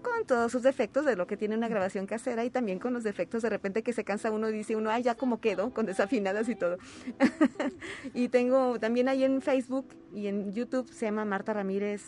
con 0.00 0.24
todos 0.26 0.50
sus 0.50 0.62
defectos 0.62 1.04
de 1.04 1.16
lo 1.16 1.26
que 1.26 1.36
tiene 1.36 1.56
una 1.56 1.68
grabación 1.68 2.06
casera 2.06 2.44
y 2.44 2.50
también 2.50 2.78
con 2.78 2.92
los 2.92 3.02
defectos 3.02 3.42
de 3.42 3.50
repente 3.50 3.82
que 3.82 3.92
se 3.92 4.04
cansa 4.04 4.30
uno 4.30 4.48
y 4.48 4.52
dice 4.52 4.74
uno, 4.76 4.90
ay, 4.90 5.02
ya 5.02 5.16
como 5.16 5.40
quedo, 5.40 5.70
con 5.70 5.86
desafinadas 5.86 6.48
y 6.48 6.56
todo. 6.56 6.78
y 8.14 8.28
tengo 8.28 8.78
también 8.80 9.08
ahí 9.08 9.24
en 9.24 9.42
Facebook 9.42 9.86
y 10.14 10.28
en 10.28 10.52
YouTube 10.52 10.88
se 10.92 11.06
llama 11.06 11.24
Marta 11.24 11.52
Ramírez 11.52 12.02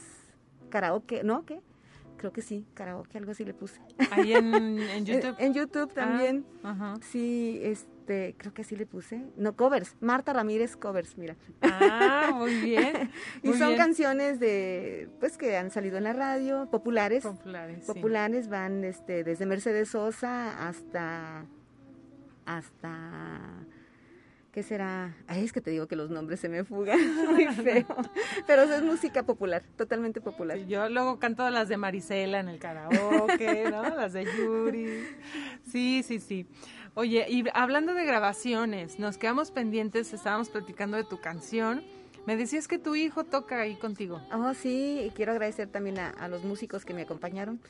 Karaoke, 0.70 1.22
¿no? 1.22 1.44
¿Qué? 1.44 1.60
Creo 2.16 2.32
que 2.32 2.42
sí, 2.42 2.64
karaoke, 2.74 3.18
algo 3.18 3.32
así 3.32 3.44
le 3.44 3.54
puse. 3.54 3.80
Ahí 4.10 4.32
en, 4.34 4.78
en 4.78 5.04
YouTube. 5.04 5.36
En, 5.38 5.46
en 5.46 5.54
YouTube 5.54 5.92
también. 5.92 6.44
Ah. 6.62 6.94
Sí, 7.02 7.60
este, 7.62 7.93
creo 8.04 8.52
que 8.54 8.62
así 8.62 8.76
le 8.76 8.86
puse. 8.86 9.24
No, 9.36 9.56
covers. 9.56 9.96
Marta 10.00 10.32
Ramírez 10.32 10.76
Covers, 10.76 11.16
mira. 11.16 11.36
Ah, 11.62 12.30
muy 12.34 12.54
bien. 12.56 13.10
y 13.42 13.48
muy 13.48 13.58
son 13.58 13.68
bien. 13.68 13.78
canciones 13.78 14.40
de, 14.40 15.08
pues, 15.20 15.36
que 15.36 15.56
han 15.56 15.70
salido 15.70 15.98
en 15.98 16.04
la 16.04 16.12
radio, 16.12 16.68
populares. 16.70 17.24
Populares, 17.24 17.78
sí. 17.80 17.92
Populares 17.92 18.48
van, 18.48 18.84
este, 18.84 19.24
desde 19.24 19.46
Mercedes 19.46 19.90
Sosa 19.90 20.68
hasta, 20.68 21.46
hasta, 22.46 23.40
¿qué 24.52 24.62
será? 24.62 25.16
Ay, 25.26 25.44
es 25.44 25.52
que 25.52 25.60
te 25.60 25.70
digo 25.70 25.86
que 25.88 25.96
los 25.96 26.10
nombres 26.10 26.40
se 26.40 26.48
me 26.48 26.64
fugan, 26.64 26.98
muy 27.30 27.46
feo. 27.54 27.86
Pero 28.46 28.62
es 28.62 28.82
música 28.82 29.22
popular, 29.22 29.62
totalmente 29.76 30.20
popular. 30.20 30.58
Yo 30.58 30.88
luego 30.88 31.18
canto 31.18 31.48
las 31.50 31.68
de 31.68 31.76
Marisela 31.76 32.40
en 32.40 32.48
el 32.48 32.58
karaoke, 32.58 33.70
¿no? 33.70 33.82
Las 33.96 34.12
de 34.12 34.24
Yuri. 34.24 35.04
Sí, 35.70 36.02
sí, 36.02 36.20
sí. 36.20 36.46
Oye, 36.94 37.26
y 37.28 37.44
hablando 37.54 37.92
de 37.94 38.04
grabaciones, 38.04 38.98
nos 38.98 39.18
quedamos 39.18 39.50
pendientes, 39.50 40.12
estábamos 40.12 40.48
platicando 40.48 40.96
de 40.96 41.04
tu 41.04 41.20
canción. 41.20 41.82
Me 42.26 42.36
decías 42.36 42.68
que 42.68 42.78
tu 42.78 42.94
hijo 42.94 43.24
toca 43.24 43.60
ahí 43.60 43.74
contigo. 43.76 44.20
Oh, 44.32 44.54
sí, 44.54 45.00
y 45.06 45.10
quiero 45.10 45.32
agradecer 45.32 45.68
también 45.68 45.98
a, 45.98 46.10
a 46.10 46.28
los 46.28 46.44
músicos 46.44 46.84
que 46.84 46.94
me 46.94 47.02
acompañaron. 47.02 47.60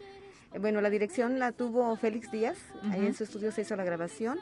Bueno, 0.61 0.81
la 0.81 0.91
dirección 0.91 1.39
la 1.39 1.53
tuvo 1.53 1.97
Félix 1.97 2.31
Díaz, 2.31 2.59
ahí 2.93 3.05
en 3.07 3.15
su 3.15 3.25
estudio 3.25 3.51
se 3.51 3.63
hizo 3.63 3.75
la 3.77 3.83
grabación. 3.85 4.39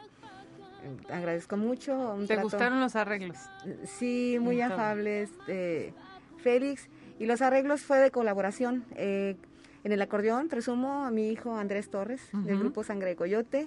Eh, 0.82 1.12
Agradezco 1.12 1.56
mucho. 1.56 1.94
un 2.14 2.22
¿Te 2.26 2.34
trato- 2.34 2.42
gustaron 2.42 2.80
los 2.80 2.96
arreglos? 2.96 3.38
Sí, 3.84 4.36
muy 4.40 4.60
afables, 4.60 5.30
este, 5.30 5.94
Félix. 6.38 6.88
Y 7.18 7.26
los 7.26 7.40
arreglos 7.40 7.82
fue 7.82 7.98
de 7.98 8.10
colaboración. 8.10 8.84
eh, 8.96 9.36
en 9.84 9.90
el 9.90 10.00
acordeón, 10.00 10.46
presumo, 10.48 11.04
a 11.04 11.10
mi 11.10 11.30
hijo 11.30 11.56
Andrés 11.56 11.90
Torres, 11.90 12.20
del 12.32 12.56
grupo 12.56 12.84
Sangre 12.84 13.08
de 13.08 13.16
Coyote, 13.16 13.66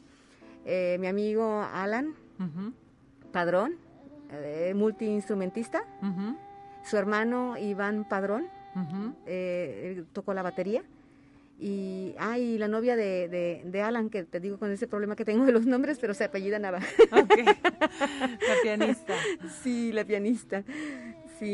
eh, 0.65 0.97
mi 0.99 1.07
amigo 1.07 1.61
Alan 1.61 2.13
Padrón, 3.31 3.75
eh, 4.31 4.73
multiinstrumentista, 4.75 5.83
su 6.83 6.97
hermano 6.97 7.57
Iván 7.57 8.07
Padrón, 8.07 8.47
eh, 9.25 10.03
tocó 10.13 10.33
la 10.33 10.41
batería. 10.41 10.83
Y, 11.57 12.13
ah, 12.19 12.37
y 12.37 12.57
la 12.57 12.67
novia 12.67 12.97
de, 12.97 13.29
de, 13.29 13.61
de 13.63 13.81
Alan, 13.81 14.09
que 14.09 14.23
te 14.25 14.41
digo 14.41 14.59
con 14.59 14.71
ese 14.71 14.87
problema 14.87 15.15
que 15.15 15.23
tengo 15.23 15.45
de 15.45 15.53
los 15.53 15.65
nombres, 15.65 15.99
pero 15.99 16.13
se 16.13 16.25
apellida 16.25 16.59
Nava. 16.59 16.81
La 17.11 18.55
pianista. 18.61 19.13
Sí, 19.63 19.93
la 19.93 20.03
pianista. 20.03 20.63
Sí, 21.39 21.45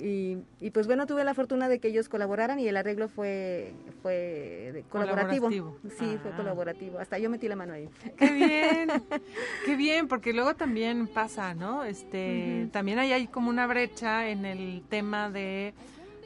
y, 0.00 0.38
y 0.64 0.70
pues 0.70 0.86
bueno, 0.86 1.06
tuve 1.06 1.24
la 1.24 1.34
fortuna 1.34 1.68
de 1.68 1.80
que 1.80 1.88
ellos 1.88 2.08
colaboraran 2.08 2.60
y 2.60 2.68
el 2.68 2.76
arreglo 2.76 3.08
fue, 3.08 3.72
fue 4.02 4.84
colaborativo. 4.90 5.46
Colaborativo. 5.48 5.78
Sí, 5.98 6.18
fue 6.22 6.30
Ah. 6.32 6.36
colaborativo. 6.36 6.98
Hasta 7.00 7.18
yo 7.18 7.28
metí 7.30 7.48
la 7.48 7.56
mano 7.56 7.72
ahí. 7.72 7.88
Qué 8.16 8.30
bien, 8.32 8.88
qué 9.66 9.76
bien, 9.76 10.06
porque 10.08 10.32
luego 10.32 10.54
también 10.54 11.08
pasa, 11.08 11.54
¿no? 11.54 11.84
Este, 11.84 12.68
también 12.72 12.98
ahí 12.98 13.12
hay 13.12 13.26
como 13.26 13.50
una 13.50 13.66
brecha 13.66 14.28
en 14.28 14.44
el 14.44 14.82
tema 14.88 15.30
de 15.30 15.74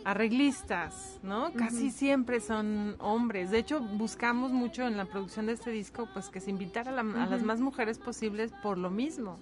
arreglistas, 0.05 1.19
¿no? 1.23 1.53
Casi 1.53 1.91
siempre 1.91 2.41
son 2.41 2.97
hombres. 2.99 3.51
De 3.51 3.59
hecho, 3.59 3.81
buscamos 3.81 4.53
mucho 4.53 4.87
en 4.87 4.97
la 4.97 5.05
producción 5.05 5.47
de 5.47 5.53
este 5.53 5.71
disco, 5.71 6.09
pues 6.13 6.29
que 6.29 6.41
se 6.41 6.51
invitara 6.51 6.91
a, 6.91 7.03
la- 7.03 7.23
a 7.25 7.27
las 7.27 7.43
más 7.43 7.61
mujeres 7.61 7.99
posibles 7.99 8.53
por 8.63 8.79
lo 8.79 8.91
mismo, 8.91 9.39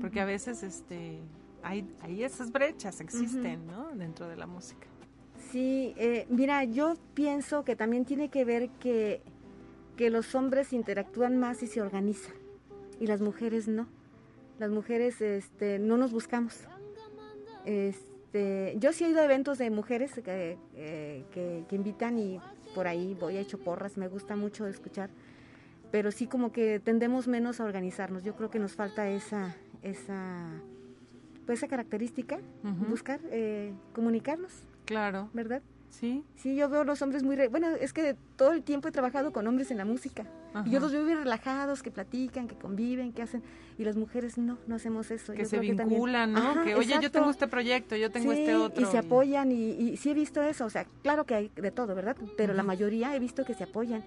porque 0.00 0.20
a 0.20 0.24
veces, 0.24 0.62
este, 0.62 1.18
hay, 1.62 1.88
hay 2.00 2.24
esas 2.24 2.52
brechas 2.52 3.00
existen, 3.00 3.66
¿no? 3.66 3.90
Dentro 3.94 4.28
de 4.28 4.36
la 4.36 4.46
música. 4.46 4.86
Sí, 5.50 5.94
eh, 5.96 6.26
mira, 6.28 6.64
yo 6.64 6.96
pienso 7.14 7.64
que 7.64 7.76
también 7.76 8.04
tiene 8.04 8.28
que 8.28 8.44
ver 8.44 8.68
que, 8.80 9.22
que 9.96 10.10
los 10.10 10.34
hombres 10.34 10.72
interactúan 10.72 11.38
más 11.38 11.62
y 11.62 11.66
se 11.66 11.80
organizan 11.80 12.34
y 13.00 13.06
las 13.06 13.20
mujeres 13.20 13.66
no. 13.66 13.88
Las 14.58 14.70
mujeres 14.70 15.20
este, 15.22 15.78
no 15.78 15.96
nos 15.96 16.12
buscamos. 16.12 16.60
Este, 17.64 18.74
yo 18.78 18.92
sí 18.92 19.04
he 19.04 19.08
ido 19.08 19.20
a 19.20 19.24
eventos 19.24 19.58
de 19.58 19.70
mujeres 19.70 20.12
que, 20.12 20.58
eh, 20.76 21.24
que, 21.32 21.64
que 21.68 21.76
invitan 21.76 22.18
y 22.18 22.38
por 22.74 22.86
ahí 22.86 23.16
voy, 23.18 23.36
he 23.36 23.40
hecho 23.40 23.58
porras, 23.58 23.96
me 23.96 24.06
gusta 24.06 24.36
mucho 24.36 24.66
escuchar, 24.66 25.10
pero 25.90 26.12
sí 26.12 26.26
como 26.26 26.52
que 26.52 26.78
tendemos 26.78 27.26
menos 27.26 27.60
a 27.60 27.64
organizarnos. 27.64 28.22
Yo 28.22 28.36
creo 28.36 28.50
que 28.50 28.58
nos 28.58 28.74
falta 28.74 29.08
esa, 29.08 29.56
esa, 29.82 30.50
esa 31.52 31.68
característica, 31.68 32.38
buscar 32.88 33.20
eh, 33.30 33.72
comunicarnos. 33.92 34.52
Claro. 34.84 35.28
¿Verdad? 35.32 35.62
Sí. 35.90 36.24
Sí, 36.36 36.54
yo 36.54 36.68
veo 36.68 36.84
los 36.84 37.02
hombres 37.02 37.24
muy... 37.24 37.34
re- 37.34 37.48
Bueno, 37.48 37.68
es 37.70 37.92
que 37.92 38.14
todo 38.36 38.52
el 38.52 38.62
tiempo 38.62 38.86
he 38.88 38.92
trabajado 38.92 39.32
con 39.32 39.46
hombres 39.48 39.70
en 39.72 39.76
la 39.76 39.84
música. 39.84 40.24
Y 40.64 40.70
yo 40.70 40.78
los 40.80 40.92
veo 40.92 41.04
bien 41.04 41.18
relajados, 41.18 41.82
que 41.82 41.90
platican, 41.90 42.46
que 42.48 42.54
conviven, 42.56 43.12
que 43.12 43.22
hacen... 43.22 43.42
Y 43.78 43.84
las 43.84 43.96
mujeres 43.96 44.36
no, 44.38 44.56
no 44.68 44.74
hacemos 44.76 45.10
eso. 45.10 45.32
Que 45.32 45.40
Yo 45.40 45.44
se 45.46 45.58
creo 45.58 45.76
también- 45.76 45.88
vinculan, 45.88 46.32
¿no? 46.32 46.38
Ajá, 46.38 46.64
que, 46.64 46.74
oye, 46.76 46.94
yo 47.00 47.10
tengo 47.10 47.30
este 47.30 47.48
proyecto, 47.48 47.96
yo 47.96 48.10
tengo 48.10 48.32
Sí, 48.32 48.38
este 48.40 48.54
otro. 48.56 48.82
Y 48.82 48.86
se 48.86 48.98
apoyan 48.98 49.50
y, 49.52 49.70
y 49.70 49.96
sí 49.96 50.10
he 50.10 50.14
visto 50.14 50.42
eso, 50.42 50.64
o 50.66 50.70
sea, 50.70 50.86
claro 51.02 51.24
que 51.24 51.34
hay 51.34 51.50
de 51.56 51.70
todo, 51.72 51.94
¿verdad? 51.94 52.16
Pero 52.36 52.52
la 52.54 52.62
mayoría 52.62 53.14
he 53.16 53.18
visto 53.18 53.44
que 53.44 53.54
se 53.54 53.64
apoyan. 53.64 54.04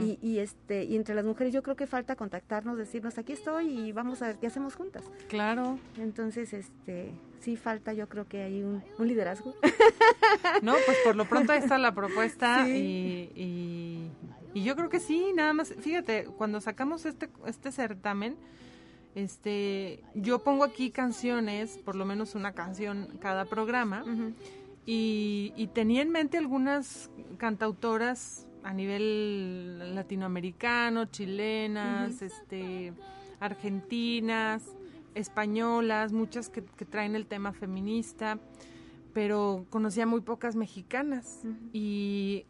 Y, 0.00 0.18
y, 0.22 0.38
este 0.38 0.84
y 0.84 0.96
entre 0.96 1.14
las 1.14 1.24
mujeres 1.24 1.52
yo 1.52 1.62
creo 1.62 1.76
que 1.76 1.86
falta 1.86 2.14
contactarnos, 2.14 2.76
decirnos, 2.76 3.16
aquí 3.18 3.32
estoy 3.32 3.68
y 3.68 3.92
vamos 3.92 4.20
a 4.22 4.26
ver 4.28 4.36
qué 4.36 4.46
hacemos 4.46 4.76
juntas. 4.76 5.02
Claro. 5.28 5.78
Entonces, 5.98 6.52
este 6.52 7.10
sí 7.40 7.56
falta 7.56 7.92
yo 7.92 8.08
creo 8.08 8.28
que 8.28 8.42
hay 8.42 8.62
un, 8.62 8.82
un 8.98 9.08
liderazgo. 9.08 9.54
No, 10.62 10.74
pues 10.86 10.98
por 11.04 11.16
lo 11.16 11.24
pronto 11.26 11.52
ahí 11.52 11.58
está 11.58 11.78
la 11.78 11.94
propuesta 11.94 12.64
Sí. 12.66 13.30
y, 13.34 13.40
y, 13.40 14.10
y 14.54 14.64
yo 14.64 14.76
creo 14.76 14.88
que 14.88 15.00
sí, 15.00 15.32
nada 15.34 15.52
más, 15.52 15.74
fíjate, 15.78 16.24
cuando 16.36 16.60
sacamos 16.60 17.04
este, 17.06 17.28
este 17.46 17.72
certamen, 17.72 18.36
este, 19.14 20.02
yo 20.14 20.42
pongo 20.42 20.64
aquí 20.64 20.90
canciones, 20.90 21.78
por 21.78 21.96
lo 21.96 22.04
menos 22.04 22.34
una 22.34 22.52
canción 22.52 23.08
cada 23.20 23.44
programa, 23.44 24.04
y, 24.86 25.52
y 25.56 25.66
tenía 25.68 26.02
en 26.02 26.10
mente 26.10 26.38
algunas 26.38 27.10
cantautoras 27.38 28.46
a 28.64 28.72
nivel 28.72 29.94
latinoamericano, 29.94 31.06
chilenas, 31.06 32.22
este, 32.22 32.92
argentinas, 33.40 34.62
españolas, 35.14 36.12
muchas 36.12 36.48
que, 36.48 36.62
que 36.64 36.84
traen 36.84 37.14
el 37.16 37.26
tema 37.26 37.52
feminista, 37.52 38.38
pero 39.12 39.66
conocía 39.70 40.06
muy 40.06 40.20
pocas 40.22 40.56
mexicanas 40.56 41.40
y 41.72 42.46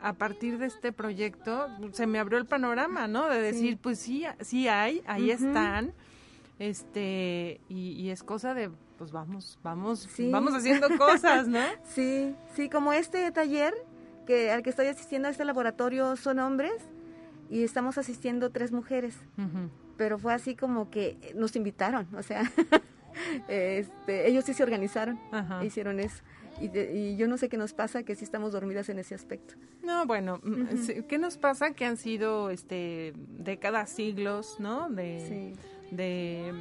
a 0.00 0.12
partir 0.14 0.58
de 0.58 0.66
este 0.66 0.92
proyecto 0.92 1.68
se 1.92 2.06
me 2.06 2.18
abrió 2.18 2.38
el 2.38 2.46
panorama, 2.46 3.06
¿no? 3.08 3.28
De 3.28 3.40
decir, 3.40 3.72
Sí. 3.74 3.78
pues 3.82 3.98
sí, 3.98 4.24
sí 4.40 4.68
hay, 4.68 5.02
ahí 5.06 5.30
están, 5.30 5.92
este, 6.58 7.60
y, 7.68 7.90
y 7.92 8.10
es 8.10 8.22
cosa 8.22 8.54
de, 8.54 8.70
pues 8.96 9.10
vamos, 9.12 9.58
vamos, 9.62 10.08
Sí. 10.14 10.30
vamos 10.30 10.54
haciendo 10.54 10.88
cosas, 10.96 11.48
¿no? 11.48 11.58
Sí, 11.84 12.34
sí, 12.54 12.68
como 12.70 12.92
este 12.92 13.30
taller 13.32 13.74
que 14.26 14.50
al 14.50 14.62
que 14.62 14.70
estoy 14.70 14.86
asistiendo 14.86 15.28
a 15.28 15.30
este 15.30 15.44
laboratorio 15.44 16.16
son 16.16 16.38
hombres 16.38 16.72
y 17.50 17.62
estamos 17.64 17.98
asistiendo 17.98 18.50
tres 18.50 18.72
mujeres. 18.72 19.16
Pero 19.96 20.18
fue 20.18 20.32
así 20.34 20.56
como 20.56 20.90
que 20.90 21.16
nos 21.36 21.54
invitaron, 21.56 22.08
o 22.16 22.22
sea, 22.22 22.42
este, 23.48 24.28
ellos 24.28 24.44
sí 24.44 24.54
se 24.54 24.62
organizaron, 24.62 25.18
Ajá. 25.32 25.64
hicieron 25.64 26.00
eso. 26.00 26.22
Y, 26.60 26.68
de- 26.68 26.94
y 26.96 27.16
yo 27.16 27.26
no 27.26 27.36
sé 27.36 27.48
qué 27.48 27.56
nos 27.56 27.72
pasa, 27.74 28.04
que 28.04 28.14
sí 28.14 28.24
estamos 28.24 28.52
dormidas 28.52 28.88
en 28.88 28.98
ese 29.00 29.14
aspecto. 29.14 29.54
No, 29.82 30.06
bueno, 30.06 30.40
mm, 30.44 31.00
¿qué 31.08 31.18
nos 31.18 31.36
pasa? 31.36 31.72
Que 31.72 31.84
han 31.84 31.96
sido 31.96 32.50
este 32.50 33.12
décadas, 33.38 33.90
siglos, 33.90 34.56
¿no? 34.60 34.88
De, 34.88 35.54
de 35.90 36.52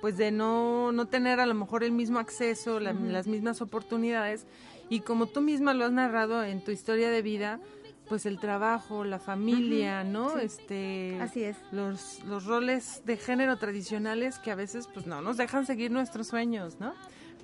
pues 0.00 0.16
de 0.16 0.30
no, 0.30 0.92
no 0.92 1.08
tener 1.08 1.40
a 1.40 1.46
lo 1.46 1.54
mejor 1.54 1.82
el 1.84 1.92
mismo 1.92 2.20
acceso, 2.20 2.78
la- 2.80 2.92
las 2.92 3.26
mismas 3.26 3.60
oportunidades. 3.60 4.46
Y 4.90 5.00
como 5.00 5.26
tú 5.26 5.40
misma 5.40 5.72
lo 5.72 5.86
has 5.86 5.92
narrado 5.92 6.44
en 6.44 6.62
tu 6.62 6.72
historia 6.72 7.10
de 7.10 7.22
vida, 7.22 7.60
pues 8.08 8.26
el 8.26 8.40
trabajo, 8.40 9.04
la 9.04 9.20
familia, 9.20 10.02
¿no? 10.02 10.30
sí. 10.30 10.40
Este 10.42 11.18
Así 11.20 11.44
es. 11.44 11.56
los, 11.70 12.22
los 12.24 12.44
roles 12.44 13.02
de 13.06 13.16
género 13.16 13.56
tradicionales 13.56 14.40
que 14.40 14.50
a 14.50 14.56
veces 14.56 14.88
pues 14.92 15.06
no 15.06 15.22
nos 15.22 15.36
dejan 15.36 15.64
seguir 15.64 15.92
nuestros 15.92 16.26
sueños, 16.26 16.80
¿no? 16.80 16.92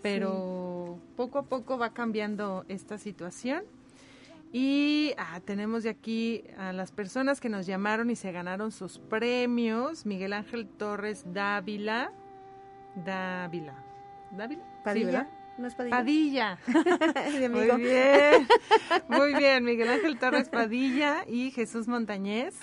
Pero 0.02 0.98
poco 1.16 1.38
a 1.38 1.44
poco 1.44 1.78
va 1.78 1.90
cambiando 1.90 2.64
esta 2.68 2.98
situación. 2.98 3.62
Y 4.52 5.12
ah, 5.16 5.40
tenemos 5.44 5.84
de 5.84 5.90
aquí 5.90 6.42
a 6.58 6.72
las 6.72 6.90
personas 6.90 7.40
que 7.40 7.48
nos 7.48 7.66
llamaron 7.66 8.10
y 8.10 8.16
se 8.16 8.32
ganaron 8.32 8.72
sus 8.72 8.98
premios. 8.98 10.04
Miguel 10.04 10.32
Ángel 10.32 10.66
Torres 10.66 11.24
Dávila. 11.32 12.10
Dávila. 13.04 13.84
¿Dávila? 14.32 14.82
Padilla. 14.82 15.28
¿No 15.58 15.66
es 15.66 15.74
Padilla? 15.74 15.96
Padilla. 15.96 16.58
Amigo. 17.46 17.74
Muy 17.74 17.82
bien. 17.82 18.48
Muy 19.08 19.34
bien, 19.34 19.64
Miguel 19.64 19.88
Ángel 19.88 20.18
Torres 20.18 20.48
Padilla 20.48 21.24
y 21.26 21.50
Jesús 21.50 21.88
Montañez. 21.88 22.54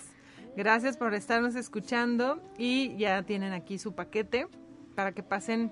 Gracias 0.55 0.97
por 0.97 1.13
estarnos 1.13 1.55
escuchando 1.55 2.41
y 2.57 2.95
ya 2.97 3.23
tienen 3.23 3.53
aquí 3.53 3.79
su 3.79 3.95
paquete 3.95 4.47
para 4.95 5.11
que 5.11 5.23
pasen 5.23 5.71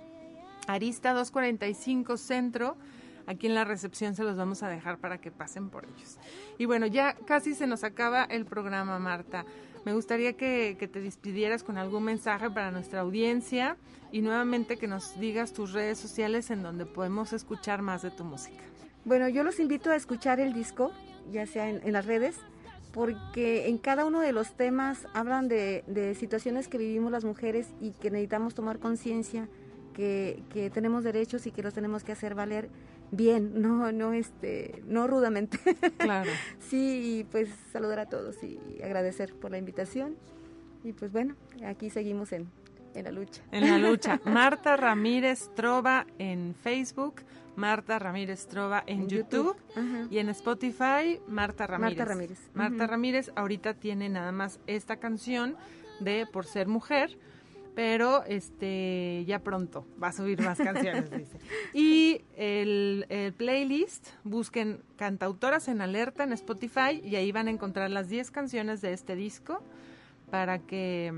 Arista 0.68 1.14
245 1.14 2.18
Centro. 2.18 2.78
Aquí 3.28 3.48
en 3.48 3.54
la 3.54 3.64
recepción 3.64 4.16
se 4.16 4.24
los 4.24 4.36
vamos 4.36 4.64
a 4.64 4.70
dejar 4.70 4.98
para 4.98 5.20
que 5.20 5.32
pasen 5.32 5.70
por 5.70 5.86
ellos. 5.86 6.18
Y 6.58 6.66
bueno, 6.66 6.88
ya 6.88 7.14
casi 7.14 7.54
se 7.54 7.68
nos 7.68 7.84
acaba 7.84 8.24
el 8.24 8.46
programa, 8.46 8.98
Marta. 8.98 9.46
Me 9.86 9.94
gustaría 9.94 10.34
que, 10.34 10.76
te 10.92 11.02
despidieras 11.02 11.64
con 11.64 11.78
algún 11.78 12.04
mensaje 12.04 12.50
para 12.52 12.72
nuestra 12.72 13.02
audiencia 13.02 13.78
y 14.12 14.22
nuevamente 14.22 14.78
que 14.78 14.88
nos 14.88 15.20
digas 15.20 15.54
tus 15.54 15.74
redes 15.74 15.98
sociales 15.98 16.52
en 16.52 16.62
donde 16.62 16.86
podemos 16.86 17.34
escuchar 17.34 17.82
más 17.82 18.04
de 18.04 18.12
tu 18.12 18.24
música. 18.24 18.64
Bueno, 19.06 19.28
yo 19.28 19.44
los 19.44 19.60
invito 19.60 19.90
a 19.90 19.96
escuchar 19.96 20.40
el 20.40 20.54
disco, 20.54 20.92
ya 21.32 21.48
sea 21.48 21.68
en, 21.70 21.92
las 21.92 22.06
redes, 22.06 22.38
porque 22.94 23.70
en 23.70 23.80
cada 23.80 24.06
uno 24.06 24.20
de 24.20 24.34
los 24.34 24.54
temas 24.54 25.08
hablan 25.16 25.48
de, 25.48 26.16
situaciones 26.20 26.68
que 26.68 26.78
vivimos 26.78 27.12
las 27.12 27.26
mujeres 27.26 27.68
y 27.80 27.92
que 27.92 28.12
necesitamos 28.12 28.54
tomar 28.54 28.78
conciencia, 28.78 29.48
que 29.96 30.72
tenemos 30.74 31.04
derechos 31.04 31.48
y 31.48 31.52
que 31.52 31.64
los 31.64 31.74
tenemos 31.74 32.04
que 32.04 32.12
hacer 32.12 32.36
valer 32.36 32.70
bien, 33.12 33.62
no, 33.62 33.91
no, 33.91 34.14
este, 34.14 34.82
no 34.88 35.07
rudamente. 35.07 35.59
Claro. 35.97 36.32
sí, 36.59 37.20
y 37.20 37.24
pues 37.26 37.49
saludar 37.72 37.99
a 37.99 38.05
todos 38.07 38.41
y 38.43 38.59
agradecer 38.84 39.34
por 39.36 39.51
la 39.51 39.57
invitación. 39.57 40.16
Y 40.84 40.93
pues 40.93 41.12
bueno, 41.12 41.36
aquí 41.66 41.89
seguimos 41.89 42.32
en, 42.32 42.49
En 42.95 43.03
la 43.05 43.12
lucha. 43.12 43.41
En 43.51 43.68
la 43.70 43.78
lucha. 43.78 44.20
Marta 44.26 44.76
Ramírez 44.78 45.49
Trova 45.55 46.07
en 46.18 46.55
Facebook, 46.55 47.22
Marta 47.55 47.99
Ramírez 47.99 48.47
Trova 48.47 48.84
en, 48.88 49.01
En 49.01 49.07
YouTube, 49.09 49.55
YouTube. 49.76 50.07
y 50.09 50.18
en 50.18 50.30
Spotify, 50.30 51.20
Marta 51.28 51.68
Ramírez. 51.68 51.97
Marta 51.97 52.14
Ramírez. 52.14 52.39
Marta. 52.53 52.88
Ramírez 52.88 53.32
ahorita 53.36 53.76
tiene 53.76 54.09
nada 54.09 54.32
más 54.32 54.59
esta 54.68 54.97
canción 54.97 55.55
de 55.99 56.26
Por 56.32 56.45
ser 56.45 56.68
mujer, 56.68 57.18
pero 57.76 58.24
este 58.26 59.24
ya 59.26 59.40
pronto 59.40 59.88
va 60.02 60.10
a 60.10 60.12
subir 60.12 60.42
más 60.42 60.58
canciones, 60.58 61.10
dice. 61.18 61.38
Y 61.74 62.22
el, 62.36 63.06
el 63.10 63.34
playlist, 63.34 64.10
busquen 64.24 64.82
Cantautoras 64.98 65.68
en 65.68 65.82
Alerta 65.82 66.24
en 66.24 66.34
Spotify 66.34 67.02
y 67.04 67.16
ahí 67.16 67.32
van 67.32 67.48
a 67.48 67.52
encontrar 67.52 67.90
las 67.90 68.10
10 68.10 68.32
canciones 68.32 68.82
de 68.82 68.94
este 68.94 69.16
disco 69.16 69.64
para 70.30 70.60
que 70.60 71.14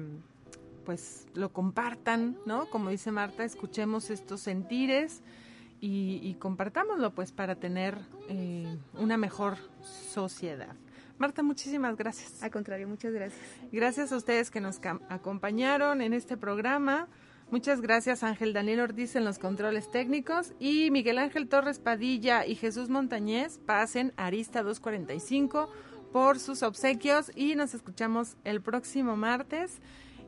pues 0.85 1.27
lo 1.33 1.53
compartan, 1.53 2.37
¿no? 2.45 2.65
Como 2.69 2.89
dice 2.89 3.11
Marta, 3.11 3.43
escuchemos 3.43 4.09
estos 4.09 4.41
sentires 4.41 5.21
y, 5.79 6.19
y 6.21 6.35
compartámoslo 6.35 7.11
pues 7.11 7.31
para 7.31 7.55
tener 7.55 7.97
eh, 8.29 8.77
una 8.93 9.17
mejor 9.17 9.57
sociedad. 9.81 10.75
Marta, 11.17 11.43
muchísimas 11.43 11.95
gracias. 11.95 12.41
Al 12.41 12.51
contrario, 12.51 12.87
muchas 12.87 13.13
gracias. 13.13 13.39
Gracias 13.71 14.11
a 14.11 14.17
ustedes 14.17 14.51
que 14.51 14.61
nos 14.61 14.79
acompañaron 15.09 16.01
en 16.01 16.13
este 16.13 16.37
programa. 16.37 17.07
Muchas 17.51 17.81
gracias 17.81 18.23
Ángel 18.23 18.51
Daniel 18.51 18.79
Ortiz 18.79 19.15
en 19.15 19.25
los 19.25 19.37
controles 19.37 19.91
técnicos 19.91 20.53
y 20.59 20.89
Miguel 20.89 21.19
Ángel 21.19 21.47
Torres 21.47 21.77
Padilla 21.77 22.47
y 22.47 22.55
Jesús 22.55 22.89
Montañez 22.89 23.59
pasen 23.63 24.11
Arista 24.17 24.63
245 24.63 25.69
por 26.11 26.39
sus 26.39 26.63
obsequios 26.63 27.31
y 27.35 27.53
nos 27.53 27.75
escuchamos 27.75 28.37
el 28.43 28.61
próximo 28.61 29.15
martes. 29.15 29.81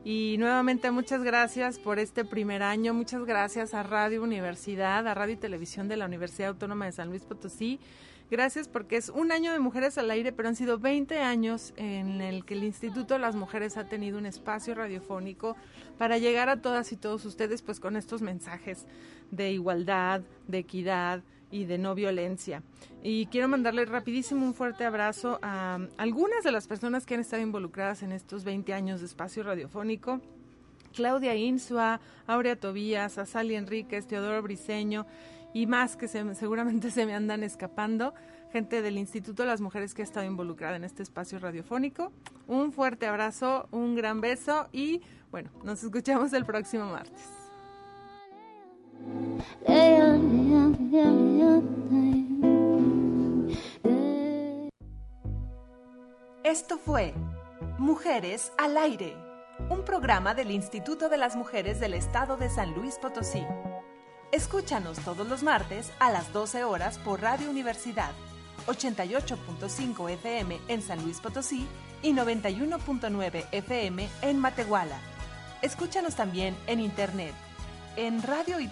Y 0.04 0.36
nuevamente 0.38 0.92
muchas 0.92 1.24
gracias 1.24 1.80
por 1.80 1.98
este 1.98 2.24
primer 2.24 2.62
año, 2.62 2.94
muchas 2.94 3.24
gracias 3.24 3.74
a 3.74 3.82
Radio 3.82 4.22
Universidad, 4.22 5.08
a 5.08 5.14
Radio 5.14 5.34
y 5.34 5.38
Televisión 5.38 5.88
de 5.88 5.96
la 5.96 6.04
Universidad 6.04 6.50
Autónoma 6.50 6.84
de 6.84 6.92
San 6.92 7.08
Luis 7.08 7.24
Potosí. 7.24 7.80
Gracias 8.28 8.66
porque 8.66 8.96
es 8.96 9.08
un 9.08 9.30
año 9.30 9.52
de 9.52 9.60
Mujeres 9.60 9.98
al 9.98 10.10
Aire, 10.10 10.32
pero 10.32 10.48
han 10.48 10.56
sido 10.56 10.78
20 10.78 11.20
años 11.20 11.72
en 11.76 12.20
el 12.20 12.44
que 12.44 12.54
el 12.54 12.64
Instituto 12.64 13.14
de 13.14 13.20
las 13.20 13.36
Mujeres 13.36 13.76
ha 13.76 13.88
tenido 13.88 14.18
un 14.18 14.26
espacio 14.26 14.74
radiofónico 14.74 15.56
para 15.96 16.18
llegar 16.18 16.48
a 16.48 16.60
todas 16.60 16.90
y 16.90 16.96
todos 16.96 17.24
ustedes 17.24 17.62
pues 17.62 17.78
con 17.78 17.94
estos 17.94 18.22
mensajes 18.22 18.86
de 19.30 19.52
igualdad, 19.52 20.22
de 20.48 20.58
equidad 20.58 21.22
y 21.52 21.66
de 21.66 21.78
no 21.78 21.94
violencia. 21.94 22.64
Y 23.00 23.26
quiero 23.26 23.46
mandarle 23.46 23.84
rapidísimo 23.84 24.44
un 24.44 24.54
fuerte 24.54 24.84
abrazo 24.84 25.38
a 25.40 25.78
algunas 25.96 26.42
de 26.42 26.50
las 26.50 26.66
personas 26.66 27.06
que 27.06 27.14
han 27.14 27.20
estado 27.20 27.42
involucradas 27.42 28.02
en 28.02 28.10
estos 28.10 28.42
20 28.42 28.74
años 28.74 28.98
de 28.98 29.06
espacio 29.06 29.44
radiofónico. 29.44 30.20
Claudia 30.92 31.36
Insua, 31.36 32.00
Aurea 32.26 32.56
Tobías, 32.56 33.18
a 33.18 33.26
Sally 33.26 33.54
Enríquez, 33.54 34.06
Teodoro 34.06 34.42
Briseño 34.42 35.06
y 35.56 35.66
más 35.66 35.96
que 35.96 36.06
se- 36.06 36.34
seguramente 36.34 36.90
se 36.96 37.06
me 37.06 37.14
andan 37.14 37.42
escapando, 37.42 38.12
gente 38.52 38.82
del 38.82 38.98
Instituto 38.98 39.42
de 39.42 39.48
las 39.48 39.62
Mujeres 39.62 39.94
que 39.94 40.02
ha 40.02 40.04
estado 40.04 40.26
involucrada 40.26 40.76
en 40.76 40.84
este 40.84 41.02
espacio 41.02 41.38
radiofónico. 41.38 42.12
Un 42.46 42.72
fuerte 42.72 43.06
abrazo, 43.06 43.66
un 43.70 43.94
gran 43.94 44.20
beso 44.20 44.68
y 44.70 45.00
bueno, 45.30 45.50
nos 45.64 45.82
escuchamos 45.82 46.34
el 46.34 46.44
próximo 46.44 46.84
martes. 46.84 47.24
Esto 56.44 56.78
fue 56.78 57.12
Mujeres 57.78 58.52
al 58.58 58.76
Aire, 58.76 59.16
un 59.70 59.84
programa 59.84 60.34
del 60.34 60.50
Instituto 60.50 61.08
de 61.08 61.16
las 61.18 61.36
Mujeres 61.36 61.80
del 61.80 61.94
Estado 61.94 62.36
de 62.36 62.48
San 62.50 62.74
Luis 62.74 62.98
Potosí. 62.98 63.42
Escúchanos 64.32 64.98
todos 64.98 65.26
los 65.26 65.42
martes 65.42 65.92
a 65.98 66.10
las 66.10 66.32
12 66.32 66.64
horas 66.64 66.98
por 66.98 67.22
Radio 67.22 67.50
Universidad, 67.50 68.12
88.5 68.66 70.10
FM 70.10 70.60
en 70.68 70.82
San 70.82 71.02
Luis 71.02 71.20
Potosí 71.20 71.66
y 72.02 72.12
91.9 72.12 73.46
FM 73.52 74.08
en 74.22 74.38
Matehuala. 74.38 74.98
Escúchanos 75.62 76.16
también 76.16 76.56
en 76.66 76.80
internet 76.80 77.34
en 77.96 78.22
radio 78.22 78.60
y. 78.60 78.68